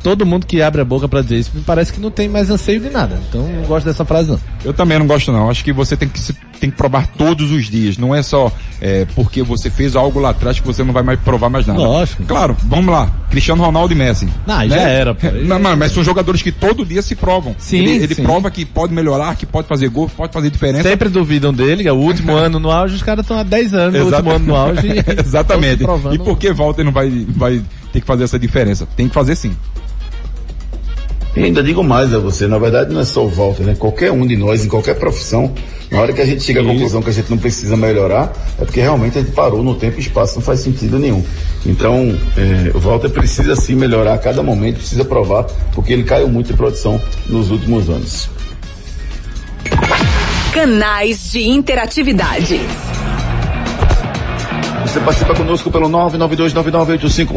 Todo 0.01 0.25
mundo 0.25 0.45
que 0.45 0.61
abre 0.61 0.81
a 0.81 0.85
boca 0.85 1.07
pra 1.07 1.21
dizer 1.21 1.37
isso, 1.39 1.51
me 1.53 1.61
parece 1.61 1.93
que 1.93 1.99
não 1.99 2.09
tem 2.11 2.27
mais 2.27 2.49
anseio 2.49 2.79
de 2.79 2.89
nada. 2.89 3.19
Então 3.29 3.41
não 3.47 3.63
gosto 3.63 3.85
dessa 3.85 4.03
frase 4.05 4.29
não. 4.31 4.39
Eu 4.63 4.73
também 4.73 4.97
não 4.99 5.07
gosto 5.07 5.31
não. 5.31 5.49
Acho 5.49 5.63
que 5.63 5.71
você 5.71 5.95
tem 5.95 6.07
que, 6.09 6.19
se- 6.19 6.33
tem 6.59 6.69
que 6.69 6.75
provar 6.77 7.07
todos 7.07 7.51
os 7.51 7.69
dias. 7.69 7.97
Não 7.97 8.13
é 8.13 8.21
só 8.21 8.51
é, 8.81 9.05
porque 9.15 9.41
você 9.43 9.69
fez 9.69 9.95
algo 9.95 10.19
lá 10.19 10.29
atrás 10.31 10.59
que 10.59 10.65
você 10.65 10.83
não 10.83 10.93
vai 10.93 11.03
mais 11.03 11.19
provar 11.19 11.49
mais 11.49 11.65
nada. 11.67 11.79
Lógico. 11.79 12.23
Claro, 12.23 12.55
vamos 12.65 12.91
lá. 12.91 13.09
Cristiano 13.29 13.63
Ronaldo 13.63 13.93
e 13.93 13.97
Messi. 13.97 14.27
Não, 14.47 14.67
já 14.67 14.75
era, 14.81 15.13
pô. 15.13 15.27
Não, 15.45 15.59
mas, 15.59 15.77
mas 15.77 15.91
são 15.91 16.03
jogadores 16.03 16.41
que 16.41 16.51
todo 16.51 16.83
dia 16.85 17.01
se 17.01 17.15
provam. 17.15 17.55
Sim, 17.57 17.77
ele 17.79 18.03
ele 18.03 18.15
sim. 18.15 18.23
prova 18.23 18.49
que 18.49 18.65
pode 18.65 18.93
melhorar, 18.93 19.35
que 19.35 19.45
pode 19.45 19.67
fazer 19.67 19.87
gol, 19.89 20.09
pode 20.15 20.33
fazer 20.33 20.49
diferença. 20.49 20.83
Sempre 20.89 21.09
duvidam 21.09 21.53
dele, 21.53 21.87
é 21.87 21.91
o 21.91 21.95
último 21.97 22.33
ano 22.35 22.59
no 22.59 22.71
auge, 22.71 22.95
os 22.95 23.03
caras 23.03 23.23
estão 23.23 23.37
há 23.37 23.43
10 23.43 23.73
anos 23.73 23.93
no 23.93 24.07
Exato. 24.07 24.15
último 24.15 24.31
ano 24.35 24.45
no 24.45 24.55
auge. 24.55 24.87
e 24.87 25.03
Exatamente. 25.21 25.83
provando. 25.83 26.15
E 26.15 26.19
por 26.19 26.37
que 26.37 26.51
Walter 26.51 26.83
não 26.83 26.91
vai, 26.91 27.09
vai 27.29 27.61
ter 27.91 28.01
que 28.01 28.07
fazer 28.07 28.23
essa 28.23 28.39
diferença? 28.39 28.87
Tem 28.95 29.07
que 29.07 29.13
fazer 29.13 29.35
sim. 29.35 29.55
E 31.35 31.43
ainda 31.43 31.61
digo 31.61 31.83
mais 31.83 32.13
a 32.13 32.19
você, 32.19 32.47
na 32.47 32.57
verdade 32.57 32.93
não 32.93 33.01
é 33.01 33.05
só 33.05 33.23
o 33.23 33.29
Walter, 33.29 33.63
né? 33.63 33.75
Qualquer 33.77 34.11
um 34.11 34.25
de 34.25 34.35
nós, 34.35 34.65
em 34.65 34.67
qualquer 34.67 34.95
profissão, 34.95 35.53
na 35.91 36.01
hora 36.01 36.11
que 36.11 36.21
a 36.21 36.25
gente 36.25 36.43
chega 36.43 36.61
à 36.61 36.63
conclusão 36.63 37.01
que 37.01 37.09
a 37.09 37.13
gente 37.13 37.29
não 37.29 37.37
precisa 37.37 37.77
melhorar, 37.77 38.33
é 38.59 38.65
porque 38.65 38.79
realmente 38.81 39.17
a 39.17 39.21
gente 39.21 39.33
parou 39.33 39.63
no 39.63 39.75
tempo 39.75 39.97
e 39.97 40.01
espaço, 40.01 40.35
não 40.35 40.41
faz 40.41 40.59
sentido 40.59 40.99
nenhum. 40.99 41.23
Então, 41.65 42.15
é, 42.37 42.75
o 42.75 42.79
Walter 42.79 43.09
precisa 43.09 43.55
sim 43.55 43.75
melhorar 43.75 44.13
a 44.13 44.17
cada 44.17 44.43
momento, 44.43 44.77
precisa 44.77 45.05
provar, 45.05 45.43
porque 45.73 45.93
ele 45.93 46.03
caiu 46.03 46.27
muito 46.27 46.47
de 46.47 46.53
produção 46.53 47.01
nos 47.27 47.49
últimos 47.51 47.89
anos. 47.89 48.29
Canais 50.53 51.31
de 51.31 51.47
interatividade. 51.47 52.59
Você 54.89 54.99
participa 55.01 55.35
conosco 55.35 55.69
pelo 55.69 55.87
992998541, 55.87 57.29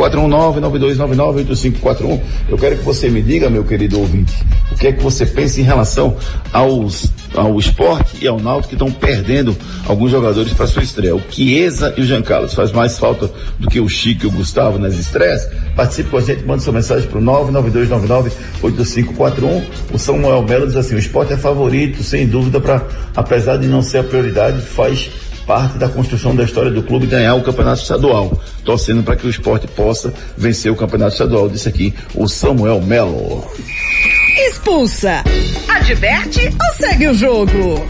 992998541. 1.84 2.20
Eu 2.48 2.56
quero 2.56 2.78
que 2.78 2.82
você 2.82 3.10
me 3.10 3.20
diga, 3.20 3.50
meu 3.50 3.62
querido 3.62 4.00
ouvinte, 4.00 4.32
o 4.70 4.74
que 4.74 4.86
é 4.86 4.92
que 4.92 5.02
você 5.02 5.26
pensa 5.26 5.60
em 5.60 5.62
relação 5.62 6.16
aos, 6.50 7.12
ao 7.34 7.58
esporte 7.58 8.16
e 8.22 8.26
ao 8.26 8.40
Náutico 8.40 8.70
que 8.70 8.74
estão 8.74 8.90
perdendo 8.90 9.54
alguns 9.86 10.10
jogadores 10.10 10.54
para 10.54 10.66
sua 10.66 10.82
estreia. 10.82 11.14
O 11.14 11.20
Chiesa 11.28 11.92
e 11.94 12.00
o 12.00 12.04
Jean 12.04 12.22
Carlos 12.22 12.54
faz 12.54 12.72
mais 12.72 12.98
falta 12.98 13.30
do 13.58 13.68
que 13.68 13.80
o 13.80 13.88
Chico 13.88 14.24
e 14.24 14.28
o 14.28 14.32
Gustavo 14.32 14.78
nas 14.78 14.94
estreias? 14.94 15.46
Participe 15.76 16.08
com 16.08 16.16
a 16.16 16.22
gente, 16.22 16.42
manda 16.46 16.62
sua 16.62 16.72
mensagem 16.72 17.06
para 17.06 17.18
o 17.18 17.22
992998541. 17.22 19.62
O 19.92 19.98
Samuel 19.98 20.42
Melo 20.42 20.66
diz 20.66 20.76
assim, 20.76 20.94
o 20.94 20.98
esporte 20.98 21.34
é 21.34 21.36
favorito, 21.36 22.02
sem 22.02 22.26
dúvida, 22.26 22.62
para, 22.62 22.86
apesar 23.14 23.58
de 23.58 23.66
não 23.66 23.82
ser 23.82 23.98
a 23.98 24.04
prioridade, 24.04 24.62
faz 24.62 25.10
parte 25.46 25.78
da 25.78 25.88
construção 25.88 26.34
da 26.34 26.44
história 26.44 26.70
do 26.70 26.82
clube 26.82 27.06
ganhar 27.06 27.34
o 27.34 27.42
campeonato 27.42 27.82
estadual, 27.82 28.40
torcendo 28.64 29.02
para 29.02 29.16
que 29.16 29.26
o 29.26 29.30
esporte 29.30 29.66
possa 29.66 30.12
vencer 30.36 30.70
o 30.70 30.76
campeonato 30.76 31.12
estadual. 31.12 31.48
Disse 31.48 31.68
aqui 31.68 31.94
o 32.14 32.28
Samuel 32.28 32.80
Melo. 32.80 33.44
Expulsa. 34.48 35.22
Adverte 35.68 36.46
ou 36.48 36.76
segue 36.76 37.08
o 37.08 37.14
jogo? 37.14 37.86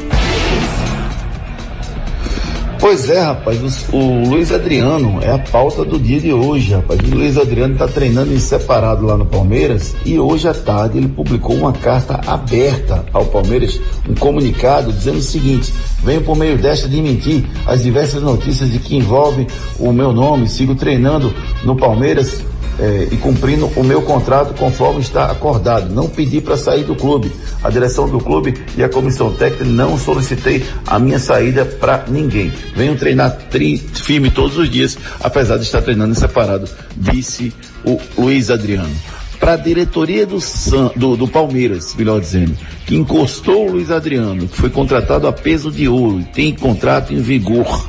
Pois 2.83 3.09
é, 3.09 3.21
rapaz, 3.21 3.87
o, 3.93 3.97
o, 3.97 4.29
Luiz 4.29 4.51
Adriano 4.51 5.21
é 5.23 5.31
a 5.31 5.39
pauta 5.39 5.85
do 5.85 6.01
dia 6.01 6.21
de 6.21 6.33
hoje, 6.33 6.75
rapaz. 6.75 6.99
O 6.99 7.15
Luiz 7.15 7.39
Adriano 7.39 7.75
está 7.75 7.87
treinando 7.87 8.35
em 8.35 8.41
separado 8.41 9.07
lá 9.07 9.17
no 9.17 9.25
Palmeiras 9.25 9.95
e 10.05 10.19
hoje 10.19 10.49
à 10.49 10.53
tarde 10.53 10.99
ele 10.99 11.07
publicou 11.07 11.55
uma 11.55 11.73
carta 11.73 12.21
aberta 12.27 13.07
ao 13.13 13.25
Palmeiras, 13.27 13.81
um 14.09 14.17
comunicado 14.17 14.93
dizendo 14.93 15.19
o 15.19 15.23
seguinte: 15.23 15.73
venho 16.03 16.23
por 16.23 16.37
meio 16.37 16.59
desta 16.59 16.89
de 16.89 17.01
mentir 17.01 17.45
as 17.69 17.85
diversas 17.85 18.21
notícias 18.21 18.73
de 18.73 18.81
que 18.81 18.97
envolvem 18.97 19.47
o 19.79 19.93
meu 19.93 20.13
nome, 20.13 20.49
sigo 20.49 20.75
treinando 20.75 21.33
no 21.63 21.77
Palmeiras 21.77 22.43
é, 22.79 23.09
e 23.11 23.17
cumprindo 23.17 23.67
o 23.77 23.85
meu 23.85 24.03
contrato 24.03 24.55
conforme 24.55 25.01
está 25.01 25.27
acordado. 25.31 25.93
Não 25.93 26.09
pedi 26.09 26.41
para 26.41 26.57
sair 26.57 26.85
do 26.85 26.95
clube. 26.95 27.33
A 27.63 27.71
direção 27.71 28.09
do 28.09 28.19
clube 28.19 28.55
e 28.77 28.83
a 28.83 28.89
comissão 28.89 29.33
técnica 29.33 29.65
não 29.65 29.99
solicitei 29.99 30.65
a 30.87 30.99
minha 30.99 31.19
saída 31.19 31.65
para 31.65 32.05
ninguém. 32.09 32.53
Venho 32.75 32.97
treinar 32.97 33.37
tri, 33.51 33.79
firme 33.79 34.31
todos 34.31 34.57
os 34.57 34.71
dias, 34.71 34.99
apesar 35.21 35.57
de 35.57 35.65
estar 35.65 35.83
treinando 35.83 36.15
separado, 36.15 36.69
disse 36.97 37.53
o 37.85 37.99
Luiz 38.19 38.51
Adriano. 38.51 38.95
Para 39.39 39.55
a 39.55 39.57
diretoria 39.57 40.25
do, 40.25 40.41
San, 40.41 40.93
do, 40.95 41.17
do, 41.17 41.27
Palmeiras, 41.27 41.97
melhor 41.97 42.21
dizendo, 42.21 42.57
que 42.87 42.95
encostou 42.95 43.67
o 43.67 43.73
Luiz 43.73 43.91
Adriano, 43.91 44.47
que 44.47 44.57
foi 44.57 44.71
contratado 44.71 45.27
a 45.27 45.33
peso 45.33 45.71
de 45.71 45.89
ouro 45.89 46.21
e 46.21 46.25
tem 46.25 46.55
contrato 46.55 47.13
em 47.13 47.21
vigor. 47.21 47.89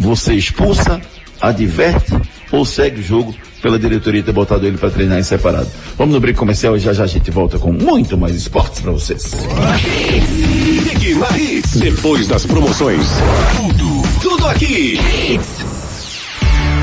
Você 0.00 0.32
expulsa, 0.32 1.02
adverte 1.38 2.18
ou 2.50 2.64
segue 2.64 3.00
o 3.00 3.02
jogo 3.02 3.34
pela 3.62 3.78
diretoria 3.78 4.22
ter 4.22 4.32
botado 4.32 4.66
ele 4.66 4.78
para 4.78 4.90
treinar 4.90 5.18
em 5.18 5.22
separado. 5.22 5.68
Vamos 5.96 6.14
no 6.14 6.20
break 6.20 6.38
comercial 6.38 6.76
e 6.76 6.80
já 6.80 6.92
já 6.92 7.04
a 7.04 7.06
gente 7.06 7.30
volta 7.30 7.58
com 7.58 7.72
muito 7.72 8.16
mais 8.16 8.34
esportes 8.36 8.80
para 8.80 8.92
vocês. 8.92 9.32
Depois 11.78 12.26
das 12.28 12.46
promoções, 12.46 13.06
tudo, 13.56 14.02
tudo 14.20 14.46
aqui. 14.46 14.98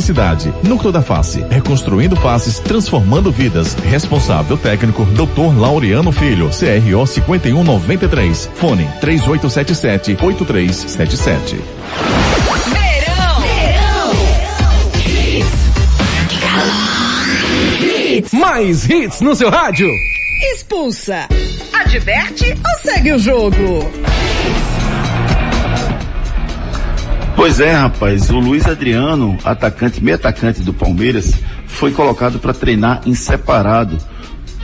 cidade. 0.00 0.52
Núcleo 0.62 0.92
da 0.92 1.02
Face, 1.02 1.44
reconstruindo 1.50 2.16
faces, 2.16 2.58
transformando 2.58 3.30
vidas. 3.30 3.74
Responsável 3.74 4.56
técnico, 4.56 5.04
Dr. 5.04 5.58
Laureano 5.58 6.12
Filho, 6.12 6.50
CRO 6.50 7.06
5193. 7.06 8.50
Fone 8.54 8.88
3877 9.00 10.16
8377. 10.20 11.56
Verão. 12.72 13.10
Mais 18.32 18.88
hits 18.88 19.20
no 19.20 19.34
seu 19.34 19.50
rádio. 19.50 19.88
Expulsa. 20.52 21.28
Adverte 21.72 22.52
ou 22.52 22.80
segue 22.82 23.12
o 23.12 23.18
jogo? 23.18 23.90
Pois 27.40 27.58
é, 27.58 27.72
rapaz, 27.72 28.28
o 28.28 28.38
Luiz 28.38 28.66
Adriano, 28.66 29.38
atacante, 29.42 30.04
meio 30.04 30.14
atacante 30.14 30.60
do 30.60 30.74
Palmeiras, 30.74 31.32
foi 31.66 31.90
colocado 31.90 32.38
para 32.38 32.52
treinar 32.52 33.00
em 33.06 33.14
separado. 33.14 33.96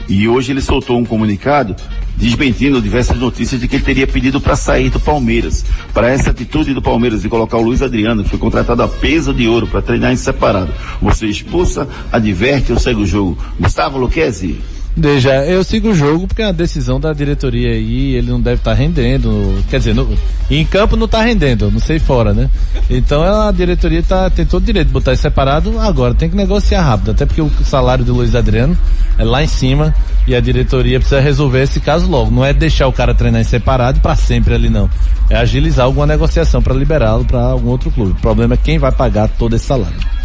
E 0.07 0.27
hoje 0.27 0.51
ele 0.51 0.61
soltou 0.61 0.99
um 0.99 1.03
comunicado 1.03 1.75
desmentindo 2.15 2.79
diversas 2.79 3.17
notícias 3.17 3.59
de 3.59 3.67
que 3.67 3.77
ele 3.77 3.83
teria 3.83 4.05
pedido 4.05 4.39
para 4.39 4.55
sair 4.55 4.91
do 4.91 4.99
Palmeiras. 4.99 5.65
Para 5.91 6.11
essa 6.11 6.29
atitude 6.29 6.75
do 6.75 6.81
Palmeiras 6.81 7.23
de 7.23 7.29
colocar 7.29 7.57
o 7.57 7.63
Luiz 7.63 7.81
Adriano, 7.81 8.23
que 8.23 8.29
foi 8.29 8.37
contratado 8.37 8.83
a 8.83 8.87
peso 8.87 9.33
de 9.33 9.47
ouro 9.47 9.65
para 9.65 9.81
treinar 9.81 10.13
em 10.13 10.15
separado. 10.15 10.71
Você 11.01 11.25
expulsa, 11.25 11.89
adverte 12.11 12.71
ou 12.71 12.77
segue 12.77 13.01
o 13.01 13.07
jogo. 13.07 13.39
Gustavo 13.59 13.97
Luquezzi. 13.97 14.61
Veja, 14.99 15.45
eu 15.45 15.63
sigo 15.63 15.89
o 15.89 15.93
jogo 15.93 16.25
porque 16.25 16.41
é 16.41 16.47
uma 16.47 16.53
decisão 16.53 16.99
da 16.99 17.13
diretoria 17.13 17.69
aí, 17.69 18.15
ele 18.15 18.31
não 18.31 18.41
deve 18.41 18.55
estar 18.55 18.71
tá 18.71 18.77
rendendo, 18.77 19.63
quer 19.69 19.77
dizer, 19.77 19.93
no, 19.93 20.11
em 20.49 20.65
campo 20.65 20.95
não 20.97 21.05
está 21.05 21.21
rendendo, 21.21 21.69
não 21.69 21.79
sei 21.79 21.99
fora, 21.99 22.33
né? 22.33 22.49
Então 22.89 23.21
a 23.21 23.51
diretoria 23.51 24.01
tá, 24.01 24.27
tem 24.27 24.43
todo 24.43 24.63
o 24.63 24.65
direito 24.65 24.87
de 24.87 24.93
botar 24.93 25.13
isso 25.13 25.21
separado, 25.21 25.79
agora 25.79 26.15
tem 26.15 26.27
que 26.27 26.35
negociar 26.35 26.81
rápido, 26.81 27.11
até 27.11 27.27
porque 27.27 27.43
o 27.43 27.51
salário 27.63 28.03
do 28.03 28.11
Luiz 28.11 28.33
Adriano 28.33 28.75
é 29.19 29.23
lá 29.23 29.43
em 29.43 29.47
cima 29.47 29.93
e 30.25 30.33
a 30.33 30.39
diretoria 30.39 30.99
precisa 30.99 31.21
resolver 31.21 31.61
esse 31.61 31.79
caso 31.79 32.09
logo, 32.09 32.31
não 32.31 32.43
é 32.43 32.51
deixar 32.51 32.87
o 32.87 32.91
cara 32.91 33.13
treinar 33.13 33.45
separado 33.45 33.99
para 33.99 34.15
sempre 34.15 34.55
ali 34.55 34.67
não, 34.67 34.89
é 35.29 35.35
agilizar 35.35 35.85
alguma 35.85 36.07
negociação 36.07 36.59
para 36.59 36.73
liberá-lo 36.73 37.23
para 37.23 37.39
algum 37.39 37.69
outro 37.69 37.91
clube. 37.91 38.13
O 38.13 38.15
problema 38.15 38.55
é 38.55 38.57
quem 38.57 38.79
vai 38.79 38.91
pagar 38.91 39.27
todo 39.27 39.55
esse 39.55 39.65
salário. 39.65 40.17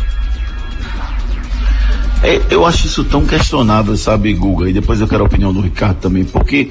É, 2.22 2.40
eu 2.50 2.64
acho 2.64 2.86
isso 2.86 3.02
tão 3.02 3.26
questionável, 3.26 3.96
sabe, 3.96 4.32
Guga? 4.32 4.70
E 4.70 4.72
depois 4.72 5.00
eu 5.00 5.08
quero 5.08 5.24
a 5.24 5.26
opinião 5.26 5.52
do 5.52 5.60
Ricardo 5.60 5.96
também, 5.96 6.24
porque, 6.24 6.70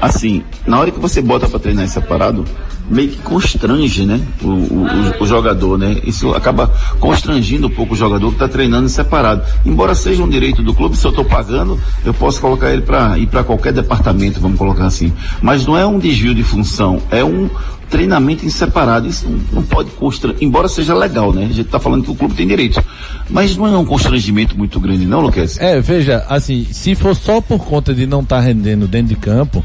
assim, 0.00 0.44
na 0.64 0.78
hora 0.78 0.92
que 0.92 1.00
você 1.00 1.20
bota 1.20 1.48
para 1.48 1.58
treinar 1.58 1.88
separado, 1.88 2.44
meio 2.88 3.08
que 3.08 3.18
constrange, 3.18 4.06
né, 4.06 4.20
o, 4.40 4.48
o, 4.48 5.22
o, 5.22 5.26
jogador, 5.26 5.76
né? 5.76 6.00
Isso 6.04 6.32
acaba 6.34 6.68
constrangindo 7.00 7.66
um 7.66 7.70
pouco 7.70 7.94
o 7.94 7.96
jogador 7.96 8.28
que 8.28 8.34
está 8.34 8.46
treinando 8.46 8.88
separado. 8.88 9.42
Embora 9.64 9.94
seja 9.94 10.22
um 10.22 10.28
direito 10.28 10.62
do 10.62 10.72
clube, 10.74 10.96
se 10.96 11.04
eu 11.04 11.10
estou 11.10 11.24
pagando, 11.24 11.80
eu 12.04 12.14
posso 12.14 12.40
colocar 12.40 12.72
ele 12.72 12.82
para 12.82 13.18
ir 13.18 13.26
para 13.26 13.42
qualquer 13.42 13.72
departamento, 13.72 14.40
vamos 14.40 14.58
colocar 14.58 14.86
assim. 14.86 15.12
Mas 15.40 15.66
não 15.66 15.76
é 15.76 15.84
um 15.84 15.98
desvio 15.98 16.34
de 16.34 16.44
função, 16.44 17.02
é 17.10 17.24
um 17.24 17.50
treinamento 17.92 18.46
em 18.46 18.48
separado. 18.48 19.06
Isso 19.06 19.26
não 19.52 19.62
pode 19.62 19.90
constranger, 19.90 20.42
embora 20.42 20.66
seja 20.66 20.94
legal, 20.94 21.32
né? 21.32 21.44
A 21.44 21.48
gente 21.48 21.60
está 21.60 21.78
falando 21.78 22.02
que 22.02 22.10
o 22.10 22.14
clube 22.14 22.34
tem 22.34 22.48
direito. 22.48 22.82
Mas 23.28 23.54
não 23.54 23.66
é 23.66 23.76
um 23.76 23.84
constrangimento 23.84 24.56
muito 24.56 24.80
grande, 24.80 25.04
não, 25.04 25.20
Lucas? 25.20 25.58
É, 25.60 25.78
veja, 25.80 26.24
assim, 26.28 26.66
se 26.72 26.94
for 26.94 27.14
só 27.14 27.40
por 27.40 27.58
conta 27.58 27.94
de 27.94 28.06
não 28.06 28.22
estar 28.22 28.36
tá 28.36 28.42
rendendo 28.42 28.88
dentro 28.88 29.08
de 29.08 29.16
campo, 29.16 29.62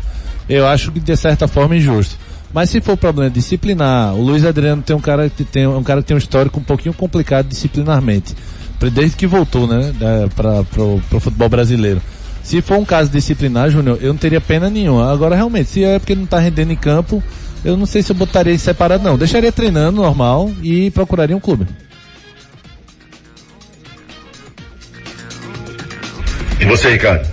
eu 0.50 0.68
acho 0.68 0.92
que 0.92 1.00
de 1.00 1.16
certa 1.16 1.48
forma 1.48 1.74
é 1.74 1.78
injusto. 1.78 2.16
Mas 2.54 2.70
se 2.70 2.82
for 2.82 2.98
problema 2.98 3.30
disciplinar, 3.30 4.14
o 4.14 4.22
Luiz 4.22 4.46
Adriano 4.46 4.82
tem 4.82 4.96
um 4.96 5.02
cara 5.02 5.30
que 5.30 5.44
tem 5.44 5.66
um 5.66 5.84
cara 5.84 6.02
que 6.02 6.08
tem 6.08 6.16
um 6.16 6.18
histórico 6.18 6.60
um 6.60 6.64
pouquinho 6.64 6.94
complicado 6.94 7.48
disciplinarmente. 7.48 8.36
Desde 8.94 9.16
que 9.16 9.26
voltou, 9.26 9.68
né, 9.68 9.94
para 10.36 10.62
o 10.62 11.20
futebol 11.20 11.50
brasileiro. 11.50 12.02
Se 12.44 12.62
for 12.62 12.78
um 12.78 12.86
caso 12.86 13.12
disciplinar, 13.12 13.70
Júnior, 13.70 13.98
eu 14.02 14.14
não 14.14 14.18
teria 14.18 14.40
pena 14.40 14.70
nenhuma. 14.70 15.12
Agora, 15.12 15.36
realmente, 15.36 15.70
se 15.70 15.84
é 15.84 16.00
porque 16.00 16.16
não 16.16 16.26
tá 16.26 16.40
rendendo 16.40 16.72
em 16.72 16.78
campo, 16.78 17.22
eu 17.68 17.76
não 17.76 17.86
sei 17.86 18.02
se 18.02 18.12
eu 18.14 18.16
botaria 18.16 18.54
ele 18.54 18.60
separado, 18.60 19.04
não. 19.04 19.18
Deixaria 19.18 19.52
treinando 19.52 20.02
normal 20.02 20.50
e 20.64 20.90
procuraria 20.92 21.36
um 21.36 21.40
clube. 21.40 21.68
E 26.62 26.66
você, 26.66 26.92
Ricardo? 26.92 27.28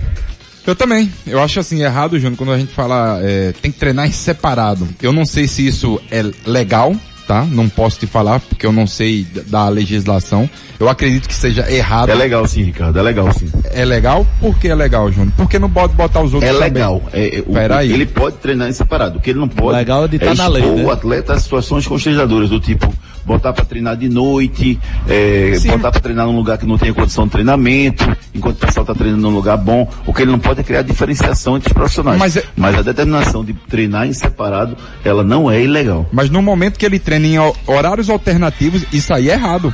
Eu 0.67 0.75
também. 0.75 1.09
Eu 1.25 1.41
acho 1.41 1.61
assim, 1.61 1.81
errado, 1.81 2.19
Júnior, 2.19 2.37
quando 2.37 2.51
a 2.51 2.57
gente 2.57 2.73
fala 2.73 3.19
é, 3.23 3.53
tem 3.53 3.71
que 3.71 3.79
treinar 3.79 4.07
em 4.07 4.11
separado. 4.11 4.85
Eu 5.01 5.13
não 5.13 5.25
sei 5.25 5.47
se 5.47 5.65
isso 5.65 6.01
é 6.11 6.21
legal, 6.45 6.93
tá? 7.27 7.45
Não 7.49 7.67
posso 7.69 7.99
te 7.99 8.07
falar, 8.07 8.39
porque 8.39 8.65
eu 8.65 8.71
não 8.71 8.85
sei 8.87 9.25
da 9.47 9.67
legislação. 9.69 10.49
Eu 10.79 10.89
acredito 10.89 11.27
que 11.27 11.33
seja 11.33 11.69
errado. 11.71 12.09
É 12.09 12.15
legal 12.15 12.45
sim, 12.47 12.63
Ricardo, 12.63 12.99
é 12.99 13.01
legal 13.01 13.31
sim. 13.33 13.49
É 13.71 13.85
legal? 13.85 14.25
Por 14.39 14.57
que 14.59 14.67
é 14.67 14.75
legal, 14.75 15.11
Júnior? 15.11 15.31
Porque 15.37 15.57
não 15.57 15.69
pode 15.69 15.93
botar 15.93 16.21
os 16.21 16.33
outros 16.33 16.49
É 16.49 16.53
também? 16.53 16.73
legal. 16.73 17.01
É, 17.13 17.37
é, 17.37 17.43
o- 17.45 17.53
Peraí. 17.53 17.91
Ele 17.91 18.05
pode 18.05 18.37
treinar 18.37 18.67
em 18.69 18.73
separado. 18.73 19.17
O 19.17 19.21
que 19.21 19.29
ele 19.31 19.39
não 19.39 19.47
pode 19.47 19.77
legal 19.77 20.05
é 20.05 20.07
de 20.07 20.19
tá 20.19 20.25
na 20.27 20.31
expor 20.33 20.49
lei, 20.51 20.61
né? 20.71 20.83
o 20.83 20.91
atleta 20.91 21.33
a 21.33 21.39
situações 21.39 21.87
constrangedoras, 21.87 22.49
do 22.49 22.59
tipo 22.59 22.93
botar 23.25 23.53
para 23.53 23.65
treinar 23.65 23.95
de 23.97 24.07
noite, 24.09 24.79
é, 25.07 25.57
botar 25.65 25.91
para 25.91 25.99
treinar 26.01 26.25
num 26.27 26.35
lugar 26.35 26.57
que 26.57 26.65
não 26.65 26.77
tenha 26.77 26.93
condição 26.93 27.25
de 27.25 27.31
treinamento, 27.31 28.05
enquanto 28.33 28.57
o 28.57 28.65
pessoal 28.67 28.83
está 28.83 28.93
treinando 28.93 29.21
num 29.23 29.35
lugar 29.35 29.57
bom. 29.57 29.89
O 30.05 30.13
que 30.13 30.21
ele 30.21 30.31
não 30.31 30.39
pode 30.39 30.59
é 30.59 30.63
criar 30.63 30.81
diferenciação 30.83 31.55
entre 31.57 31.69
os 31.69 31.73
profissionais. 31.73 32.19
Mas 32.19 32.37
é- 32.37 32.43
Mas 32.55 32.75
a 32.77 32.81
determinação 32.81 33.43
de 33.43 33.53
treinar 33.53 34.07
em 34.07 34.13
separado, 34.13 34.77
ela 35.03 35.23
não 35.23 35.49
é 35.49 35.61
ilegal. 35.61 36.07
Mas 36.11 36.29
no 36.29 36.41
momento 36.41 36.77
que 36.77 36.85
ele 36.85 36.99
treina 36.99 37.25
em 37.27 37.39
ho- 37.39 37.55
horários 37.65 38.09
alternativos, 38.09 38.83
isso 38.93 39.13
aí 39.13 39.29
é 39.29 39.33
errado. 39.33 39.73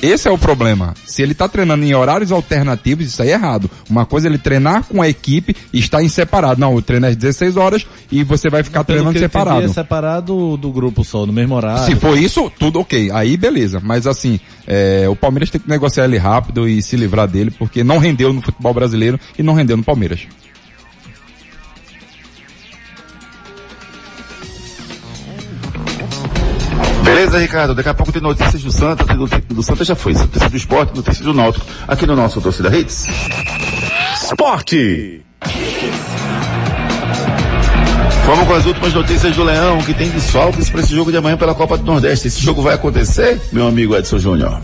Esse 0.00 0.28
é 0.28 0.30
o 0.30 0.38
problema. 0.38 0.94
Se 1.04 1.22
ele 1.22 1.32
está 1.32 1.48
treinando 1.48 1.84
em 1.84 1.94
horários 1.94 2.30
alternativos, 2.30 3.06
isso 3.06 3.20
aí 3.20 3.30
é 3.30 3.32
errado. 3.32 3.68
Uma 3.90 4.06
coisa 4.06 4.28
é 4.28 4.30
ele 4.30 4.38
treinar 4.38 4.84
com 4.84 5.02
a 5.02 5.08
equipe 5.08 5.56
e 5.72 5.78
estar 5.78 6.02
em 6.02 6.08
separado. 6.08 6.60
Não, 6.60 6.74
o 6.74 6.80
treino 6.80 7.06
é 7.06 7.10
às 7.10 7.16
16 7.16 7.56
horas 7.56 7.86
e 8.10 8.22
você 8.22 8.48
vai 8.48 8.62
ficar 8.62 8.84
Pelo 8.84 8.98
treinando 8.98 9.18
entendi, 9.18 9.32
separado. 9.32 9.64
é 9.64 9.68
separado 9.68 10.56
do 10.56 10.70
grupo 10.70 11.02
só, 11.02 11.26
no 11.26 11.32
mesmo 11.32 11.54
horário. 11.54 11.84
Se 11.84 11.96
for 11.96 12.16
isso, 12.16 12.50
tudo 12.58 12.80
ok. 12.80 13.10
Aí 13.12 13.36
beleza. 13.36 13.80
Mas 13.82 14.06
assim, 14.06 14.38
é, 14.66 15.08
o 15.08 15.16
Palmeiras 15.16 15.50
tem 15.50 15.60
que 15.60 15.68
negociar 15.68 16.04
ele 16.04 16.18
rápido 16.18 16.68
e 16.68 16.80
se 16.80 16.96
livrar 16.96 17.26
dele, 17.26 17.50
porque 17.50 17.82
não 17.82 17.98
rendeu 17.98 18.32
no 18.32 18.40
futebol 18.40 18.72
brasileiro 18.72 19.18
e 19.36 19.42
não 19.42 19.54
rendeu 19.54 19.76
no 19.76 19.82
Palmeiras. 19.82 20.20
Beleza, 27.08 27.38
Ricardo? 27.38 27.74
Daqui 27.74 27.88
a 27.88 27.94
pouco 27.94 28.12
tem 28.12 28.20
notícias 28.20 28.62
do 28.62 28.70
Santa, 28.70 29.02
tem 29.02 29.16
notícias 29.16 29.44
do 29.44 29.62
Santa 29.62 29.82
já 29.82 29.94
foi, 29.94 30.12
notícias 30.12 30.50
do 30.50 30.56
esporte, 30.58 30.94
notícias 30.94 31.24
do 31.24 31.32
Náutico, 31.32 31.64
aqui 31.86 32.04
no 32.06 32.14
nosso 32.14 32.38
Torcida 32.38 32.76
Hits. 32.76 33.06
Esporte. 34.22 35.22
Vamos 38.26 38.46
com 38.46 38.54
as 38.54 38.66
últimas 38.66 38.92
notícias 38.92 39.34
do 39.34 39.42
Leão, 39.42 39.78
que 39.78 39.94
tem 39.94 40.10
desfalques 40.10 40.68
para 40.68 40.82
esse 40.82 40.94
jogo 40.94 41.10
de 41.10 41.16
amanhã 41.16 41.38
pela 41.38 41.54
Copa 41.54 41.78
do 41.78 41.84
Nordeste. 41.84 42.28
Esse 42.28 42.42
jogo 42.42 42.60
vai 42.60 42.74
acontecer, 42.74 43.40
meu 43.52 43.66
amigo 43.66 43.96
Edson 43.96 44.18
Júnior? 44.18 44.60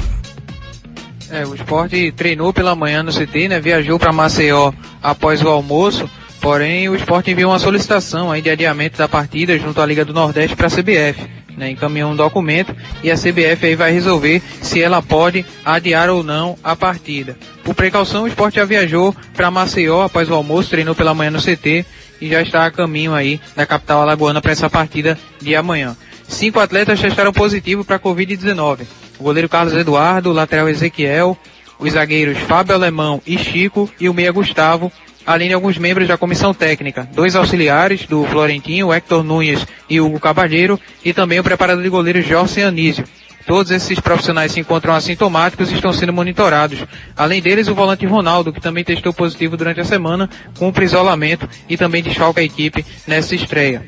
É, 1.30 1.46
o 1.46 1.54
esporte 1.54 2.12
treinou 2.12 2.52
pela 2.52 2.74
manhã 2.74 3.02
no 3.02 3.10
CT, 3.10 3.48
né? 3.48 3.58
Viajou 3.58 3.98
para 3.98 4.12
Maceió 4.12 4.70
após 5.02 5.42
o 5.42 5.48
almoço. 5.48 6.10
Porém, 6.42 6.90
o 6.90 6.94
esporte 6.94 7.30
enviou 7.30 7.52
uma 7.52 7.58
solicitação 7.58 8.30
aí 8.30 8.42
de 8.42 8.50
adiamento 8.50 8.98
da 8.98 9.08
partida 9.08 9.58
junto 9.58 9.80
à 9.80 9.86
Liga 9.86 10.04
do 10.04 10.12
Nordeste 10.12 10.54
para 10.54 10.66
a 10.66 10.70
CBF. 10.70 11.33
Né, 11.56 11.70
encaminhou 11.70 12.10
um 12.10 12.16
documento 12.16 12.74
e 13.00 13.12
a 13.12 13.14
CBF 13.14 13.64
aí 13.64 13.76
vai 13.76 13.92
resolver 13.92 14.42
se 14.60 14.82
ela 14.82 15.00
pode 15.00 15.46
adiar 15.64 16.10
ou 16.10 16.24
não 16.24 16.58
a 16.64 16.74
partida. 16.74 17.36
Por 17.62 17.74
precaução, 17.76 18.24
o 18.24 18.26
esporte 18.26 18.56
já 18.56 18.64
viajou 18.64 19.14
para 19.34 19.52
Maceió 19.52 20.02
após 20.02 20.28
o 20.28 20.34
almoço, 20.34 20.70
treinou 20.70 20.96
pela 20.96 21.14
manhã 21.14 21.30
no 21.30 21.40
CT 21.40 21.86
e 22.20 22.28
já 22.28 22.42
está 22.42 22.66
a 22.66 22.70
caminho 22.72 23.14
aí 23.14 23.40
da 23.54 23.64
capital 23.64 24.02
alagoana 24.02 24.42
para 24.42 24.50
essa 24.50 24.68
partida 24.68 25.16
de 25.40 25.54
amanhã. 25.54 25.96
Cinco 26.26 26.58
atletas 26.58 27.00
testaram 27.00 27.32
positivo 27.32 27.84
para 27.84 27.96
a 27.96 28.00
Covid-19. 28.00 28.80
O 29.18 29.22
goleiro 29.22 29.48
Carlos 29.48 29.74
Eduardo, 29.74 30.30
o 30.30 30.32
lateral 30.32 30.68
Ezequiel, 30.68 31.38
os 31.78 31.92
zagueiros 31.92 32.38
Fábio 32.38 32.74
Alemão 32.74 33.20
e 33.26 33.38
Chico 33.38 33.90
e 34.00 34.08
o 34.08 34.14
meia 34.14 34.32
Gustavo, 34.32 34.90
além 35.26 35.48
de 35.48 35.54
alguns 35.54 35.78
membros 35.78 36.08
da 36.08 36.18
comissão 36.18 36.52
técnica, 36.52 37.08
dois 37.14 37.36
auxiliares 37.36 38.06
do 38.06 38.24
Florentino, 38.24 38.92
Hector 38.92 39.22
Nunes 39.22 39.66
e 39.88 40.00
Hugo 40.00 40.20
Cabalheiro, 40.20 40.78
e 41.04 41.12
também 41.12 41.40
o 41.40 41.44
preparador 41.44 41.82
de 41.82 41.88
goleiros 41.88 42.26
Jorge 42.26 42.62
Anísio. 42.62 43.04
Todos 43.46 43.70
esses 43.70 44.00
profissionais 44.00 44.52
se 44.52 44.60
encontram 44.60 44.94
assintomáticos 44.94 45.70
e 45.70 45.74
estão 45.74 45.92
sendo 45.92 46.12
monitorados. 46.12 46.78
Além 47.14 47.42
deles, 47.42 47.68
o 47.68 47.74
volante 47.74 48.06
Ronaldo, 48.06 48.52
que 48.52 48.60
também 48.60 48.82
testou 48.82 49.12
positivo 49.12 49.56
durante 49.56 49.80
a 49.80 49.84
semana, 49.84 50.30
cumpre 50.58 50.86
isolamento 50.86 51.48
e 51.68 51.76
também 51.76 52.02
desfalca 52.02 52.40
a 52.40 52.44
equipe 52.44 52.84
nessa 53.06 53.34
estreia. 53.34 53.84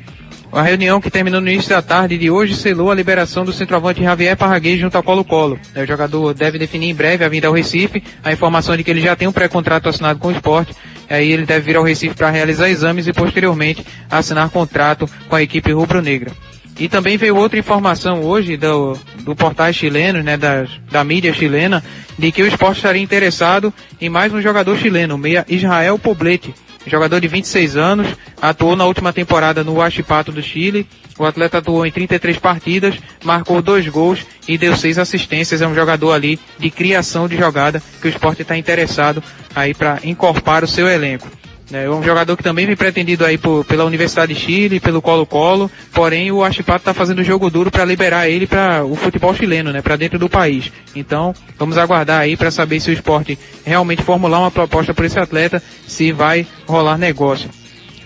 A 0.57 0.63
reunião 0.63 0.99
que 0.99 1.11
terminou 1.11 1.39
no 1.39 1.47
início 1.47 1.69
da 1.69 1.83
tarde 1.83 2.17
de 2.17 2.31
hoje 2.31 2.55
selou 2.55 2.89
a 2.89 2.95
liberação 2.95 3.45
do 3.45 3.53
centroavante 3.53 4.01
Javier 4.01 4.35
Parraguês 4.35 4.79
junto 4.79 4.97
ao 4.97 5.03
Colo-Colo. 5.03 5.59
O 5.75 5.85
jogador 5.85 6.33
deve 6.33 6.57
definir 6.57 6.89
em 6.89 6.95
breve 6.95 7.23
a 7.23 7.29
vinda 7.29 7.45
ao 7.45 7.53
Recife. 7.53 8.03
A 8.23 8.31
informação 8.31 8.73
é 8.73 8.77
de 8.77 8.83
que 8.83 8.89
ele 8.89 8.99
já 8.99 9.15
tem 9.15 9.27
um 9.27 9.31
pré-contrato 9.31 9.87
assinado 9.87 10.17
com 10.17 10.29
o 10.29 10.31
esporte. 10.31 10.73
Aí 11.07 11.31
ele 11.31 11.45
deve 11.45 11.63
vir 11.63 11.77
ao 11.77 11.83
Recife 11.83 12.15
para 12.15 12.31
realizar 12.31 12.69
exames 12.69 13.05
e 13.05 13.13
posteriormente 13.13 13.85
assinar 14.09 14.49
contrato 14.49 15.07
com 15.29 15.35
a 15.35 15.43
equipe 15.43 15.71
rubro-negra. 15.71 16.31
E 16.79 16.89
também 16.89 17.17
veio 17.17 17.35
outra 17.35 17.59
informação 17.59 18.23
hoje 18.23 18.57
do, 18.57 18.97
do 19.19 19.35
chilenos, 19.71 20.25
né, 20.25 20.37
da, 20.37 20.65
da 20.89 21.03
mídia 21.03 21.35
chilena, 21.35 21.83
de 22.17 22.31
que 22.31 22.41
o 22.41 22.47
esporte 22.47 22.77
estaria 22.77 23.01
interessado 23.03 23.71
em 24.01 24.09
mais 24.09 24.33
um 24.33 24.41
jogador 24.41 24.75
chileno, 24.75 25.19
meia 25.19 25.45
Israel 25.47 25.99
Poblete, 25.99 26.55
jogador 26.89 27.19
de 27.19 27.27
26 27.27 27.75
anos, 27.77 28.07
atuou 28.41 28.75
na 28.75 28.85
última 28.85 29.11
temporada 29.13 29.63
no 29.63 29.75
Huachipato 29.75 30.31
do 30.31 30.41
Chile. 30.41 30.87
O 31.17 31.25
atleta 31.25 31.57
atuou 31.57 31.85
em 31.85 31.91
33 31.91 32.37
partidas, 32.37 32.95
marcou 33.23 33.61
dois 33.61 33.87
gols 33.87 34.25
e 34.47 34.57
deu 34.57 34.75
seis 34.75 34.97
assistências. 34.97 35.61
É 35.61 35.67
um 35.67 35.75
jogador 35.75 36.11
ali 36.13 36.39
de 36.59 36.69
criação 36.69 37.27
de 37.27 37.35
jogada 37.37 37.81
que 38.01 38.07
o 38.07 38.09
esporte 38.09 38.41
está 38.41 38.57
interessado 38.57 39.23
aí 39.55 39.73
para 39.73 39.99
incorporar 40.03 40.63
o 40.63 40.67
seu 40.67 40.87
elenco. 40.87 41.27
É 41.71 41.89
um 41.89 42.01
jogador 42.01 42.37
que 42.37 42.43
também 42.43 42.65
vem 42.65 42.77
pretendido 42.77 43.25
aí 43.25 43.37
por, 43.37 43.65
pela 43.65 43.83
Universidade 43.83 44.33
de 44.33 44.39
Chile, 44.39 44.79
pelo 44.79 45.01
Colo-Colo, 45.01 45.69
porém 45.91 46.31
o 46.31 46.41
Achipato 46.41 46.79
está 46.79 46.93
fazendo 46.93 47.23
jogo 47.25 47.49
duro 47.49 47.69
para 47.69 47.83
liberar 47.83 48.29
ele 48.29 48.47
para 48.47 48.85
o 48.85 48.95
futebol 48.95 49.35
chileno, 49.35 49.71
né, 49.73 49.81
para 49.81 49.97
dentro 49.97 50.17
do 50.17 50.29
país. 50.29 50.71
Então, 50.95 51.35
vamos 51.57 51.77
aguardar 51.77 52.21
aí 52.21 52.37
para 52.37 52.51
saber 52.51 52.79
se 52.79 52.89
o 52.89 52.93
esporte 52.93 53.37
realmente 53.65 54.01
formular 54.01 54.39
uma 54.39 54.51
proposta 54.51 54.93
por 54.93 55.03
esse 55.03 55.19
atleta, 55.19 55.61
se 55.85 56.13
vai 56.13 56.47
rolar 56.65 56.97
negócio. 56.97 57.49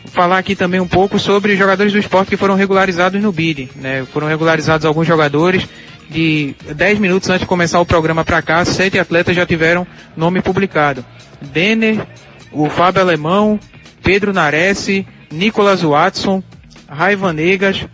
Falar 0.06 0.40
aqui 0.40 0.56
também 0.56 0.80
um 0.80 0.88
pouco 0.88 1.20
sobre 1.20 1.54
os 1.54 1.60
jogadores 1.60 1.94
do 1.94 2.00
esporte 2.00 2.30
que 2.30 2.38
foram 2.38 2.56
regularizados 2.56 3.22
no 3.22 3.32
BID, 3.32 3.70
né, 3.76 4.08
foram 4.12 4.28
regularizados 4.28 4.88
alguns 4.88 5.06
jogadores, 5.06 5.68
de 6.10 6.56
10 6.76 7.00
minutos 7.00 7.30
antes 7.30 7.42
de 7.42 7.48
começar 7.48 7.80
o 7.80 7.86
programa 7.86 8.26
para 8.26 8.42
cá, 8.42 8.66
sete 8.66 9.00
atletas 9.00 9.36
já 9.36 9.46
tiveram 9.46 9.88
nome 10.18 10.42
publicado. 10.42 11.06
Denner, 11.42 12.06
o 12.52 12.70
Fábio 12.70 13.02
Alemão, 13.02 13.60
Pedro 14.04 14.34
Nares, 14.34 14.88
Nicolas 15.32 15.82
Watson, 15.82 16.44
Raiva 16.88 17.32
Negas, 17.32 17.86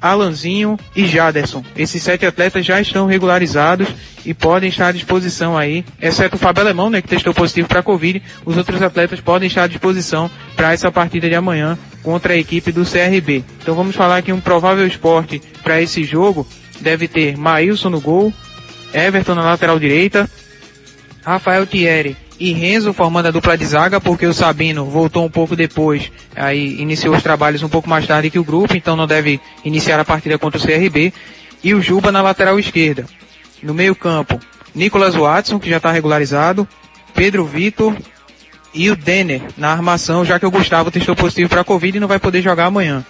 Alanzinho 0.00 0.76
e 0.96 1.06
Jaderson. 1.06 1.64
Esses 1.76 2.02
sete 2.02 2.26
atletas 2.26 2.66
já 2.66 2.80
estão 2.80 3.06
regularizados 3.06 3.88
e 4.26 4.34
podem 4.34 4.68
estar 4.68 4.88
à 4.88 4.92
disposição 4.92 5.56
aí, 5.56 5.84
exceto 6.00 6.34
o 6.34 6.38
Fábio 6.38 6.62
Alemão, 6.62 6.90
né, 6.90 7.00
que 7.00 7.08
testou 7.08 7.32
positivo 7.32 7.68
para 7.68 7.80
a 7.80 7.82
Covid. 7.84 8.20
Os 8.44 8.56
outros 8.56 8.82
atletas 8.82 9.20
podem 9.20 9.46
estar 9.46 9.64
à 9.64 9.66
disposição 9.68 10.28
para 10.56 10.72
essa 10.72 10.90
partida 10.90 11.28
de 11.28 11.34
amanhã 11.36 11.78
contra 12.02 12.32
a 12.32 12.36
equipe 12.36 12.72
do 12.72 12.84
CRB. 12.84 13.44
Então 13.60 13.76
vamos 13.76 13.94
falar 13.94 14.18
aqui 14.18 14.32
um 14.32 14.40
provável 14.40 14.86
esporte 14.86 15.40
para 15.62 15.80
esse 15.80 16.02
jogo. 16.02 16.46
Deve 16.80 17.06
ter 17.06 17.36
Maílson 17.36 17.90
no 17.90 18.00
gol, 18.00 18.32
Everton 18.92 19.36
na 19.36 19.42
lateral 19.42 19.78
direita, 19.78 20.28
Rafael 21.24 21.64
Thierry 21.64 22.16
e 22.42 22.52
Renzo 22.52 22.92
formando 22.92 23.26
a 23.26 23.30
dupla 23.30 23.56
de 23.56 23.64
zaga, 23.64 24.00
porque 24.00 24.26
o 24.26 24.34
Sabino 24.34 24.84
voltou 24.84 25.24
um 25.24 25.30
pouco 25.30 25.54
depois, 25.54 26.10
aí 26.34 26.80
iniciou 26.80 27.14
os 27.14 27.22
trabalhos 27.22 27.62
um 27.62 27.68
pouco 27.68 27.88
mais 27.88 28.04
tarde 28.04 28.30
que 28.30 28.38
o 28.38 28.42
grupo, 28.42 28.76
então 28.76 28.96
não 28.96 29.06
deve 29.06 29.40
iniciar 29.64 30.00
a 30.00 30.04
partida 30.04 30.36
contra 30.36 30.58
o 30.58 30.60
CRB, 30.60 31.12
e 31.62 31.72
o 31.72 31.80
Juba 31.80 32.10
na 32.10 32.20
lateral 32.20 32.58
esquerda. 32.58 33.06
No 33.62 33.72
meio 33.72 33.94
campo, 33.94 34.40
Nicolas 34.74 35.14
Watson, 35.14 35.60
que 35.60 35.70
já 35.70 35.76
está 35.76 35.92
regularizado, 35.92 36.66
Pedro 37.14 37.44
Vitor 37.44 37.96
e 38.74 38.90
o 38.90 38.96
Denner 38.96 39.42
na 39.56 39.70
armação, 39.70 40.24
já 40.24 40.36
que 40.36 40.46
o 40.46 40.50
Gustavo 40.50 40.90
testou 40.90 41.14
positivo 41.14 41.48
para 41.48 41.60
a 41.60 41.64
Covid 41.64 41.96
e 41.96 42.00
não 42.00 42.08
vai 42.08 42.18
poder 42.18 42.42
jogar 42.42 42.66
amanhã. 42.66 43.06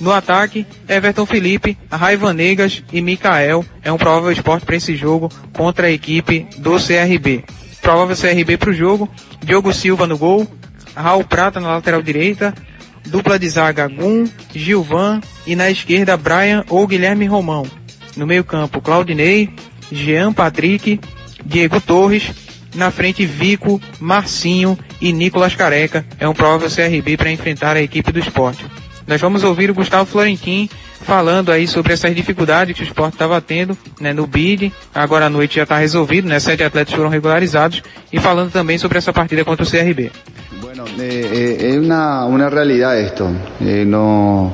No 0.00 0.10
ataque, 0.10 0.66
Everton 0.88 1.26
Felipe, 1.26 1.76
Raiva 1.92 2.32
Negas 2.32 2.82
e 2.90 3.02
Mikael 3.02 3.62
é 3.82 3.92
um 3.92 3.98
provável 3.98 4.32
esporte 4.32 4.64
para 4.64 4.76
esse 4.76 4.96
jogo 4.96 5.30
contra 5.52 5.88
a 5.88 5.90
equipe 5.90 6.46
do 6.56 6.76
CRB. 6.76 7.44
Provável 7.80 8.16
CRB 8.16 8.56
para 8.56 8.70
o 8.70 8.74
jogo, 8.74 9.08
Diogo 9.42 9.72
Silva 9.72 10.06
no 10.06 10.18
gol, 10.18 10.46
Raul 10.94 11.24
Prata 11.24 11.60
na 11.60 11.68
lateral 11.68 12.02
direita, 12.02 12.54
dupla 13.06 13.38
de 13.38 13.48
zaga 13.48 13.88
Gum, 13.88 14.28
Gilvan 14.54 15.20
e 15.46 15.56
na 15.56 15.70
esquerda 15.70 16.16
Brian 16.16 16.64
ou 16.68 16.86
Guilherme 16.86 17.26
Romão. 17.26 17.66
No 18.16 18.26
meio 18.26 18.44
campo, 18.44 18.80
Claudinei, 18.80 19.50
Jean 19.90 20.32
Patrick, 20.32 21.00
Diego 21.44 21.80
Torres, 21.80 22.30
Na 22.74 22.90
frente, 22.92 23.26
Vico, 23.26 23.80
Marcinho 23.98 24.78
e 25.00 25.12
Nicolas 25.12 25.56
Careca. 25.56 26.06
É 26.20 26.28
um 26.28 26.32
provável 26.32 26.68
CRB 26.70 27.16
para 27.16 27.32
enfrentar 27.32 27.76
a 27.76 27.82
equipe 27.82 28.12
do 28.12 28.20
esporte. 28.20 28.64
Nós 29.10 29.20
vamos 29.20 29.42
ouvir 29.42 29.68
o 29.72 29.74
Gustavo 29.74 30.06
Florentin 30.06 30.70
falando 31.02 31.50
aí 31.50 31.66
sobre 31.66 31.92
essas 31.92 32.14
dificuldades 32.14 32.76
que 32.76 32.82
o 32.82 32.84
esporte 32.84 33.14
estava 33.14 33.40
tendo 33.40 33.76
né, 34.00 34.12
no 34.12 34.24
BID. 34.24 34.72
Agora 34.94 35.26
à 35.26 35.28
noite 35.28 35.56
já 35.56 35.64
está 35.64 35.76
resolvido, 35.76 36.28
né? 36.28 36.38
Sete 36.38 36.62
atletas 36.62 36.94
foram 36.94 37.08
regularizados. 37.08 37.82
E 38.12 38.20
falando 38.20 38.52
também 38.52 38.78
sobre 38.78 38.98
essa 38.98 39.12
partida 39.12 39.44
contra 39.44 39.64
o 39.64 39.68
CRB. 39.68 40.12
Bueno, 40.60 40.84
eh, 40.96 41.58
eh, 41.60 41.70
es 41.70 41.76
una, 41.78 42.24
una 42.26 42.48
realidad 42.48 42.96
esto. 43.00 43.28
Eh, 43.60 43.84
no, 43.84 44.52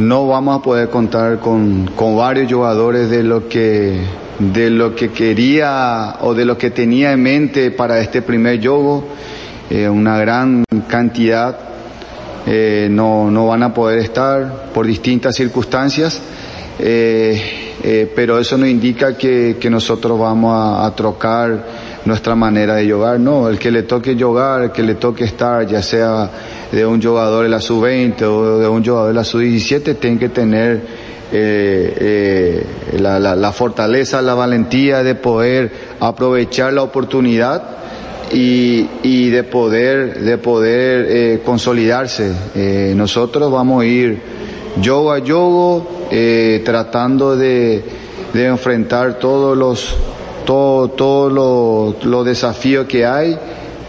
no 0.00 0.26
vamos 0.26 0.58
a 0.58 0.62
poder 0.62 0.88
contar 0.88 1.38
con, 1.38 1.92
con 1.94 2.16
varios 2.16 2.52
jugadores 2.52 3.08
de 3.08 3.22
lo 3.22 3.46
que 3.48 4.00
de 4.40 4.68
lo 4.68 4.96
que 4.96 5.10
quería 5.10 6.16
o 6.22 6.34
de 6.34 6.44
lo 6.44 6.58
que 6.58 6.70
tenía 6.70 7.12
en 7.12 7.22
mente 7.22 7.70
para 7.70 8.00
este 8.00 8.20
primer 8.20 8.60
juego. 8.60 9.06
Eh, 9.70 9.88
una 9.88 10.18
gran 10.18 10.64
cantidad 10.88 11.69
eh, 12.46 12.88
no, 12.90 13.30
no 13.30 13.46
van 13.46 13.62
a 13.62 13.74
poder 13.74 13.98
estar 13.98 14.70
por 14.72 14.86
distintas 14.86 15.36
circunstancias. 15.36 16.20
Eh, 16.78 17.70
eh, 17.82 18.10
pero 18.14 18.38
eso 18.38 18.58
no 18.58 18.66
indica 18.66 19.16
que, 19.16 19.56
que 19.58 19.70
nosotros 19.70 20.18
vamos 20.18 20.52
a, 20.54 20.94
trocar 20.94 21.64
nuestra 22.04 22.34
manera 22.34 22.76
de 22.76 22.90
jugar, 22.90 23.18
no, 23.20 23.48
el 23.48 23.58
que 23.58 23.70
le 23.70 23.84
toque 23.84 24.16
jugar, 24.18 24.62
el 24.62 24.70
que 24.70 24.82
le 24.82 24.94
toque 24.96 25.24
estar, 25.24 25.66
ya 25.66 25.82
sea 25.82 26.30
de 26.72 26.84
un 26.84 27.02
jugador 27.02 27.44
de 27.44 27.50
la 27.50 27.60
sub-20 27.60 28.22
o 28.22 28.58
de 28.58 28.68
un 28.68 28.84
jugador 28.84 29.08
de 29.08 29.14
la 29.14 29.24
sub-17, 29.24 29.98
tiene 29.98 30.18
que 30.18 30.28
tener 30.28 30.82
eh, 31.32 32.66
la, 32.98 33.18
la, 33.18 33.34
la 33.34 33.52
fortaleza, 33.52 34.20
la 34.20 34.34
valentía 34.34 35.02
de 35.02 35.14
poder 35.14 35.72
aprovechar 36.00 36.72
la 36.74 36.82
oportunidad 36.82 37.62
y, 38.32 38.88
y 39.02 39.30
de 39.30 39.42
poder, 39.44 40.20
de 40.20 40.38
poder 40.38 41.06
eh, 41.08 41.42
consolidarse. 41.44 42.32
Eh, 42.54 42.92
nosotros 42.96 43.50
vamos 43.50 43.82
a 43.82 43.86
ir 43.86 44.20
yogo 44.80 45.12
a 45.12 45.18
yogo, 45.18 46.06
eh, 46.10 46.62
tratando 46.64 47.36
de, 47.36 47.82
de 48.32 48.46
enfrentar 48.46 49.18
todos 49.18 49.56
los 49.56 49.96
todo, 50.44 50.88
todos 50.88 51.32
los 51.32 52.04
los 52.04 52.24
desafíos 52.24 52.86
que 52.86 53.04
hay, 53.04 53.36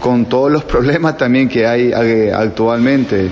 con 0.00 0.26
todos 0.26 0.50
los 0.50 0.64
problemas 0.72 1.16
también 1.16 1.48
que 1.48 1.66
hay 1.66 1.92
eh, 1.94 2.32
actualmente. 2.34 3.30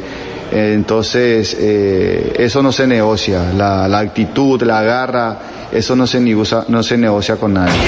Entonces, 0.53 1.57
eh, 1.61 2.33
eso 2.37 2.61
no 2.61 2.73
se 2.73 2.85
negocia, 2.85 3.53
la, 3.57 3.87
la 3.87 4.01
actitud, 4.01 4.61
la 4.63 4.83
garra, 4.83 5.39
eso 5.71 5.95
no 5.95 6.09
se, 6.09 6.21
negocia, 6.21 6.65
no 6.67 6.83
se 6.83 6.99
negocia 6.99 7.37
con 7.37 7.55
nadie. 7.55 7.79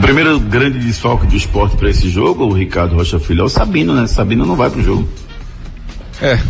O 0.00 0.02
primeiro 0.02 0.40
grande 0.40 0.78
desfalque 0.78 1.26
do 1.26 1.36
esporte 1.36 1.76
para 1.76 1.90
esse 1.90 2.08
jogo, 2.08 2.46
o 2.46 2.54
Ricardo 2.54 2.94
Rocha 2.96 3.20
Filho, 3.20 3.42
é 3.42 3.44
o 3.44 3.48
Sabino, 3.50 3.94
né? 3.94 4.06
Sabino 4.06 4.46
não 4.46 4.56
vai 4.56 4.70
pro 4.70 4.82
jogo. 4.82 5.06
É. 6.22 6.40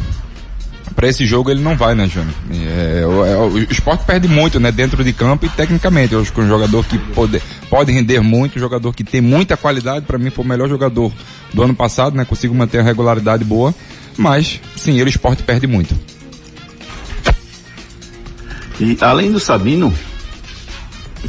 Pra 0.95 1.09
esse 1.09 1.27
jogo 1.27 1.51
ele 1.51 1.61
não 1.61 1.77
vai, 1.77 1.97
né, 1.97 2.07
Júnior? 2.07 2.33
É, 2.53 3.05
o, 3.05 3.27
é, 3.27 3.37
o 3.37 3.59
esporte 3.59 4.05
perde 4.05 4.29
muito, 4.29 4.61
né, 4.61 4.71
dentro 4.71 5.03
de 5.03 5.13
campo 5.13 5.47
e 5.47 5.49
tecnicamente. 5.49 6.13
Eu 6.13 6.21
acho 6.21 6.33
que 6.33 6.41
um 6.41 6.47
jogador 6.47 6.85
que 6.85 6.97
pode, 6.97 7.43
pode 7.69 7.91
render 7.91 8.21
muito, 8.21 8.57
um 8.57 8.61
jogador 8.61 8.95
que 8.95 9.03
tem 9.03 9.21
muita 9.21 9.57
qualidade, 9.57 10.07
para 10.07 10.17
mim 10.17 10.31
foi 10.31 10.45
o 10.45 10.49
melhor 10.49 10.69
jogador 10.69 11.13
do 11.53 11.63
ano 11.65 11.75
passado, 11.75 12.17
né? 12.17 12.25
Consigo 12.25 12.55
manter 12.55 12.79
a 12.79 12.85
regularidade 12.85 13.43
boa, 13.43 13.75
mas 14.17 14.61
sim, 14.77 14.93
ele 14.93 15.07
o 15.07 15.09
esporte 15.09 15.43
perde 15.43 15.67
muito. 15.67 15.99
E 18.79 18.97
além 19.01 19.33
do 19.33 19.41
Sabino, 19.41 19.93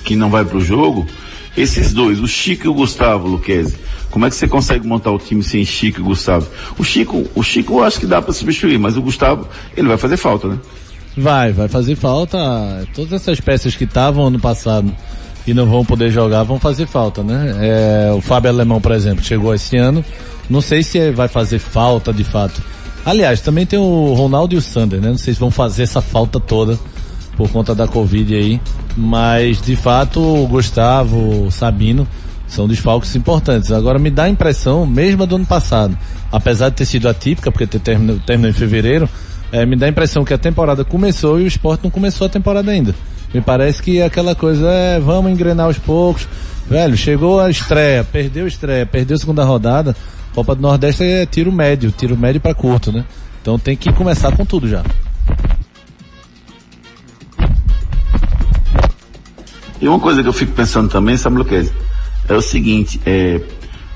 que 0.04 0.16
não 0.16 0.30
vai 0.30 0.46
pro 0.46 0.62
jogo, 0.62 1.08
esses 1.56 1.94
dois, 1.94 2.20
o 2.20 2.28
Chico 2.28 2.66
e 2.66 2.70
o 2.70 2.74
Gustavo, 2.74 3.28
Luquezzi, 3.28 3.76
como 4.10 4.26
é 4.26 4.30
que 4.30 4.36
você 4.36 4.48
consegue 4.48 4.88
montar 4.88 5.12
o 5.12 5.18
time 5.18 5.44
sem 5.44 5.64
Chico 5.66 6.00
e 6.00 6.04
Gustavo? 6.04 6.48
O 6.78 6.84
Chico, 6.84 7.26
o 7.36 7.44
Chico 7.44 7.74
eu 7.80 7.84
acho 7.84 8.00
que 8.00 8.06
dá 8.06 8.22
para 8.22 8.34
substituir, 8.34 8.78
mas 8.78 8.98
o 8.98 9.02
Gustavo, 9.02 9.48
ele 9.76 9.88
vai 9.88 9.98
fazer 9.98 10.18
falta, 10.18 10.48
né? 10.48 10.58
Vai, 11.16 11.52
vai 11.52 11.68
fazer 11.68 11.96
falta. 11.96 12.38
Todas 12.96 13.14
essas 13.14 13.40
peças 13.42 13.76
que 13.76 13.84
estavam 13.84 14.28
ano 14.28 14.40
passado 14.40 14.94
e 15.46 15.54
não 15.54 15.66
vão 15.66 15.84
poder 15.84 16.10
jogar 16.10 16.44
vão 16.44 16.60
fazer 16.60 16.88
falta, 16.88 17.22
né? 17.22 17.58
É, 17.60 18.14
o 18.14 18.22
Fábio 18.22 18.50
Alemão, 18.50 18.80
por 18.80 18.92
exemplo, 18.94 19.24
chegou 19.24 19.54
esse 19.54 19.76
ano. 19.76 20.04
Não 20.50 20.62
sei 20.62 20.84
se 20.84 21.12
vai 21.12 21.28
fazer 21.28 21.60
falta 21.60 22.14
de 22.14 22.24
fato. 22.24 22.62
Aliás, 23.06 23.42
também 23.42 23.66
tem 23.66 23.80
o 23.80 24.14
Ronaldo 24.14 24.54
e 24.54 24.58
o 24.58 24.62
Sander, 24.62 25.02
né? 25.02 25.10
Não 25.10 25.18
sei 25.18 25.34
se 25.34 25.40
vão 25.40 25.52
fazer 25.52 25.84
essa 25.84 26.02
falta 26.02 26.40
toda 26.40 26.80
por 27.42 27.50
conta 27.50 27.74
da 27.74 27.88
Covid 27.88 28.36
aí. 28.36 28.62
Mas, 28.96 29.60
de 29.60 29.76
fato, 29.76 30.22
o 30.22 30.48
Gustavo, 30.48 31.48
o 31.48 31.52
Sabino, 31.52 32.08
são 32.48 32.68
desfalques 32.68 33.16
importantes. 33.16 33.72
Agora 33.72 33.98
me 33.98 34.12
dá 34.12 34.26
a 34.26 34.30
impressão, 34.30 34.86
mesmo 34.86 35.26
do 35.26 35.38
ano 35.38 35.46
passado, 35.46 35.98
apesar 36.32 36.70
de 36.70 36.76
ter 36.76 36.86
sido 36.86 37.10
atípica, 37.10 37.52
porque 37.52 37.66
ter 37.66 37.80
terminou, 37.80 38.20
terminou 38.20 38.52
em 38.52 38.54
fevereiro, 38.54 39.10
é, 39.52 39.66
me 39.66 39.76
dá 39.76 39.88
a 39.88 39.90
impressão 39.90 40.24
que 40.24 40.34
a 40.34 40.38
temporada 40.38 40.86
começou 40.86 41.40
e 41.40 41.44
o 41.44 41.48
esporte 41.48 41.84
não 41.84 41.90
começou 41.90 42.28
a 42.28 42.30
temporada 42.30 42.70
ainda. 42.70 42.94
Me 43.34 43.42
parece 43.42 43.82
que 43.82 44.02
aquela 44.02 44.36
coisa 44.36 44.70
é, 44.70 45.00
vamos 45.00 45.32
engrenar 45.32 45.66
aos 45.66 45.80
poucos. 45.80 46.28
Velho, 46.70 46.96
chegou 46.96 47.40
a 47.40 47.50
estreia, 47.50 48.04
perdeu 48.04 48.46
a 48.46 48.48
estreia, 48.48 48.86
perdeu 48.86 49.16
a 49.16 49.20
segunda 49.20 49.44
rodada, 49.44 49.96
Copa 50.36 50.54
do 50.54 50.62
Nordeste 50.62 51.04
é 51.04 51.26
tiro 51.26 51.52
médio, 51.52 51.92
tiro 51.92 52.16
médio 52.16 52.40
para 52.40 52.54
curto, 52.54 52.92
né? 52.92 53.04
Então 53.42 53.58
tem 53.58 53.76
que 53.76 53.92
começar 53.92 54.36
com 54.36 54.46
tudo 54.46 54.68
já. 54.68 54.84
E 59.82 59.88
uma 59.88 60.00
coisa 60.00 60.22
que 60.22 60.30
eu 60.30 60.34
fico 60.34 60.52
pensando 60.52 60.90
também, 60.90 61.18
sabe, 61.18 61.38
Luquezzi? 61.38 61.72
É 62.30 62.36
o 62.36 62.42
seguinte, 62.42 63.02
é, 63.06 63.42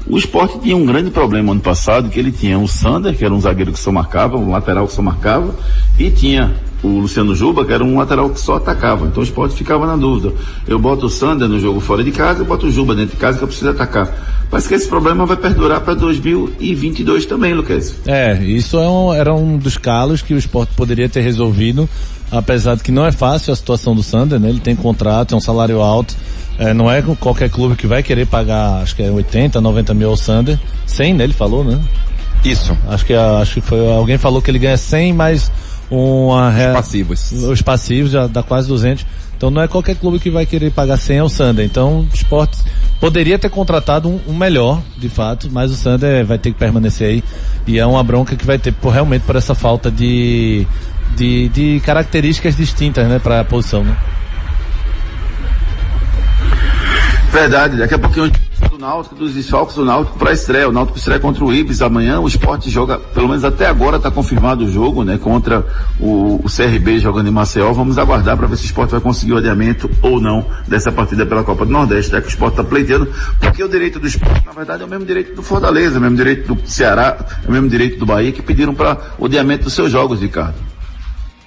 o 0.07 0.17
esporte 0.17 0.59
tinha 0.59 0.75
um 0.75 0.85
grande 0.85 1.11
problema 1.11 1.51
ano 1.51 1.61
passado, 1.61 2.09
que 2.09 2.19
ele 2.19 2.31
tinha 2.31 2.57
o 2.59 2.67
Sander, 2.67 3.15
que 3.15 3.23
era 3.23 3.33
um 3.33 3.39
zagueiro 3.39 3.71
que 3.71 3.79
só 3.79 3.91
marcava, 3.91 4.37
um 4.37 4.51
lateral 4.51 4.87
que 4.87 4.93
só 4.93 5.01
marcava, 5.01 5.55
e 5.97 6.11
tinha 6.11 6.53
o 6.83 6.99
Luciano 6.99 7.35
Juba, 7.35 7.65
que 7.65 7.73
era 7.73 7.83
um 7.83 7.97
lateral 7.97 8.29
que 8.29 8.39
só 8.39 8.55
atacava. 8.55 9.07
Então 9.07 9.21
o 9.21 9.23
esporte 9.23 9.55
ficava 9.55 9.87
na 9.87 9.95
dúvida. 9.95 10.33
Eu 10.67 10.77
boto 10.77 11.07
o 11.07 11.09
Sander 11.09 11.47
no 11.47 11.59
jogo 11.59 11.79
fora 11.79 12.03
de 12.03 12.11
casa, 12.11 12.41
eu 12.41 12.45
boto 12.45 12.67
o 12.67 12.71
Juba 12.71 12.93
dentro 12.93 13.15
de 13.15 13.21
casa 13.21 13.37
que 13.37 13.43
eu 13.43 13.47
preciso 13.47 13.69
atacar. 13.69 14.35
Parece 14.49 14.67
que 14.67 14.75
esse 14.75 14.87
problema 14.87 15.25
vai 15.25 15.37
perdurar 15.37 15.81
para 15.81 15.95
2022 15.95 17.25
também, 17.25 17.53
Luquezzi. 17.53 17.95
É, 18.05 18.41
isso 18.43 18.77
é 18.77 18.87
um, 18.87 19.13
era 19.13 19.33
um 19.33 19.57
dos 19.57 19.77
calos 19.77 20.21
que 20.21 20.33
o 20.33 20.37
esporte 20.37 20.73
poderia 20.75 21.09
ter 21.09 21.21
resolvido, 21.21 21.89
apesar 22.31 22.75
de 22.75 22.83
que 22.83 22.91
não 22.91 23.05
é 23.05 23.11
fácil 23.11 23.53
a 23.53 23.55
situação 23.55 23.95
do 23.95 24.03
Sander, 24.03 24.39
né? 24.39 24.49
Ele 24.49 24.59
tem 24.59 24.75
contrato, 24.75 25.33
é 25.33 25.37
um 25.37 25.41
salário 25.41 25.81
alto, 25.81 26.15
é, 26.57 26.73
não 26.73 26.89
é 26.89 27.01
qualquer 27.19 27.49
clube 27.49 27.75
que 27.75 27.87
vai 27.87 28.01
querer 28.01 28.25
pagar, 28.25 28.81
acho 28.81 28.95
que 28.95 29.03
é 29.03 29.11
80, 29.11 29.59
90 29.59 29.93
mil 29.93 30.09
ao 30.09 30.17
Sander, 30.17 30.59
100, 30.85 31.13
né? 31.13 31.23
Ele 31.23 31.33
falou, 31.33 31.63
né? 31.63 31.79
Isso. 32.43 32.77
Acho 32.87 33.05
que, 33.05 33.13
acho 33.13 33.53
que 33.55 33.61
foi, 33.61 33.91
alguém 33.91 34.17
falou 34.17 34.41
que 34.41 34.51
ele 34.51 34.59
ganha 34.59 34.77
100 34.77 35.13
mais 35.13 35.51
uma... 35.89 36.49
Os 36.49 36.73
passivos. 36.73 37.31
Os 37.31 37.61
passivos 37.61 38.11
já 38.11 38.27
dá 38.27 38.41
quase 38.41 38.67
200. 38.67 39.05
Então 39.37 39.51
não 39.51 39.61
é 39.61 39.67
qualquer 39.67 39.95
clube 39.95 40.17
que 40.17 40.29
vai 40.29 40.45
querer 40.45 40.71
pagar 40.71 40.97
100 40.97 41.19
ao 41.19 41.29
Sander. 41.29 41.65
Então 41.65 41.99
o 41.99 42.07
esporte 42.13 42.57
poderia 42.99 43.37
ter 43.37 43.49
contratado 43.49 44.07
um, 44.07 44.19
um, 44.27 44.33
melhor, 44.33 44.81
de 44.97 45.09
fato, 45.09 45.49
mas 45.51 45.71
o 45.71 45.75
Sander 45.75 46.25
vai 46.25 46.37
ter 46.37 46.51
que 46.51 46.57
permanecer 46.57 47.09
aí. 47.09 47.23
E 47.67 47.77
é 47.77 47.85
uma 47.85 48.03
bronca 48.03 48.35
que 48.35 48.45
vai 48.45 48.57
ter 48.57 48.71
por, 48.73 48.91
realmente 48.91 49.23
por 49.23 49.35
essa 49.35 49.53
falta 49.53 49.91
de, 49.91 50.65
de, 51.15 51.49
de 51.49 51.79
características 51.81 52.55
distintas, 52.55 53.07
né, 53.07 53.19
para 53.19 53.39
a 53.39 53.45
posição, 53.45 53.83
né? 53.83 53.95
Verdade, 57.31 57.75
daqui 57.75 57.93
a 57.93 57.99
pouquinho 57.99 58.31
do 58.69 58.77
Náutico, 58.77 59.15
dos 59.15 59.33
desfalques 59.33 59.75
do 59.75 59.83
Náutico 59.83 60.17
para 60.17 60.29
a 60.29 60.33
estreia. 60.33 60.69
O 60.69 60.71
Náutico 60.71 60.97
estreia 60.97 61.19
contra 61.19 61.43
o 61.43 61.53
Ibis 61.53 61.81
amanhã. 61.81 62.19
O 62.19 62.27
esporte 62.27 62.69
joga, 62.69 62.97
pelo 62.97 63.27
menos 63.27 63.43
até 63.43 63.67
agora 63.67 63.97
está 63.97 64.09
confirmado 64.09 64.63
o 64.63 64.71
jogo, 64.71 65.03
né? 65.03 65.17
Contra 65.17 65.65
o, 65.99 66.41
o, 66.43 66.49
CRB 66.49 66.99
jogando 66.99 67.27
em 67.27 67.31
Maceió. 67.31 67.73
Vamos 67.73 67.97
aguardar 67.97 68.37
para 68.37 68.47
ver 68.47 68.55
se 68.57 68.63
o 68.63 68.65
esporte 68.67 68.91
vai 68.91 69.01
conseguir 69.01 69.33
o 69.33 69.37
adiamento 69.37 69.89
ou 70.01 70.21
não 70.21 70.45
dessa 70.67 70.91
partida 70.91 71.25
pela 71.25 71.43
Copa 71.43 71.65
do 71.65 71.71
Nordeste, 71.71 72.11
já 72.11 72.21
que 72.21 72.27
o 72.27 72.29
esporte 72.29 72.53
está 72.53 72.63
pleiteando, 72.63 73.11
porque 73.39 73.63
o 73.63 73.67
direito 73.67 73.99
do 73.99 74.07
esporte, 74.07 74.45
na 74.45 74.53
verdade, 74.53 74.83
é 74.83 74.85
o 74.85 74.89
mesmo 74.89 75.05
direito 75.05 75.35
do 75.35 75.43
Fortaleza, 75.43 75.95
é 75.95 75.99
o 75.99 76.01
mesmo 76.01 76.17
direito 76.17 76.53
do 76.53 76.69
Ceará, 76.69 77.17
é 77.43 77.49
o 77.49 77.51
mesmo 77.51 77.69
direito 77.69 77.99
do 77.99 78.05
Bahia, 78.05 78.31
que 78.31 78.41
pediram 78.41 78.73
para 78.73 78.97
o 79.17 79.25
adiamento 79.25 79.65
dos 79.65 79.73
seus 79.73 79.91
jogos, 79.91 80.21
Ricardo. 80.21 80.74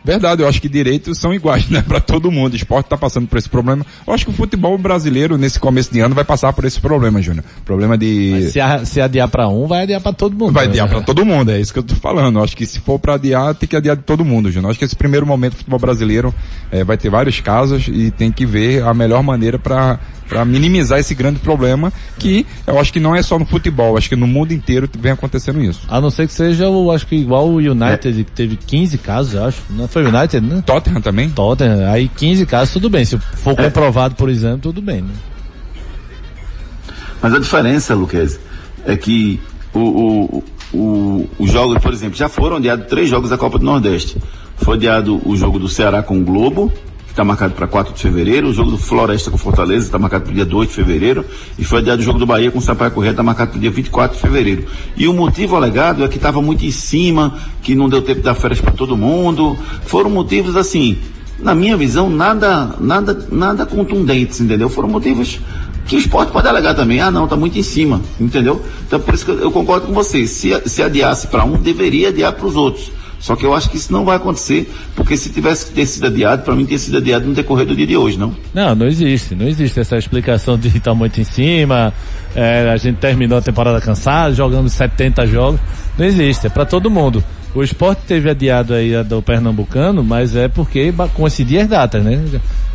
Verdade, 0.08 0.42
eu 0.42 0.48
acho 0.48 0.58
que 0.58 0.70
direitos 0.70 1.18
são 1.18 1.34
iguais, 1.34 1.68
né, 1.68 1.84
para 1.86 2.00
todo 2.00 2.30
mundo. 2.30 2.54
O 2.54 2.56
esporte 2.56 2.86
está 2.86 2.96
passando 2.96 3.28
por 3.28 3.36
esse 3.36 3.48
problema. 3.48 3.84
Eu 4.06 4.14
acho 4.14 4.24
que 4.24 4.30
o 4.30 4.34
futebol 4.34 4.78
brasileiro 4.78 5.36
nesse 5.36 5.60
começo 5.60 5.92
de 5.92 6.00
ano 6.00 6.14
vai 6.14 6.24
passar 6.24 6.50
por 6.54 6.64
esse 6.64 6.80
problema, 6.80 7.20
Júnior. 7.20 7.44
Problema 7.62 7.98
de 7.98 8.48
se, 8.50 8.58
a, 8.58 8.86
se, 8.86 9.02
adiar 9.02 9.28
para 9.28 9.46
um, 9.48 9.66
vai 9.66 9.82
adiar 9.82 10.00
para 10.00 10.14
todo 10.14 10.34
mundo. 10.34 10.52
Vai 10.52 10.64
né? 10.64 10.70
adiar 10.70 10.88
para 10.88 11.02
todo 11.02 11.26
mundo, 11.26 11.50
é 11.50 11.60
isso 11.60 11.74
que 11.74 11.78
eu 11.78 11.82
tô 11.82 11.94
falando. 11.94 12.38
Eu 12.38 12.44
acho 12.44 12.56
que 12.56 12.64
se 12.64 12.80
for 12.80 12.98
para 12.98 13.14
adiar, 13.14 13.54
tem 13.54 13.68
que 13.68 13.76
adiar 13.76 13.96
de 13.96 14.02
todo 14.02 14.24
mundo, 14.24 14.50
Júnior. 14.50 14.68
Eu 14.68 14.70
acho 14.70 14.78
que 14.78 14.84
esse 14.86 14.96
primeiro 14.96 15.26
momento 15.26 15.52
do 15.52 15.58
futebol 15.58 15.78
brasileiro 15.78 16.34
é, 16.72 16.82
vai 16.82 16.96
ter 16.96 17.10
vários 17.10 17.38
casos 17.40 17.86
e 17.86 18.10
tem 18.10 18.32
que 18.32 18.46
ver 18.46 18.82
a 18.84 18.94
melhor 18.94 19.22
maneira 19.22 19.58
para 19.58 20.00
para 20.28 20.44
minimizar 20.44 20.98
esse 20.98 21.14
grande 21.14 21.38
problema 21.38 21.92
que 22.18 22.46
eu 22.66 22.78
acho 22.78 22.92
que 22.92 23.00
não 23.00 23.16
é 23.16 23.22
só 23.22 23.38
no 23.38 23.46
futebol, 23.46 23.96
acho 23.96 24.08
que 24.08 24.16
no 24.16 24.26
mundo 24.26 24.52
inteiro 24.52 24.88
vem 24.98 25.12
acontecendo 25.12 25.62
isso. 25.62 25.80
A 25.88 26.00
não 26.00 26.10
ser 26.10 26.26
que 26.26 26.32
seja, 26.32 26.68
o, 26.68 26.90
acho 26.92 27.06
que 27.06 27.16
igual 27.16 27.48
o 27.48 27.56
United, 27.56 28.20
é. 28.20 28.24
que 28.24 28.30
teve 28.32 28.56
15 28.56 28.98
casos, 28.98 29.34
eu 29.34 29.44
acho. 29.44 29.62
Não 29.70 29.88
foi 29.88 30.04
o 30.04 30.08
United, 30.08 30.40
né? 30.40 30.62
Tottenham 30.64 31.00
também? 31.00 31.30
Tottenham. 31.30 31.90
Aí 31.90 32.08
15 32.08 32.46
casos, 32.46 32.74
tudo 32.74 32.90
bem. 32.90 33.04
Se 33.04 33.18
for 33.18 33.56
comprovado, 33.56 34.14
por 34.14 34.28
exemplo, 34.28 34.60
tudo 34.60 34.82
bem, 34.82 35.02
né? 35.02 35.14
Mas 37.20 37.34
a 37.34 37.38
diferença, 37.38 37.94
Luquez, 37.94 38.38
é 38.86 38.96
que 38.96 39.40
o, 39.74 39.80
o, 39.80 40.44
o, 40.72 41.30
os 41.38 41.50
jogos, 41.50 41.78
por 41.78 41.92
exemplo, 41.92 42.16
já 42.16 42.28
foram 42.28 42.56
adiados 42.56 42.86
três 42.86 43.08
jogos 43.08 43.30
da 43.30 43.38
Copa 43.38 43.58
do 43.58 43.64
Nordeste. 43.64 44.16
Foi 44.56 44.76
adiado 44.76 45.20
o 45.24 45.36
jogo 45.36 45.58
do 45.58 45.68
Ceará 45.68 46.02
com 46.02 46.18
o 46.18 46.24
Globo, 46.24 46.72
está 47.18 47.24
marcado 47.24 47.52
para 47.54 47.66
4 47.66 47.94
de 47.94 48.00
fevereiro, 48.00 48.46
o 48.46 48.52
jogo 48.52 48.70
do 48.70 48.78
Floresta 48.78 49.28
com 49.28 49.36
Fortaleza 49.36 49.86
está 49.86 49.98
marcado 49.98 50.22
para 50.22 50.30
o 50.30 50.34
dia 50.34 50.44
2 50.44 50.68
de 50.68 50.74
fevereiro, 50.74 51.24
e 51.58 51.64
foi 51.64 51.80
adiado 51.80 52.00
o 52.00 52.04
jogo 52.04 52.16
do 52.16 52.24
Bahia 52.24 52.48
com 52.48 52.60
o 52.60 52.62
Sampaio 52.62 52.92
Correia, 52.92 53.10
está 53.10 53.24
marcado 53.24 53.50
para 53.50 53.58
o 53.58 53.60
dia 53.60 53.72
24 53.72 54.16
de 54.16 54.22
fevereiro. 54.22 54.66
E 54.96 55.08
o 55.08 55.12
motivo 55.12 55.56
alegado 55.56 56.04
é 56.04 56.08
que 56.08 56.14
estava 56.14 56.40
muito 56.40 56.64
em 56.64 56.70
cima, 56.70 57.36
que 57.60 57.74
não 57.74 57.88
deu 57.88 58.02
tempo 58.02 58.20
de 58.20 58.24
dar 58.24 58.36
férias 58.36 58.60
para 58.60 58.70
todo 58.70 58.96
mundo. 58.96 59.58
Foram 59.84 60.08
motivos 60.10 60.54
assim, 60.54 60.96
na 61.40 61.56
minha 61.56 61.76
visão, 61.76 62.08
nada, 62.08 62.76
nada, 62.78 63.26
nada 63.32 63.66
contundentes, 63.66 64.40
entendeu? 64.40 64.68
Foram 64.68 64.88
motivos 64.88 65.40
que 65.88 65.96
o 65.96 65.98
esporte 65.98 66.30
pode 66.30 66.46
alegar 66.46 66.74
também. 66.74 67.00
Ah, 67.00 67.10
não, 67.10 67.24
está 67.24 67.34
muito 67.34 67.58
em 67.58 67.64
cima, 67.64 68.00
entendeu? 68.20 68.62
Então, 68.86 69.00
por 69.00 69.12
isso 69.12 69.24
que 69.24 69.32
eu, 69.32 69.50
concordo 69.50 69.88
com 69.88 69.92
vocês. 69.92 70.30
Se, 70.30 70.50
se 70.66 70.84
adiasse 70.84 71.26
para 71.26 71.44
um, 71.44 71.56
deveria 71.56 72.10
adiar 72.10 72.32
para 72.34 72.46
os 72.46 72.54
outros. 72.54 72.92
Só 73.18 73.34
que 73.34 73.44
eu 73.44 73.54
acho 73.54 73.68
que 73.70 73.76
isso 73.76 73.92
não 73.92 74.04
vai 74.04 74.16
acontecer, 74.16 74.70
porque 74.94 75.16
se 75.16 75.30
tivesse 75.30 75.66
que 75.66 75.72
ter 75.72 75.86
sido 75.86 76.06
adiado, 76.06 76.42
para 76.42 76.54
mim 76.54 76.64
ter 76.64 76.78
sido 76.78 76.98
adiado 76.98 77.26
no 77.26 77.34
decorrer 77.34 77.66
do 77.66 77.74
dia 77.74 77.86
de 77.86 77.96
hoje, 77.96 78.18
não? 78.18 78.34
Não, 78.54 78.74
não 78.74 78.86
existe. 78.86 79.34
Não 79.34 79.46
existe 79.46 79.80
essa 79.80 79.96
explicação 79.96 80.56
de 80.56 80.68
estar 80.68 80.94
muito 80.94 81.20
em 81.20 81.24
cima, 81.24 81.92
é, 82.34 82.70
a 82.70 82.76
gente 82.76 82.96
terminou 82.96 83.38
a 83.38 83.42
temporada 83.42 83.80
cansado, 83.80 84.34
jogando 84.34 84.68
70 84.68 85.26
jogos. 85.26 85.60
Não 85.98 86.06
existe, 86.06 86.46
é 86.46 86.50
para 86.50 86.64
todo 86.64 86.90
mundo. 86.90 87.22
O 87.54 87.62
esporte 87.62 88.02
teve 88.06 88.30
adiado 88.30 88.74
aí 88.74 88.94
a 88.94 89.02
do 89.02 89.20
Pernambucano, 89.20 90.04
mas 90.04 90.36
é 90.36 90.48
porque 90.48 90.92
coincidia 91.14 91.62
as 91.62 91.68
datas, 91.68 92.04
né? 92.04 92.22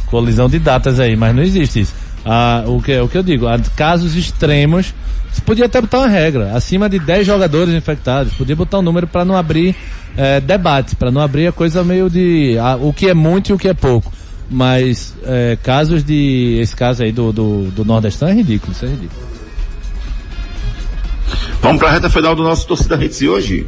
Colisão 0.08 0.50
de 0.50 0.60
datas 0.60 1.00
aí, 1.00 1.16
mas 1.16 1.36
não 1.36 1.42
existe 1.42 1.82
isso. 1.82 1.94
Ah, 2.26 2.64
o, 2.68 2.82
que, 2.82 2.98
o 3.00 3.08
que 3.08 3.18
eu 3.18 3.24
digo, 3.24 3.46
casos 3.76 4.16
extremos, 4.16 4.94
você 5.32 5.42
podia 5.42 5.66
até 5.66 5.82
botar 5.82 6.00
uma 6.00 6.08
regra, 6.08 6.56
acima 6.56 6.90
de 6.90 7.00
10 7.00 7.26
jogadores 7.26 7.74
infectados, 7.74 8.34
podia 8.34 8.56
botar 8.56 8.80
um 8.80 8.82
número 8.82 9.08
para 9.08 9.26
não 9.26 9.36
abrir 9.36 9.76
é, 10.16 10.40
debates, 10.40 10.94
para 10.94 11.12
não 11.12 11.22
abrir 11.22 11.48
a 11.48 11.52
coisa 11.52 11.84
meio 11.84 12.10
de 12.10 12.58
ah, 12.60 12.78
o 12.80 12.94
que 12.94 13.10
é 13.10 13.14
muito 13.14 13.50
e 13.50 13.54
o 13.54 13.58
que 13.58 13.68
é 13.68 13.74
pouco. 13.74 14.12
Mas 14.50 15.16
é, 15.24 15.58
casos 15.64 16.04
de. 16.04 16.60
Esse 16.62 16.76
caso 16.76 17.02
aí 17.02 17.12
do, 17.12 17.32
do, 17.32 17.72
do 17.72 17.86
Nordestão 17.86 18.28
é 18.28 18.34
ridículo, 18.34 18.72
isso 18.74 18.86
é 18.86 18.90
ridículo. 18.90 19.28
Vamos 21.62 21.80
para 21.80 21.90
a 21.90 21.92
reta 21.94 22.10
final 22.10 22.36
do 22.36 22.44
nosso 22.44 22.68
Torcida 22.68 23.04
Hits 23.04 23.22
hoje. 23.22 23.66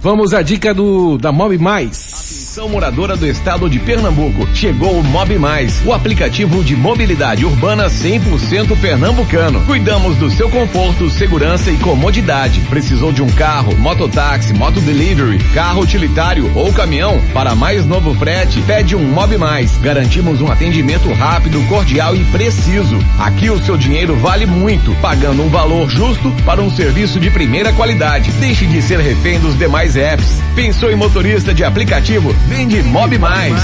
Vamos 0.00 0.34
à 0.34 0.42
dica 0.42 0.74
do 0.74 1.16
da 1.16 1.32
Mob 1.32 1.56
Mais. 1.58 2.17
Atenção 2.58 2.72
moradora 2.72 3.16
do 3.16 3.24
estado 3.24 3.70
de 3.70 3.78
Pernambuco. 3.78 4.48
Chegou 4.52 4.98
o 4.98 5.04
Mob 5.04 5.38
Mais, 5.38 5.80
o 5.86 5.92
aplicativo 5.92 6.64
de 6.64 6.74
mobilidade 6.74 7.44
urbana 7.44 7.86
100% 7.86 8.76
pernambucano. 8.80 9.60
Cuidamos 9.60 10.16
do 10.16 10.28
seu 10.28 10.50
conforto, 10.50 11.08
segurança 11.08 11.70
e 11.70 11.76
comodidade. 11.76 12.60
Precisou 12.62 13.12
de 13.12 13.22
um 13.22 13.28
carro, 13.28 13.76
mototáxi, 13.76 14.52
motodelivery, 14.54 15.38
carro 15.54 15.82
utilitário 15.82 16.50
ou 16.56 16.72
caminhão? 16.72 17.20
Para 17.32 17.54
mais 17.54 17.86
novo 17.86 18.12
frete, 18.14 18.60
pede 18.62 18.96
um 18.96 19.04
Mob 19.04 19.38
Mais. 19.38 19.76
Garantimos 19.76 20.40
um 20.40 20.50
atendimento 20.50 21.12
rápido, 21.12 21.62
cordial 21.68 22.16
e 22.16 22.24
preciso. 22.24 22.98
Aqui 23.20 23.50
o 23.50 23.62
seu 23.62 23.76
dinheiro 23.76 24.16
vale 24.16 24.46
muito, 24.46 24.92
pagando 24.96 25.44
um 25.44 25.48
valor 25.48 25.88
justo 25.88 26.32
para 26.44 26.60
um 26.60 26.70
serviço 26.70 27.20
de 27.20 27.30
primeira 27.30 27.72
qualidade. 27.72 28.32
Deixe 28.32 28.66
de 28.66 28.82
ser 28.82 28.98
refém 28.98 29.38
dos 29.38 29.56
demais 29.56 29.94
apps. 29.94 30.42
Pensou 30.56 30.90
em 30.90 30.96
motorista 30.96 31.54
de 31.54 31.62
aplicativo? 31.62 32.34
Vende 32.48 32.82
Mob 32.84 33.18
Mais. 33.18 33.54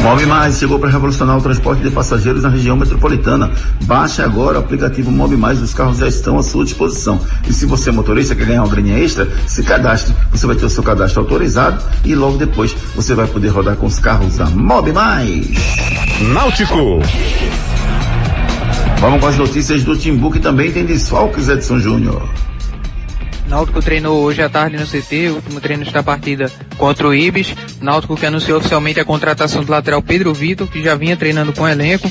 Mob 0.00 0.26
Mais 0.26 0.58
chegou 0.58 0.78
para 0.78 0.88
revolucionar 0.88 1.36
o 1.36 1.40
transporte 1.40 1.82
de 1.82 1.90
passageiros 1.90 2.44
na 2.44 2.48
região 2.48 2.76
metropolitana. 2.76 3.50
Baixe 3.82 4.22
agora 4.22 4.58
o 4.58 4.60
aplicativo 4.60 5.10
Mob 5.10 5.36
Mais, 5.36 5.60
os 5.60 5.74
carros 5.74 5.98
já 5.98 6.06
estão 6.06 6.38
à 6.38 6.42
sua 6.44 6.64
disposição. 6.64 7.20
E 7.48 7.52
se 7.52 7.66
você 7.66 7.90
é 7.90 7.92
motorista 7.92 8.36
quer 8.36 8.46
ganhar 8.46 8.62
uma 8.62 8.70
graninha 8.70 8.98
extra, 8.98 9.28
se 9.46 9.62
cadastre. 9.64 10.14
Você 10.30 10.46
vai 10.46 10.54
ter 10.54 10.66
o 10.66 10.70
seu 10.70 10.84
cadastro 10.84 11.20
autorizado 11.20 11.84
e 12.04 12.14
logo 12.14 12.38
depois 12.38 12.72
você 12.94 13.12
vai 13.12 13.26
poder 13.26 13.48
rodar 13.48 13.74
com 13.74 13.86
os 13.86 13.98
carros 13.98 14.36
da 14.36 14.46
Mob 14.46 14.92
Mais. 14.92 15.48
Náutico. 16.32 17.00
Vamos 19.00 19.20
com 19.20 19.26
as 19.26 19.36
notícias 19.36 19.82
do 19.82 19.96
Timbu 19.96 20.30
que 20.30 20.38
também 20.38 20.70
tem 20.70 20.84
desfalques, 20.86 21.48
Edson 21.48 21.80
Júnior. 21.80 22.22
Náutico 23.50 23.82
treinou 23.82 24.22
hoje 24.22 24.40
à 24.40 24.48
tarde 24.48 24.76
no 24.76 24.86
CT, 24.86 25.30
o 25.30 25.34
último 25.34 25.60
treino 25.60 25.84
da 25.90 26.04
partida 26.04 26.48
contra 26.78 27.08
o 27.08 27.12
Ibis. 27.12 27.52
Náutico 27.80 28.16
que 28.16 28.24
anunciou 28.24 28.58
oficialmente 28.58 29.00
a 29.00 29.04
contratação 29.04 29.64
do 29.64 29.72
lateral 29.72 30.00
Pedro 30.00 30.32
Vitor, 30.32 30.68
que 30.68 30.80
já 30.80 30.94
vinha 30.94 31.16
treinando 31.16 31.52
com 31.52 31.62
o 31.62 31.68
elenco. 31.68 32.08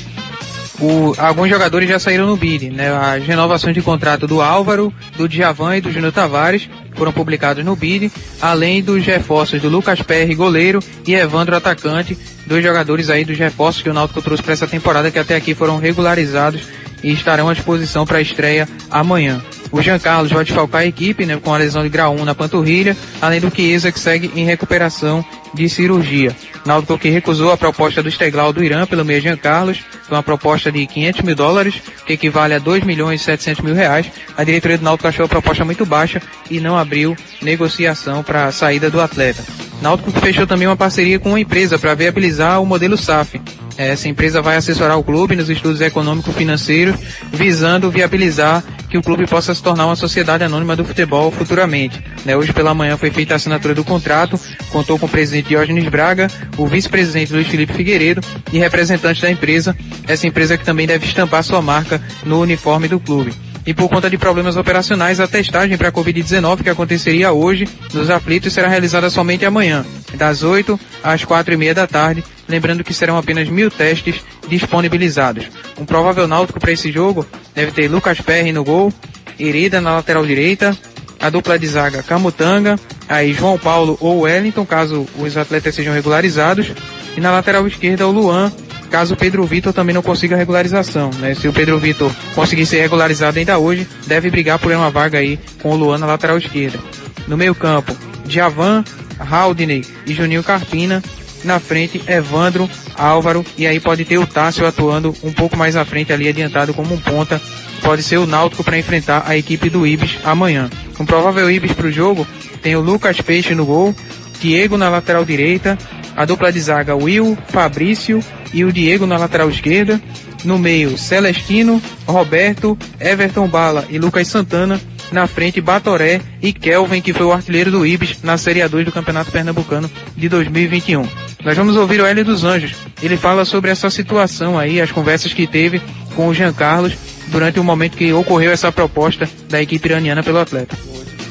O, 0.82 1.14
alguns 1.18 1.50
jogadores 1.50 1.88
já 1.88 1.98
saíram 1.98 2.28
no 2.28 2.36
BID, 2.36 2.72
né? 2.72 2.90
As 2.90 3.26
renovações 3.26 3.74
de 3.74 3.82
contrato 3.82 4.28
do 4.28 4.42
Álvaro, 4.42 4.94
do 5.16 5.30
Djavan 5.30 5.78
e 5.78 5.82
do 5.82 5.92
Júnior 5.94 6.12
Tavares 6.12 6.70
foram 6.94 7.14
publicados 7.14 7.64
no 7.64 7.74
BID, 7.74 8.12
além 8.42 8.84
dos 8.84 9.06
reforços 9.06 9.62
do 9.62 9.70
Lucas 9.70 10.02
Perry, 10.02 10.36
goleiro, 10.36 10.84
e 11.08 11.16
Evandro, 11.16 11.56
atacante, 11.56 12.18
dois 12.46 12.62
jogadores 12.62 13.10
aí 13.10 13.24
dos 13.24 13.38
reforços 13.38 13.82
que 13.82 13.90
o 13.90 13.94
Náutico 13.94 14.22
trouxe 14.22 14.44
para 14.44 14.54
essa 14.54 14.68
temporada 14.68 15.10
que 15.10 15.20
até 15.20 15.38
aqui 15.38 15.56
foram 15.56 15.78
regularizados 15.78 16.64
e 17.04 17.12
estarão 17.12 17.50
à 17.50 17.54
disposição 17.54 18.06
para 18.06 18.18
a 18.18 18.22
estreia 18.22 18.68
amanhã. 18.90 19.42
O 19.72 19.82
Jean 19.82 20.00
Carlos 20.00 20.32
vai 20.32 20.44
desfalcar 20.44 20.82
a 20.82 20.86
equipe, 20.86 21.26
né, 21.26 21.38
com 21.38 21.54
a 21.54 21.58
lesão 21.58 21.84
de 21.84 21.90
grau 21.90 22.16
1 22.16 22.26
na 22.26 22.34
panturrilha, 22.34 22.98
além 23.22 23.40
do 23.40 23.54
Chiesa 23.54 23.92
que 23.92 24.00
segue 24.00 24.32
em 24.36 24.44
recuperação 24.44 25.24
de 25.54 25.70
cirurgia. 25.70 26.36
Náutico 26.66 26.98
que 26.98 27.10
recusou 27.10 27.52
a 27.52 27.58
proposta 27.58 28.02
do 28.02 28.10
Esteglau 28.10 28.52
do 28.52 28.64
Irã 28.64 28.86
pelo 28.86 29.06
meio 29.06 29.22
Jean 29.22 29.38
Carlos, 29.38 29.80
foi 30.08 30.18
uma 30.18 30.24
proposta 30.24 30.72
de 30.72 30.86
500 30.88 31.22
mil 31.22 31.36
dólares, 31.36 31.82
que 32.06 32.14
equivale 32.14 32.54
a 32.54 32.60
2 32.60 32.84
milhões 32.84 33.22
e 33.22 33.24
700 33.24 33.64
mil 33.64 33.76
reais. 33.76 34.08
A 34.36 34.44
diretoria 34.44 34.78
do 34.78 34.84
Náutico 34.84 35.08
achou 35.08 35.26
a 35.26 35.30
proposta 35.30 35.64
muito 35.64 35.86
baixa 35.86 36.22
e 36.50 36.60
não 36.60 36.78
abriu 36.78 37.16
negociação 37.42 38.24
para 38.24 38.46
a 38.46 38.52
saída 38.52 38.90
do 38.90 39.00
atleta. 39.00 39.69
Náutico 39.82 40.12
fechou 40.12 40.46
também 40.46 40.68
uma 40.68 40.76
parceria 40.76 41.20
com 41.20 41.30
uma 41.30 41.40
empresa 41.40 41.80
para 41.80 41.96
viabilizar 41.96 42.62
o 42.62 42.66
modelo 42.66 42.98
SAF. 42.98 43.40
Essa 43.78 44.10
empresa 44.10 44.42
vai 44.42 44.58
assessorar 44.58 45.00
o 45.00 45.04
clube 45.04 45.38
nos 45.38 45.50
estudos 45.50 45.80
econômico-financeiros, 45.80 46.98
visando 47.32 47.90
viabilizar 47.90 48.62
que 48.90 48.98
o 48.98 49.02
clube 49.02 49.26
possa 49.26 49.56
se 49.56 49.64
tornar 49.64 49.86
uma 49.86 49.96
sociedade 49.96 50.44
anônima 50.44 50.76
do 50.76 50.84
futebol 50.84 51.32
futuramente. 51.32 52.04
Né, 52.26 52.36
hoje 52.36 52.52
pela 52.52 52.74
manhã 52.74 52.98
foi 52.98 53.10
feita 53.10 53.36
a 53.36 53.38
assinatura 53.38 53.74
do 53.74 53.86
contrato, 53.86 54.38
contou 54.70 55.00
com 55.00 55.06
o 55.06 55.10
presidente 55.10 55.48
Diógenes 55.48 55.88
Braga, 55.88 56.28
o 56.58 56.68
vice-presidente 56.68 57.32
Luiz 57.32 57.48
Felipe 57.48 57.72
Figueiredo 57.72 58.22
e 58.52 58.60
representantes 58.60 59.22
da 59.22 59.32
empresa, 59.32 59.74
essa 60.06 60.28
empresa 60.28 60.58
que 60.58 60.66
também 60.66 60.86
deve 60.86 61.06
estampar 61.06 61.42
sua 61.42 61.62
marca 61.62 62.02
no 62.26 62.42
uniforme 62.42 62.90
do 62.90 63.00
clube. 63.00 63.34
E 63.70 63.74
por 63.76 63.88
conta 63.88 64.10
de 64.10 64.18
problemas 64.18 64.58
operacionais, 64.58 65.20
a 65.20 65.28
testagem 65.28 65.78
para 65.78 65.90
a 65.90 65.92
Covid-19 65.92 66.64
que 66.64 66.72
aconteceria 66.72 67.32
hoje 67.32 67.70
nos 67.94 68.10
aflitos 68.10 68.52
será 68.52 68.68
realizada 68.68 69.12
somente 69.12 69.46
amanhã, 69.46 69.86
das 70.16 70.42
8 70.42 70.80
às 71.04 71.24
4 71.24 71.54
e 71.54 71.58
meia 71.58 71.76
da 71.76 71.86
tarde, 71.86 72.24
lembrando 72.48 72.84
que 72.84 72.96
serão 72.96 73.16
apenas 73.16 73.48
mil 73.48 73.70
testes 73.70 74.26
disponibilizados. 74.48 75.46
Um 75.80 75.86
provável 75.86 76.28
náutico 76.28 76.60
para 76.60 76.72
esse 76.72 76.92
jogo 76.92 77.28
deve 77.54 77.72
ter 77.72 77.88
Lucas 77.88 78.20
Perry 78.20 78.52
no 78.52 78.64
gol, 78.64 78.92
Herida 79.40 79.80
na 79.80 79.98
lateral 79.98 80.26
direita, 80.26 80.76
a 81.20 81.30
dupla 81.30 81.60
de 81.60 81.68
zaga 81.68 82.02
Camutanga, 82.02 82.76
aí 83.08 83.34
João 83.34 83.60
Paulo 83.60 84.00
ou 84.02 84.22
Wellington, 84.22 84.66
caso 84.66 85.06
os 85.16 85.38
atletas 85.38 85.76
sejam 85.76 85.94
regularizados, 85.94 86.72
e 87.16 87.22
na 87.22 87.32
lateral 87.32 87.68
esquerda 87.68 88.08
o 88.08 88.12
Luan, 88.12 88.52
caso 88.90 89.14
o 89.14 89.18
Pedro 89.18 89.44
Vitor 89.46 89.72
também 89.72 89.94
não 89.94 90.02
consiga 90.02 90.36
regularização. 90.36 91.12
Né? 91.20 91.36
Se 91.36 91.48
o 91.48 91.54
Pedro 91.54 91.80
Vitor 91.80 92.12
conseguir 92.36 92.66
ser 92.66 92.82
regularizado 92.82 93.40
ainda 93.40 93.58
hoje, 93.58 93.88
deve 94.08 94.30
brigar 94.30 94.60
por 94.60 94.72
uma 94.72 94.90
vaga 94.90 95.20
aí 95.20 95.40
com 95.62 95.72
o 95.72 95.76
Luan 95.76 95.98
na 95.98 96.06
lateral 96.06 96.38
esquerda. 96.38 96.80
No 97.28 97.38
meio 97.38 97.56
campo, 97.56 97.96
Javan, 98.28 98.84
Haldney 99.20 99.86
e 100.06 100.14
Juninho 100.14 100.44
Carpina. 100.44 101.02
Na 101.44 101.58
frente, 101.58 102.02
Evandro, 102.06 102.70
Álvaro 102.98 103.46
e 103.58 103.66
aí 103.66 103.80
pode 103.80 104.04
ter 104.04 104.18
o 104.18 104.28
Tássio 104.28 104.68
atuando 104.68 105.16
um 105.24 105.32
pouco 105.32 105.56
mais 105.56 105.78
à 105.78 105.86
frente 105.86 106.12
ali, 106.12 106.28
adiantado 106.28 106.74
como 106.74 106.94
um 106.94 107.00
ponta. 107.00 107.42
Pode 107.82 108.04
ser 108.04 108.18
o 108.18 108.28
Náutico 108.28 108.62
para 108.62 108.78
enfrentar 108.78 109.24
a 109.26 109.38
equipe 109.38 109.70
do 109.70 109.88
Ibis 109.88 110.18
amanhã. 110.26 110.70
Um 111.00 111.06
provável 111.06 111.50
Ibis 111.50 111.72
para 111.72 111.88
o 111.88 111.92
jogo 111.92 112.28
tem 112.62 112.76
o 112.76 112.82
Lucas 112.82 113.22
Peixe 113.22 113.56
no 113.56 113.66
gol, 113.66 113.96
Diego 114.42 114.78
na 114.78 114.90
lateral 114.90 115.24
direita, 115.24 115.78
a 116.16 116.26
dupla 116.26 116.52
de 116.52 116.60
zaga 116.60 116.96
Will, 116.96 117.38
Fabrício 117.50 118.24
e 118.54 118.64
o 118.64 118.72
Diego 118.72 119.06
na 119.06 119.18
lateral 119.18 119.50
esquerda. 119.50 120.02
No 120.44 120.58
meio, 120.58 120.98
Celestino, 120.98 121.82
Roberto, 122.06 122.78
Everton 123.00 123.48
Bala 123.48 123.86
e 123.90 123.98
Lucas 123.98 124.28
Santana. 124.28 124.80
Na 125.12 125.26
frente, 125.26 125.60
Batoré 125.60 126.22
e 126.42 126.54
Kelvin, 126.54 127.02
que 127.02 127.14
foi 127.14 127.26
o 127.26 127.34
artilheiro 127.34 127.72
do 127.72 127.86
Ibis 127.86 128.22
na 128.22 128.38
Série 128.38 128.60
A2 128.60 128.86
do 128.86 128.92
Campeonato 128.92 129.32
Pernambucano 129.32 129.90
de 130.16 130.30
2021. 130.30 131.04
Nós 131.44 131.58
vamos 131.58 131.76
ouvir 131.76 132.00
o 132.00 132.06
Hélio 132.06 132.24
dos 132.24 132.44
Anjos. 132.44 132.76
Ele 133.02 133.18
fala 133.18 133.44
sobre 133.44 133.72
essa 133.72 133.90
situação 133.90 134.58
aí, 134.58 134.80
as 134.80 134.92
conversas 134.92 135.34
que 135.34 135.48
teve 135.48 135.82
com 136.16 136.28
o 136.28 136.34
Jean 136.34 136.54
Carlos 136.54 136.94
durante 137.28 137.60
o 137.60 137.64
momento 137.64 137.98
que 137.98 138.14
ocorreu 138.14 138.52
essa 138.52 138.72
proposta 138.72 139.28
da 139.50 139.62
equipe 139.62 139.88
iraniana 139.88 140.22
pelo 140.22 140.40
atleta. 140.40 140.78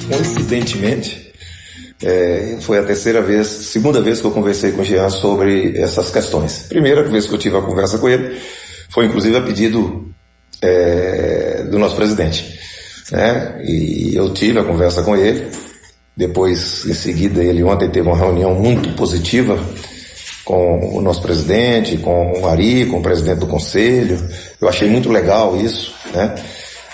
Coincidentemente, 0.09 1.28
É, 2.03 2.57
foi 2.61 2.79
a 2.79 2.85
terceira 2.85 3.21
vez, 3.21 3.47
segunda 3.47 4.01
vez 4.01 4.21
que 4.21 4.27
eu 4.27 4.31
conversei 4.31 4.71
com 4.71 4.83
o 4.83 4.85
Jean 4.85 5.09
sobre 5.11 5.77
essas 5.77 6.11
questões. 6.11 6.67
Primeira 6.69 7.03
vez 7.03 7.27
que 7.27 7.35
eu 7.35 7.39
tive 7.39 7.57
a 7.57 7.63
conversa 7.63 7.99
com 7.99 8.09
ele 8.09 8.39
foi 8.91 9.07
inclusive 9.07 9.37
a 9.37 9.43
pedido 9.43 10.09
é, 10.63 11.65
do 11.69 11.79
nosso 11.79 11.97
presidente. 11.97 12.59
Né? 13.11 13.63
E 13.65 14.15
eu 14.15 14.33
tive 14.33 14.59
a 14.59 14.65
conversa 14.65 15.03
com 15.03 15.17
ele. 15.17 15.49
Depois, 16.17 16.85
em 16.85 16.95
seguida, 16.95 17.43
ele 17.43 17.63
ontem 17.63 17.89
teve 17.89 18.09
uma 18.09 18.17
reunião 18.17 18.55
muito 18.55 18.93
positiva 18.95 19.59
com 20.45 20.97
o 20.97 21.01
nosso 21.01 21.23
presidente, 21.23 21.99
com 21.99 22.41
o 22.41 22.49
Ari, 22.49 22.87
com 22.87 22.99
o 22.99 23.03
presidente 23.03 23.39
do 23.39 23.47
conselho. 23.47 24.19
Eu 24.61 24.69
achei 24.69 24.89
muito 24.89 25.11
legal 25.11 25.57
isso, 25.57 25.95
né? 26.13 26.35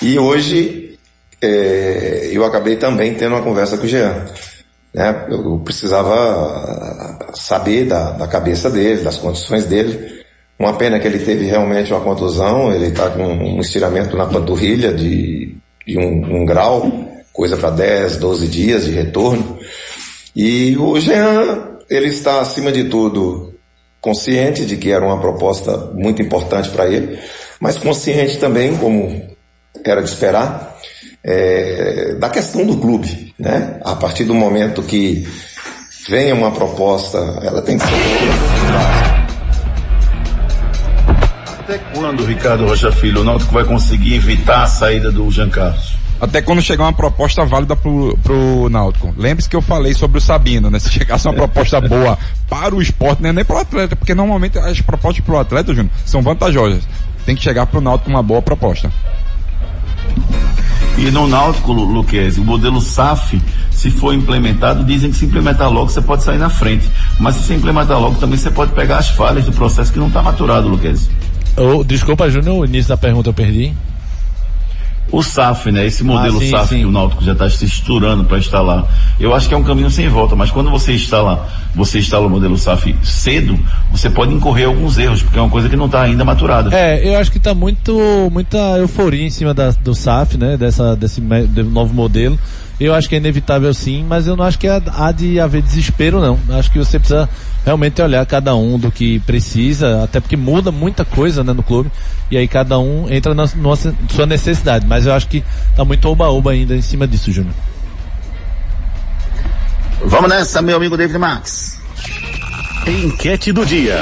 E 0.02 0.18
hoje 0.18 0.98
é, 1.40 2.30
eu 2.32 2.44
acabei 2.44 2.76
também 2.76 3.14
tendo 3.14 3.34
uma 3.34 3.42
conversa 3.42 3.78
com 3.78 3.84
o 3.84 3.88
Jean. 3.88 4.26
Né? 4.94 5.26
Eu 5.28 5.58
precisava 5.58 7.18
saber 7.34 7.86
da, 7.86 8.12
da 8.12 8.28
cabeça 8.28 8.70
dele, 8.70 9.02
das 9.02 9.18
condições 9.18 9.64
dele. 9.64 10.22
Uma 10.56 10.74
pena 10.74 11.00
que 11.00 11.08
ele 11.08 11.18
teve 11.18 11.46
realmente 11.46 11.92
uma 11.92 12.00
contusão, 12.00 12.72
ele 12.72 12.86
está 12.86 13.10
com 13.10 13.24
um 13.24 13.60
estiramento 13.60 14.16
na 14.16 14.26
panturrilha 14.26 14.94
de, 14.94 15.56
de 15.84 15.98
um, 15.98 16.42
um 16.42 16.46
grau, 16.46 17.08
coisa 17.32 17.56
para 17.56 17.70
10, 17.70 18.18
12 18.18 18.46
dias 18.46 18.84
de 18.84 18.92
retorno. 18.92 19.58
E 20.34 20.76
o 20.78 20.98
Jean, 21.00 21.78
ele 21.90 22.08
está 22.08 22.40
acima 22.40 22.70
de 22.70 22.84
tudo 22.84 23.52
consciente 24.00 24.64
de 24.64 24.76
que 24.76 24.92
era 24.92 25.04
uma 25.04 25.18
proposta 25.18 25.76
muito 25.94 26.22
importante 26.22 26.68
para 26.68 26.86
ele, 26.86 27.18
mas 27.58 27.78
consciente 27.78 28.38
também, 28.38 28.76
como 28.76 29.28
era 29.84 30.02
de 30.02 30.08
esperar, 30.08 30.78
é, 31.24 32.14
da 32.18 32.28
questão 32.28 32.66
do 32.66 32.76
clube, 32.76 33.34
né? 33.38 33.80
A 33.82 33.96
partir 33.96 34.24
do 34.24 34.34
momento 34.34 34.82
que 34.82 35.26
venha 36.08 36.34
uma 36.34 36.50
proposta, 36.50 37.18
ela 37.42 37.62
tem 37.62 37.78
que 37.78 37.86
ser 37.86 37.92
Até 41.46 41.78
quando, 41.94 42.26
Ricardo 42.26 42.66
Rocha 42.66 42.92
Filho, 42.92 43.22
o 43.22 43.24
Náutico 43.24 43.54
vai 43.54 43.64
conseguir 43.64 44.16
evitar 44.16 44.64
a 44.64 44.66
saída 44.66 45.10
do 45.10 45.30
Jean 45.30 45.48
Carlos? 45.48 45.94
Até 46.20 46.42
quando 46.42 46.62
chegar 46.62 46.84
uma 46.84 46.92
proposta 46.92 47.44
válida 47.44 47.74
pro, 47.74 48.16
pro 48.22 48.68
Náutico. 48.68 49.12
Lembre-se 49.16 49.48
que 49.48 49.56
eu 49.56 49.62
falei 49.62 49.94
sobre 49.94 50.18
o 50.18 50.20
Sabino, 50.20 50.70
né? 50.70 50.78
Se 50.78 50.90
chegasse 50.90 51.26
uma 51.26 51.34
proposta 51.34 51.80
boa 51.80 52.18
para 52.48 52.74
o 52.74 52.82
esporte, 52.82 53.22
não 53.22 53.30
é 53.30 53.32
nem 53.32 53.44
pro 53.44 53.58
atleta, 53.58 53.96
porque 53.96 54.14
normalmente 54.14 54.58
as 54.58 54.80
propostas 54.80 55.24
pro 55.24 55.38
atleta, 55.38 55.74
Júnior, 55.74 55.92
são 56.04 56.22
vantajosas. 56.22 56.86
Tem 57.26 57.34
que 57.34 57.42
chegar 57.42 57.66
pro 57.66 57.80
Náutico 57.80 58.04
com 58.06 58.10
uma 58.10 58.22
boa 58.22 58.42
proposta. 58.42 58.92
E 60.96 61.10
no 61.10 61.26
Náutico, 61.26 61.72
Lu- 61.72 61.84
Luquezzi, 61.86 62.40
o 62.40 62.44
modelo 62.44 62.80
SAF, 62.80 63.40
se 63.70 63.90
for 63.90 64.14
implementado, 64.14 64.84
dizem 64.84 65.10
que 65.10 65.16
se 65.16 65.24
implementar 65.26 65.70
logo 65.70 65.88
você 65.90 66.00
pode 66.00 66.22
sair 66.22 66.38
na 66.38 66.48
frente. 66.48 66.88
Mas 67.18 67.34
se 67.34 67.42
você 67.42 67.54
implementar 67.56 67.98
logo 68.00 68.16
também 68.16 68.38
você 68.38 68.50
pode 68.50 68.72
pegar 68.72 68.98
as 68.98 69.10
falhas 69.10 69.44
do 69.44 69.52
processo 69.52 69.92
que 69.92 69.98
não 69.98 70.06
está 70.08 70.22
maturado, 70.22 70.68
Luquezzi. 70.68 71.10
Ô, 71.56 71.82
desculpa, 71.84 72.30
Júnior, 72.30 72.58
o 72.60 72.64
início 72.64 72.88
da 72.88 72.96
pergunta 72.96 73.28
eu 73.28 73.34
perdi. 73.34 73.72
O 75.12 75.22
SAF, 75.22 75.70
né? 75.70 75.86
Esse 75.86 76.02
modelo 76.02 76.38
Ah, 76.38 76.40
sim, 76.40 76.50
SAF 76.50 76.68
sim. 76.70 76.78
que 76.80 76.84
o 76.86 76.90
Náutico 76.90 77.22
já 77.22 77.32
está 77.32 77.48
se 77.48 77.64
estourando 77.64 78.24
para 78.24 78.38
instalar. 78.38 78.84
Eu 79.20 79.34
acho 79.34 79.46
que 79.48 79.54
é 79.54 79.56
um 79.56 79.62
caminho 79.62 79.90
sem 79.90 80.08
volta, 80.08 80.34
mas 80.34 80.50
quando 80.50 80.70
você 80.70 80.92
instala, 80.94 81.46
você 81.74 81.98
instala 81.98 82.26
o 82.26 82.30
modelo 82.30 82.56
SAF 82.58 82.96
cedo, 83.02 83.56
você 83.92 84.10
pode 84.10 84.32
incorrer 84.34 84.66
alguns 84.66 84.98
erros, 84.98 85.22
porque 85.22 85.38
é 85.38 85.42
uma 85.42 85.50
coisa 85.50 85.68
que 85.68 85.76
não 85.76 85.86
está 85.86 86.02
ainda 86.02 86.24
maturada. 86.24 86.74
É, 86.74 87.06
eu 87.06 87.18
acho 87.18 87.30
que 87.30 87.38
tá 87.38 87.54
muito, 87.54 87.96
muita 88.32 88.58
euforia 88.78 89.24
em 89.26 89.30
cima 89.30 89.54
da- 89.54 89.70
do 89.70 89.94
SAF, 89.94 90.36
né? 90.36 90.56
Dessa, 90.56 90.96
desse 90.96 91.20
novo 91.20 91.94
modelo. 91.94 92.38
Eu 92.78 92.92
acho 92.92 93.08
que 93.08 93.14
é 93.14 93.18
inevitável 93.18 93.72
sim, 93.72 94.04
mas 94.04 94.26
eu 94.26 94.34
não 94.34 94.44
acho 94.44 94.58
que 94.58 94.66
há, 94.66 95.12
de 95.12 95.38
haver 95.38 95.62
desespero 95.62 96.20
não. 96.20 96.38
Eu 96.48 96.56
Acho 96.56 96.70
que 96.70 96.78
você 96.78 96.98
precisa 96.98 97.28
realmente 97.64 98.02
olhar 98.02 98.24
cada 98.26 98.54
um 98.54 98.78
do 98.78 98.90
que 98.90 99.20
precisa, 99.20 100.02
até 100.02 100.20
porque 100.20 100.36
muda 100.36 100.72
muita 100.72 101.04
coisa 101.04 101.44
né, 101.44 101.52
no 101.52 101.62
clube, 101.62 101.90
e 102.30 102.36
aí 102.36 102.48
cada 102.48 102.78
um 102.78 103.08
entra 103.08 103.32
na 103.32 103.46
nossa, 103.56 103.94
sua 104.10 104.26
necessidade. 104.26 104.86
Mas 104.86 105.06
eu 105.06 105.12
acho 105.12 105.28
que 105.28 105.44
tá 105.76 105.84
muito 105.84 106.08
oba-oba 106.08 106.50
ainda 106.50 106.74
em 106.74 106.82
cima 106.82 107.06
disso, 107.06 107.30
Júnior. 107.30 107.54
Vamos 110.04 110.28
nessa, 110.28 110.60
meu 110.60 110.76
amigo 110.76 110.96
David 110.96 111.18
Max. 111.18 111.78
Enquete 112.86 113.52
do 113.52 113.64
dia. 113.64 113.96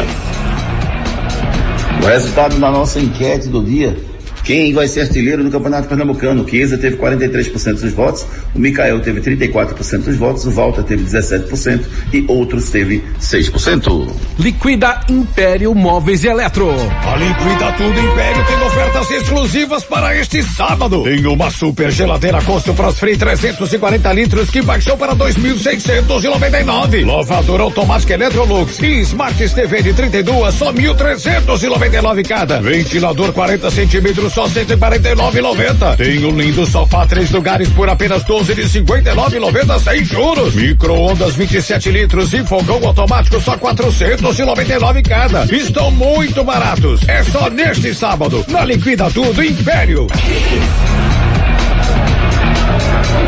O 2.03 2.07
resultado 2.07 2.59
da 2.59 2.71
nossa 2.71 2.99
enquete 2.99 3.49
do 3.49 3.63
dia. 3.63 4.12
Quem 4.45 4.73
vai 4.73 4.89
ser 4.89 5.03
artilheiro 5.03 5.45
do 5.45 5.51
Campeonato 5.51 5.89
Pernambucano? 5.89 6.43
O 6.43 6.49
Chiesa 6.49 6.77
teve 6.77 6.97
43% 6.97 7.81
dos 7.81 7.93
votos, 7.93 8.27
o 8.55 8.59
Mikael 8.59 9.01
teve 9.01 9.21
34% 9.21 10.03
dos 10.03 10.17
votos, 10.17 10.45
o 10.47 10.51
Walter 10.51 10.83
teve 10.83 11.05
17% 11.05 11.85
e 12.13 12.25
outros 12.29 12.71
teve 12.71 13.03
6%. 13.21 14.11
Liquida 14.39 15.01
Império 15.09 15.75
Móveis 15.75 16.25
e 16.25 16.29
Eletro. 16.29 16.71
A 16.71 17.17
Liquida 17.17 17.73
Tudo 17.73 18.01
Império 18.01 18.45
tem 18.47 18.57
ofertas 18.67 19.11
exclusivas 19.11 19.85
para 19.85 20.17
este 20.19 20.43
sábado. 20.43 21.05
Tem 21.05 21.25
uma 21.27 21.51
super 21.51 21.91
geladeira 21.91 22.43
Construfrost 22.43 22.99
Free 22.99 23.17
340 23.17 24.13
litros 24.13 24.51
que 24.51 24.61
baixou 24.63 24.97
para 24.97 25.15
2.699. 25.15 27.07
Lavadora 27.07 27.63
automática 27.63 28.15
Electrolux 28.15 28.81
e 28.81 29.01
Smart 29.03 29.55
TV 29.55 29.83
de 29.83 29.95
32 29.95 30.55
só 30.55 30.73
1.399 30.73 32.27
cada. 32.27 32.61
Ventilador 32.61 33.33
40 33.33 33.71
centímetros 33.71 34.32
só 34.33 34.49
149,90. 34.49 35.97
Tem 35.97 36.25
um 36.25 36.37
lindo 36.39 36.67
sofá 36.67 37.07
três 37.07 37.31
lugares 37.31 37.69
por 37.71 37.89
apenas 37.89 38.25
12 38.25 38.55
de 38.55 38.63
59,90 38.63 39.79
sem 39.81 40.05
juros. 40.05 40.55
Micro-ondas 40.55 41.37
27 41.37 41.91
litros 41.91 42.33
e 42.33 42.43
fogão 42.45 42.81
automático 42.87 43.41
só 43.41 43.57
499 43.57 45.03
cada. 45.03 45.45
Estão 45.55 45.91
muito 45.91 46.43
baratos. 46.43 47.07
É 47.07 47.23
só 47.25 47.51
neste 47.51 47.95
sábado, 47.95 48.45
na 48.49 48.65
Liquida 48.65 49.11
Tudo 49.11 49.45
Império. 49.45 50.07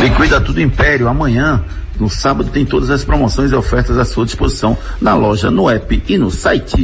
Liquida 0.00 0.40
Tudo 0.40 0.60
Império 0.60 1.08
amanhã. 1.08 1.62
No 2.00 2.10
sábado 2.10 2.50
tem 2.50 2.64
todas 2.64 2.90
as 2.90 3.04
promoções 3.04 3.52
e 3.52 3.54
ofertas 3.54 3.96
à 3.98 4.04
sua 4.04 4.24
disposição 4.24 4.76
na 5.00 5.14
loja, 5.14 5.50
no 5.50 5.70
app 5.70 6.02
e 6.08 6.18
no 6.18 6.30
site. 6.30 6.76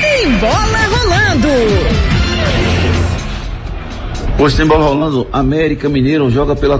Tem 0.00 0.30
bola 0.38 0.78
rolando. 0.88 2.15
Hoje 4.38 4.54
tem 4.54 4.66
bola 4.66 4.84
rolando. 4.84 5.26
América 5.32 5.88
Mineiro 5.88 6.30
joga 6.30 6.54
pela 6.54 6.78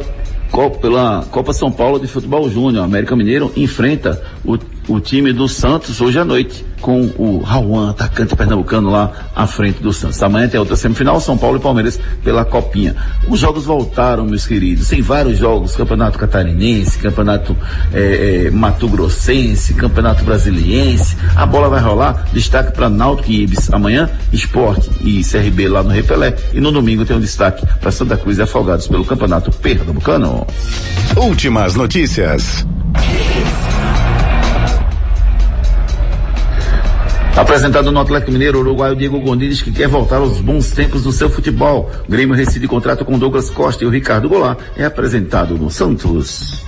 Copa, 0.50 0.78
pela 0.78 1.24
Copa 1.30 1.54
São 1.54 1.72
Paulo 1.72 1.98
de 1.98 2.06
Futebol 2.06 2.50
Júnior. 2.50 2.84
América 2.84 3.16
Mineiro 3.16 3.50
enfrenta 3.56 4.22
o, 4.44 4.58
o 4.88 5.00
time 5.00 5.32
do 5.32 5.48
Santos 5.48 6.00
hoje 6.00 6.18
à 6.18 6.24
noite 6.24 6.64
com 6.80 7.10
o 7.18 7.40
Rauan, 7.40 7.90
atacante 7.90 8.36
pernambucano 8.36 8.90
lá 8.90 9.10
à 9.34 9.46
frente 9.46 9.82
do 9.82 9.92
Santos. 9.92 10.22
Amanhã 10.22 10.48
tem 10.48 10.60
outra 10.60 10.76
semifinal, 10.76 11.20
São 11.20 11.36
Paulo 11.36 11.56
e 11.56 11.60
Palmeiras 11.60 11.98
pela 12.22 12.44
Copinha. 12.44 12.94
Os 13.28 13.40
jogos 13.40 13.64
voltaram, 13.64 14.24
meus 14.24 14.46
queridos. 14.46 14.88
Tem 14.88 15.02
vários 15.02 15.38
jogos, 15.38 15.74
Campeonato 15.74 16.18
Catarinense, 16.18 16.98
Campeonato 16.98 17.56
eh, 17.92 18.46
eh, 18.46 18.50
Mato 18.50 18.88
Grossense, 18.88 19.74
Campeonato 19.74 20.24
Brasiliense. 20.24 21.16
A 21.34 21.44
bola 21.44 21.68
vai 21.68 21.80
rolar. 21.80 22.26
Destaque 22.32 22.72
para 22.72 22.88
Náutico 22.88 23.30
e 23.30 23.42
Ibis 23.42 23.72
amanhã, 23.72 24.08
Esporte 24.32 24.90
e 25.00 25.22
CRB 25.24 25.68
lá 25.68 25.82
no 25.82 25.90
Repelé. 25.90 26.36
E 26.52 26.60
no 26.60 26.70
domingo 26.70 27.04
tem 27.04 27.16
um 27.16 27.20
destaque 27.20 27.66
para 27.80 27.90
Santa 27.90 28.16
Cruz 28.16 28.38
e 28.38 28.42
Afogados 28.42 28.86
pelo 28.86 29.04
Campeonato 29.04 29.50
Pernambucano. 29.50 30.46
Últimas 31.16 31.74
notícias. 31.74 32.64
Apresentado 37.36 37.92
no 37.92 38.00
Atlético 38.00 38.32
Mineiro, 38.32 38.58
o 38.58 38.60
uruguaio 38.62 38.96
Diego 38.96 39.20
Gondim 39.20 39.48
diz 39.50 39.60
que 39.60 39.70
quer 39.70 39.88
voltar 39.88 40.16
aos 40.16 40.40
bons 40.40 40.70
tempos 40.70 41.02
do 41.02 41.12
seu 41.12 41.28
futebol. 41.28 41.90
O 42.08 42.10
Grêmio 42.10 42.34
rescinde 42.34 42.66
contrato 42.66 43.04
com 43.04 43.18
Douglas 43.18 43.50
Costa 43.50 43.84
e 43.84 43.86
o 43.86 43.90
Ricardo 43.90 44.28
Goulart 44.28 44.58
é 44.76 44.84
apresentado 44.86 45.54
no 45.58 45.70
Santos. 45.70 46.64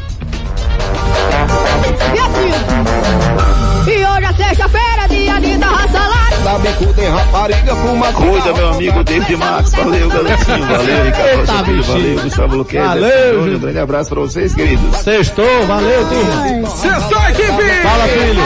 E 3.86 3.90
hoje 3.90 4.24
é 4.24 4.32
sexta-feira, 4.34 5.08
dia 5.08 5.40
de 5.40 5.56
dar 5.56 5.88
salário. 5.88 6.38
Da 6.44 6.58
bico 6.58 6.92
tem 6.92 7.08
rapariga, 7.08 7.76
fuma 7.76 8.12
Cuida, 8.12 8.52
meu 8.52 8.68
amigo 8.68 9.04
David 9.04 9.36
Max. 9.36 9.72
Valeu, 9.72 10.08
Galantinho. 10.10 10.66
Valeu, 10.66 11.04
Ricardo 11.04 11.40
Eita, 11.40 11.64
Filho. 11.64 11.82
Valeu, 11.82 12.20
Gustavo 12.20 12.56
Luquete. 12.56 12.84
Valeu, 12.84 13.42
Um 13.42 13.58
grande 13.58 13.78
abraço 13.78 14.10
para 14.10 14.20
vocês, 14.20 14.54
queridos. 14.54 14.96
Sextou, 14.98 15.66
valeu, 15.66 16.06
turma. 16.08 16.70
Sextou, 16.76 17.22
equipe! 17.30 17.82
Fala, 17.82 18.04
filho. 18.08 18.42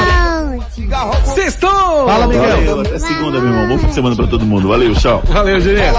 Sextou! 1.35 1.72
Fala, 2.07 2.27
Miguel. 2.27 2.43
Valeu, 2.43 2.81
até 2.81 2.99
segunda, 2.99 3.41
meu 3.41 3.53
irmão. 3.53 3.69
Bom 3.69 3.79
fim 3.79 3.87
de 3.87 3.95
semana 3.95 4.17
para 4.17 4.27
todo 4.27 4.47
mundo. 4.47 4.69
Valeu, 4.69 4.95
tchau. 4.95 5.23
Valeu, 5.27 5.61
Juliette. 5.61 5.93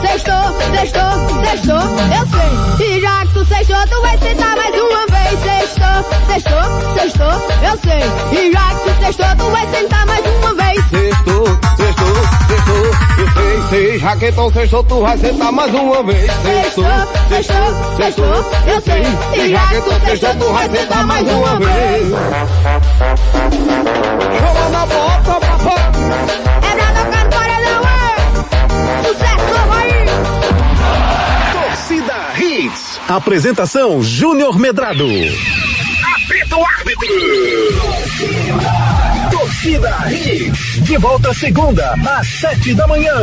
Sextou, 0.00 0.34
sextou, 0.74 1.44
sextou, 1.44 1.76
eu 1.76 2.26
sei. 2.30 2.86
E 2.86 3.00
já 3.00 3.20
que 3.26 3.32
tu 3.34 3.44
sextou, 3.44 3.86
tu 3.88 4.00
vai 4.02 4.18
sentar 4.18 4.56
mais 4.56 4.74
uma 4.80 5.06
vez. 5.06 5.40
Sextou, 5.40 6.04
sextou, 6.26 6.94
sextou, 6.94 7.34
eu 7.62 7.78
sei. 7.84 8.02
E 8.38 8.52
já 8.52 8.68
que 8.70 8.80
tu 8.84 9.04
sextou, 9.04 9.36
tu 9.36 9.50
vai 9.50 9.66
sentar 9.68 10.06
mais 10.06 10.24
uma 10.26 10.54
vez. 10.54 10.84
Sextou, 10.90 11.46
sextou, 11.76 12.14
sextou, 12.48 12.74
eu 13.18 13.28
sei. 13.36 13.68
sei. 13.70 13.98
Já 13.98 14.16
que 14.16 14.26
então 14.26 14.52
sextou, 14.52 14.84
tu 14.84 15.00
vai 15.00 15.18
sentar 15.18 15.52
mais 15.52 15.74
uma 15.74 16.02
vez. 16.02 16.30
Sextou, 16.42 16.84
sextou, 17.28 17.96
sextou, 17.96 18.44
eu 18.66 18.80
sei. 18.80 19.02
E 19.34 19.50
já 19.50 19.66
que 19.68 19.76
então 19.76 20.00
sextou, 20.00 20.34
tu 20.34 20.52
vai 20.52 20.70
sentar 20.70 21.06
mais 21.06 21.28
uma 21.28 21.58
vez. 21.58 22.10
É 24.50 24.76
é! 33.06 33.14
Apresentação 33.14 34.02
Júnior 34.02 34.58
Medrado. 34.58 35.04
Apita 35.04 36.56
o 36.56 36.64
árbitro. 36.64 37.08
Torcida 39.30 40.12
Hits. 40.12 40.84
De 40.84 40.96
volta 40.96 41.34
segunda, 41.34 41.94
às 42.06 42.26
sete 42.26 42.72
da 42.74 42.86
manhã. 42.86 43.14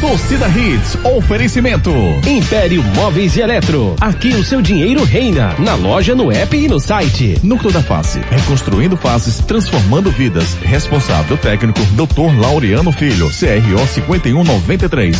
Torcida 0.00 0.46
Hits, 0.48 0.98
oferecimento. 1.04 1.90
Império 2.26 2.82
Móveis 2.94 3.36
e 3.36 3.40
Eletro. 3.40 3.94
Aqui 4.00 4.28
o 4.28 4.44
seu 4.44 4.60
dinheiro 4.60 5.04
reina. 5.04 5.54
Na 5.58 5.74
loja, 5.74 6.14
no 6.14 6.30
app 6.30 6.56
e 6.56 6.68
no 6.68 6.78
site. 6.80 7.38
Núcleo 7.42 7.72
da 7.72 7.82
Face, 7.82 8.20
reconstruindo 8.30 8.96
faces, 8.96 9.38
transformando 9.38 10.10
vidas. 10.10 10.54
Responsável 10.62 11.36
técnico, 11.36 11.80
Dr. 11.92 12.38
Laureano 12.38 12.92
Filho, 12.92 13.28
CRO 13.28 13.86
5193. 13.86 15.16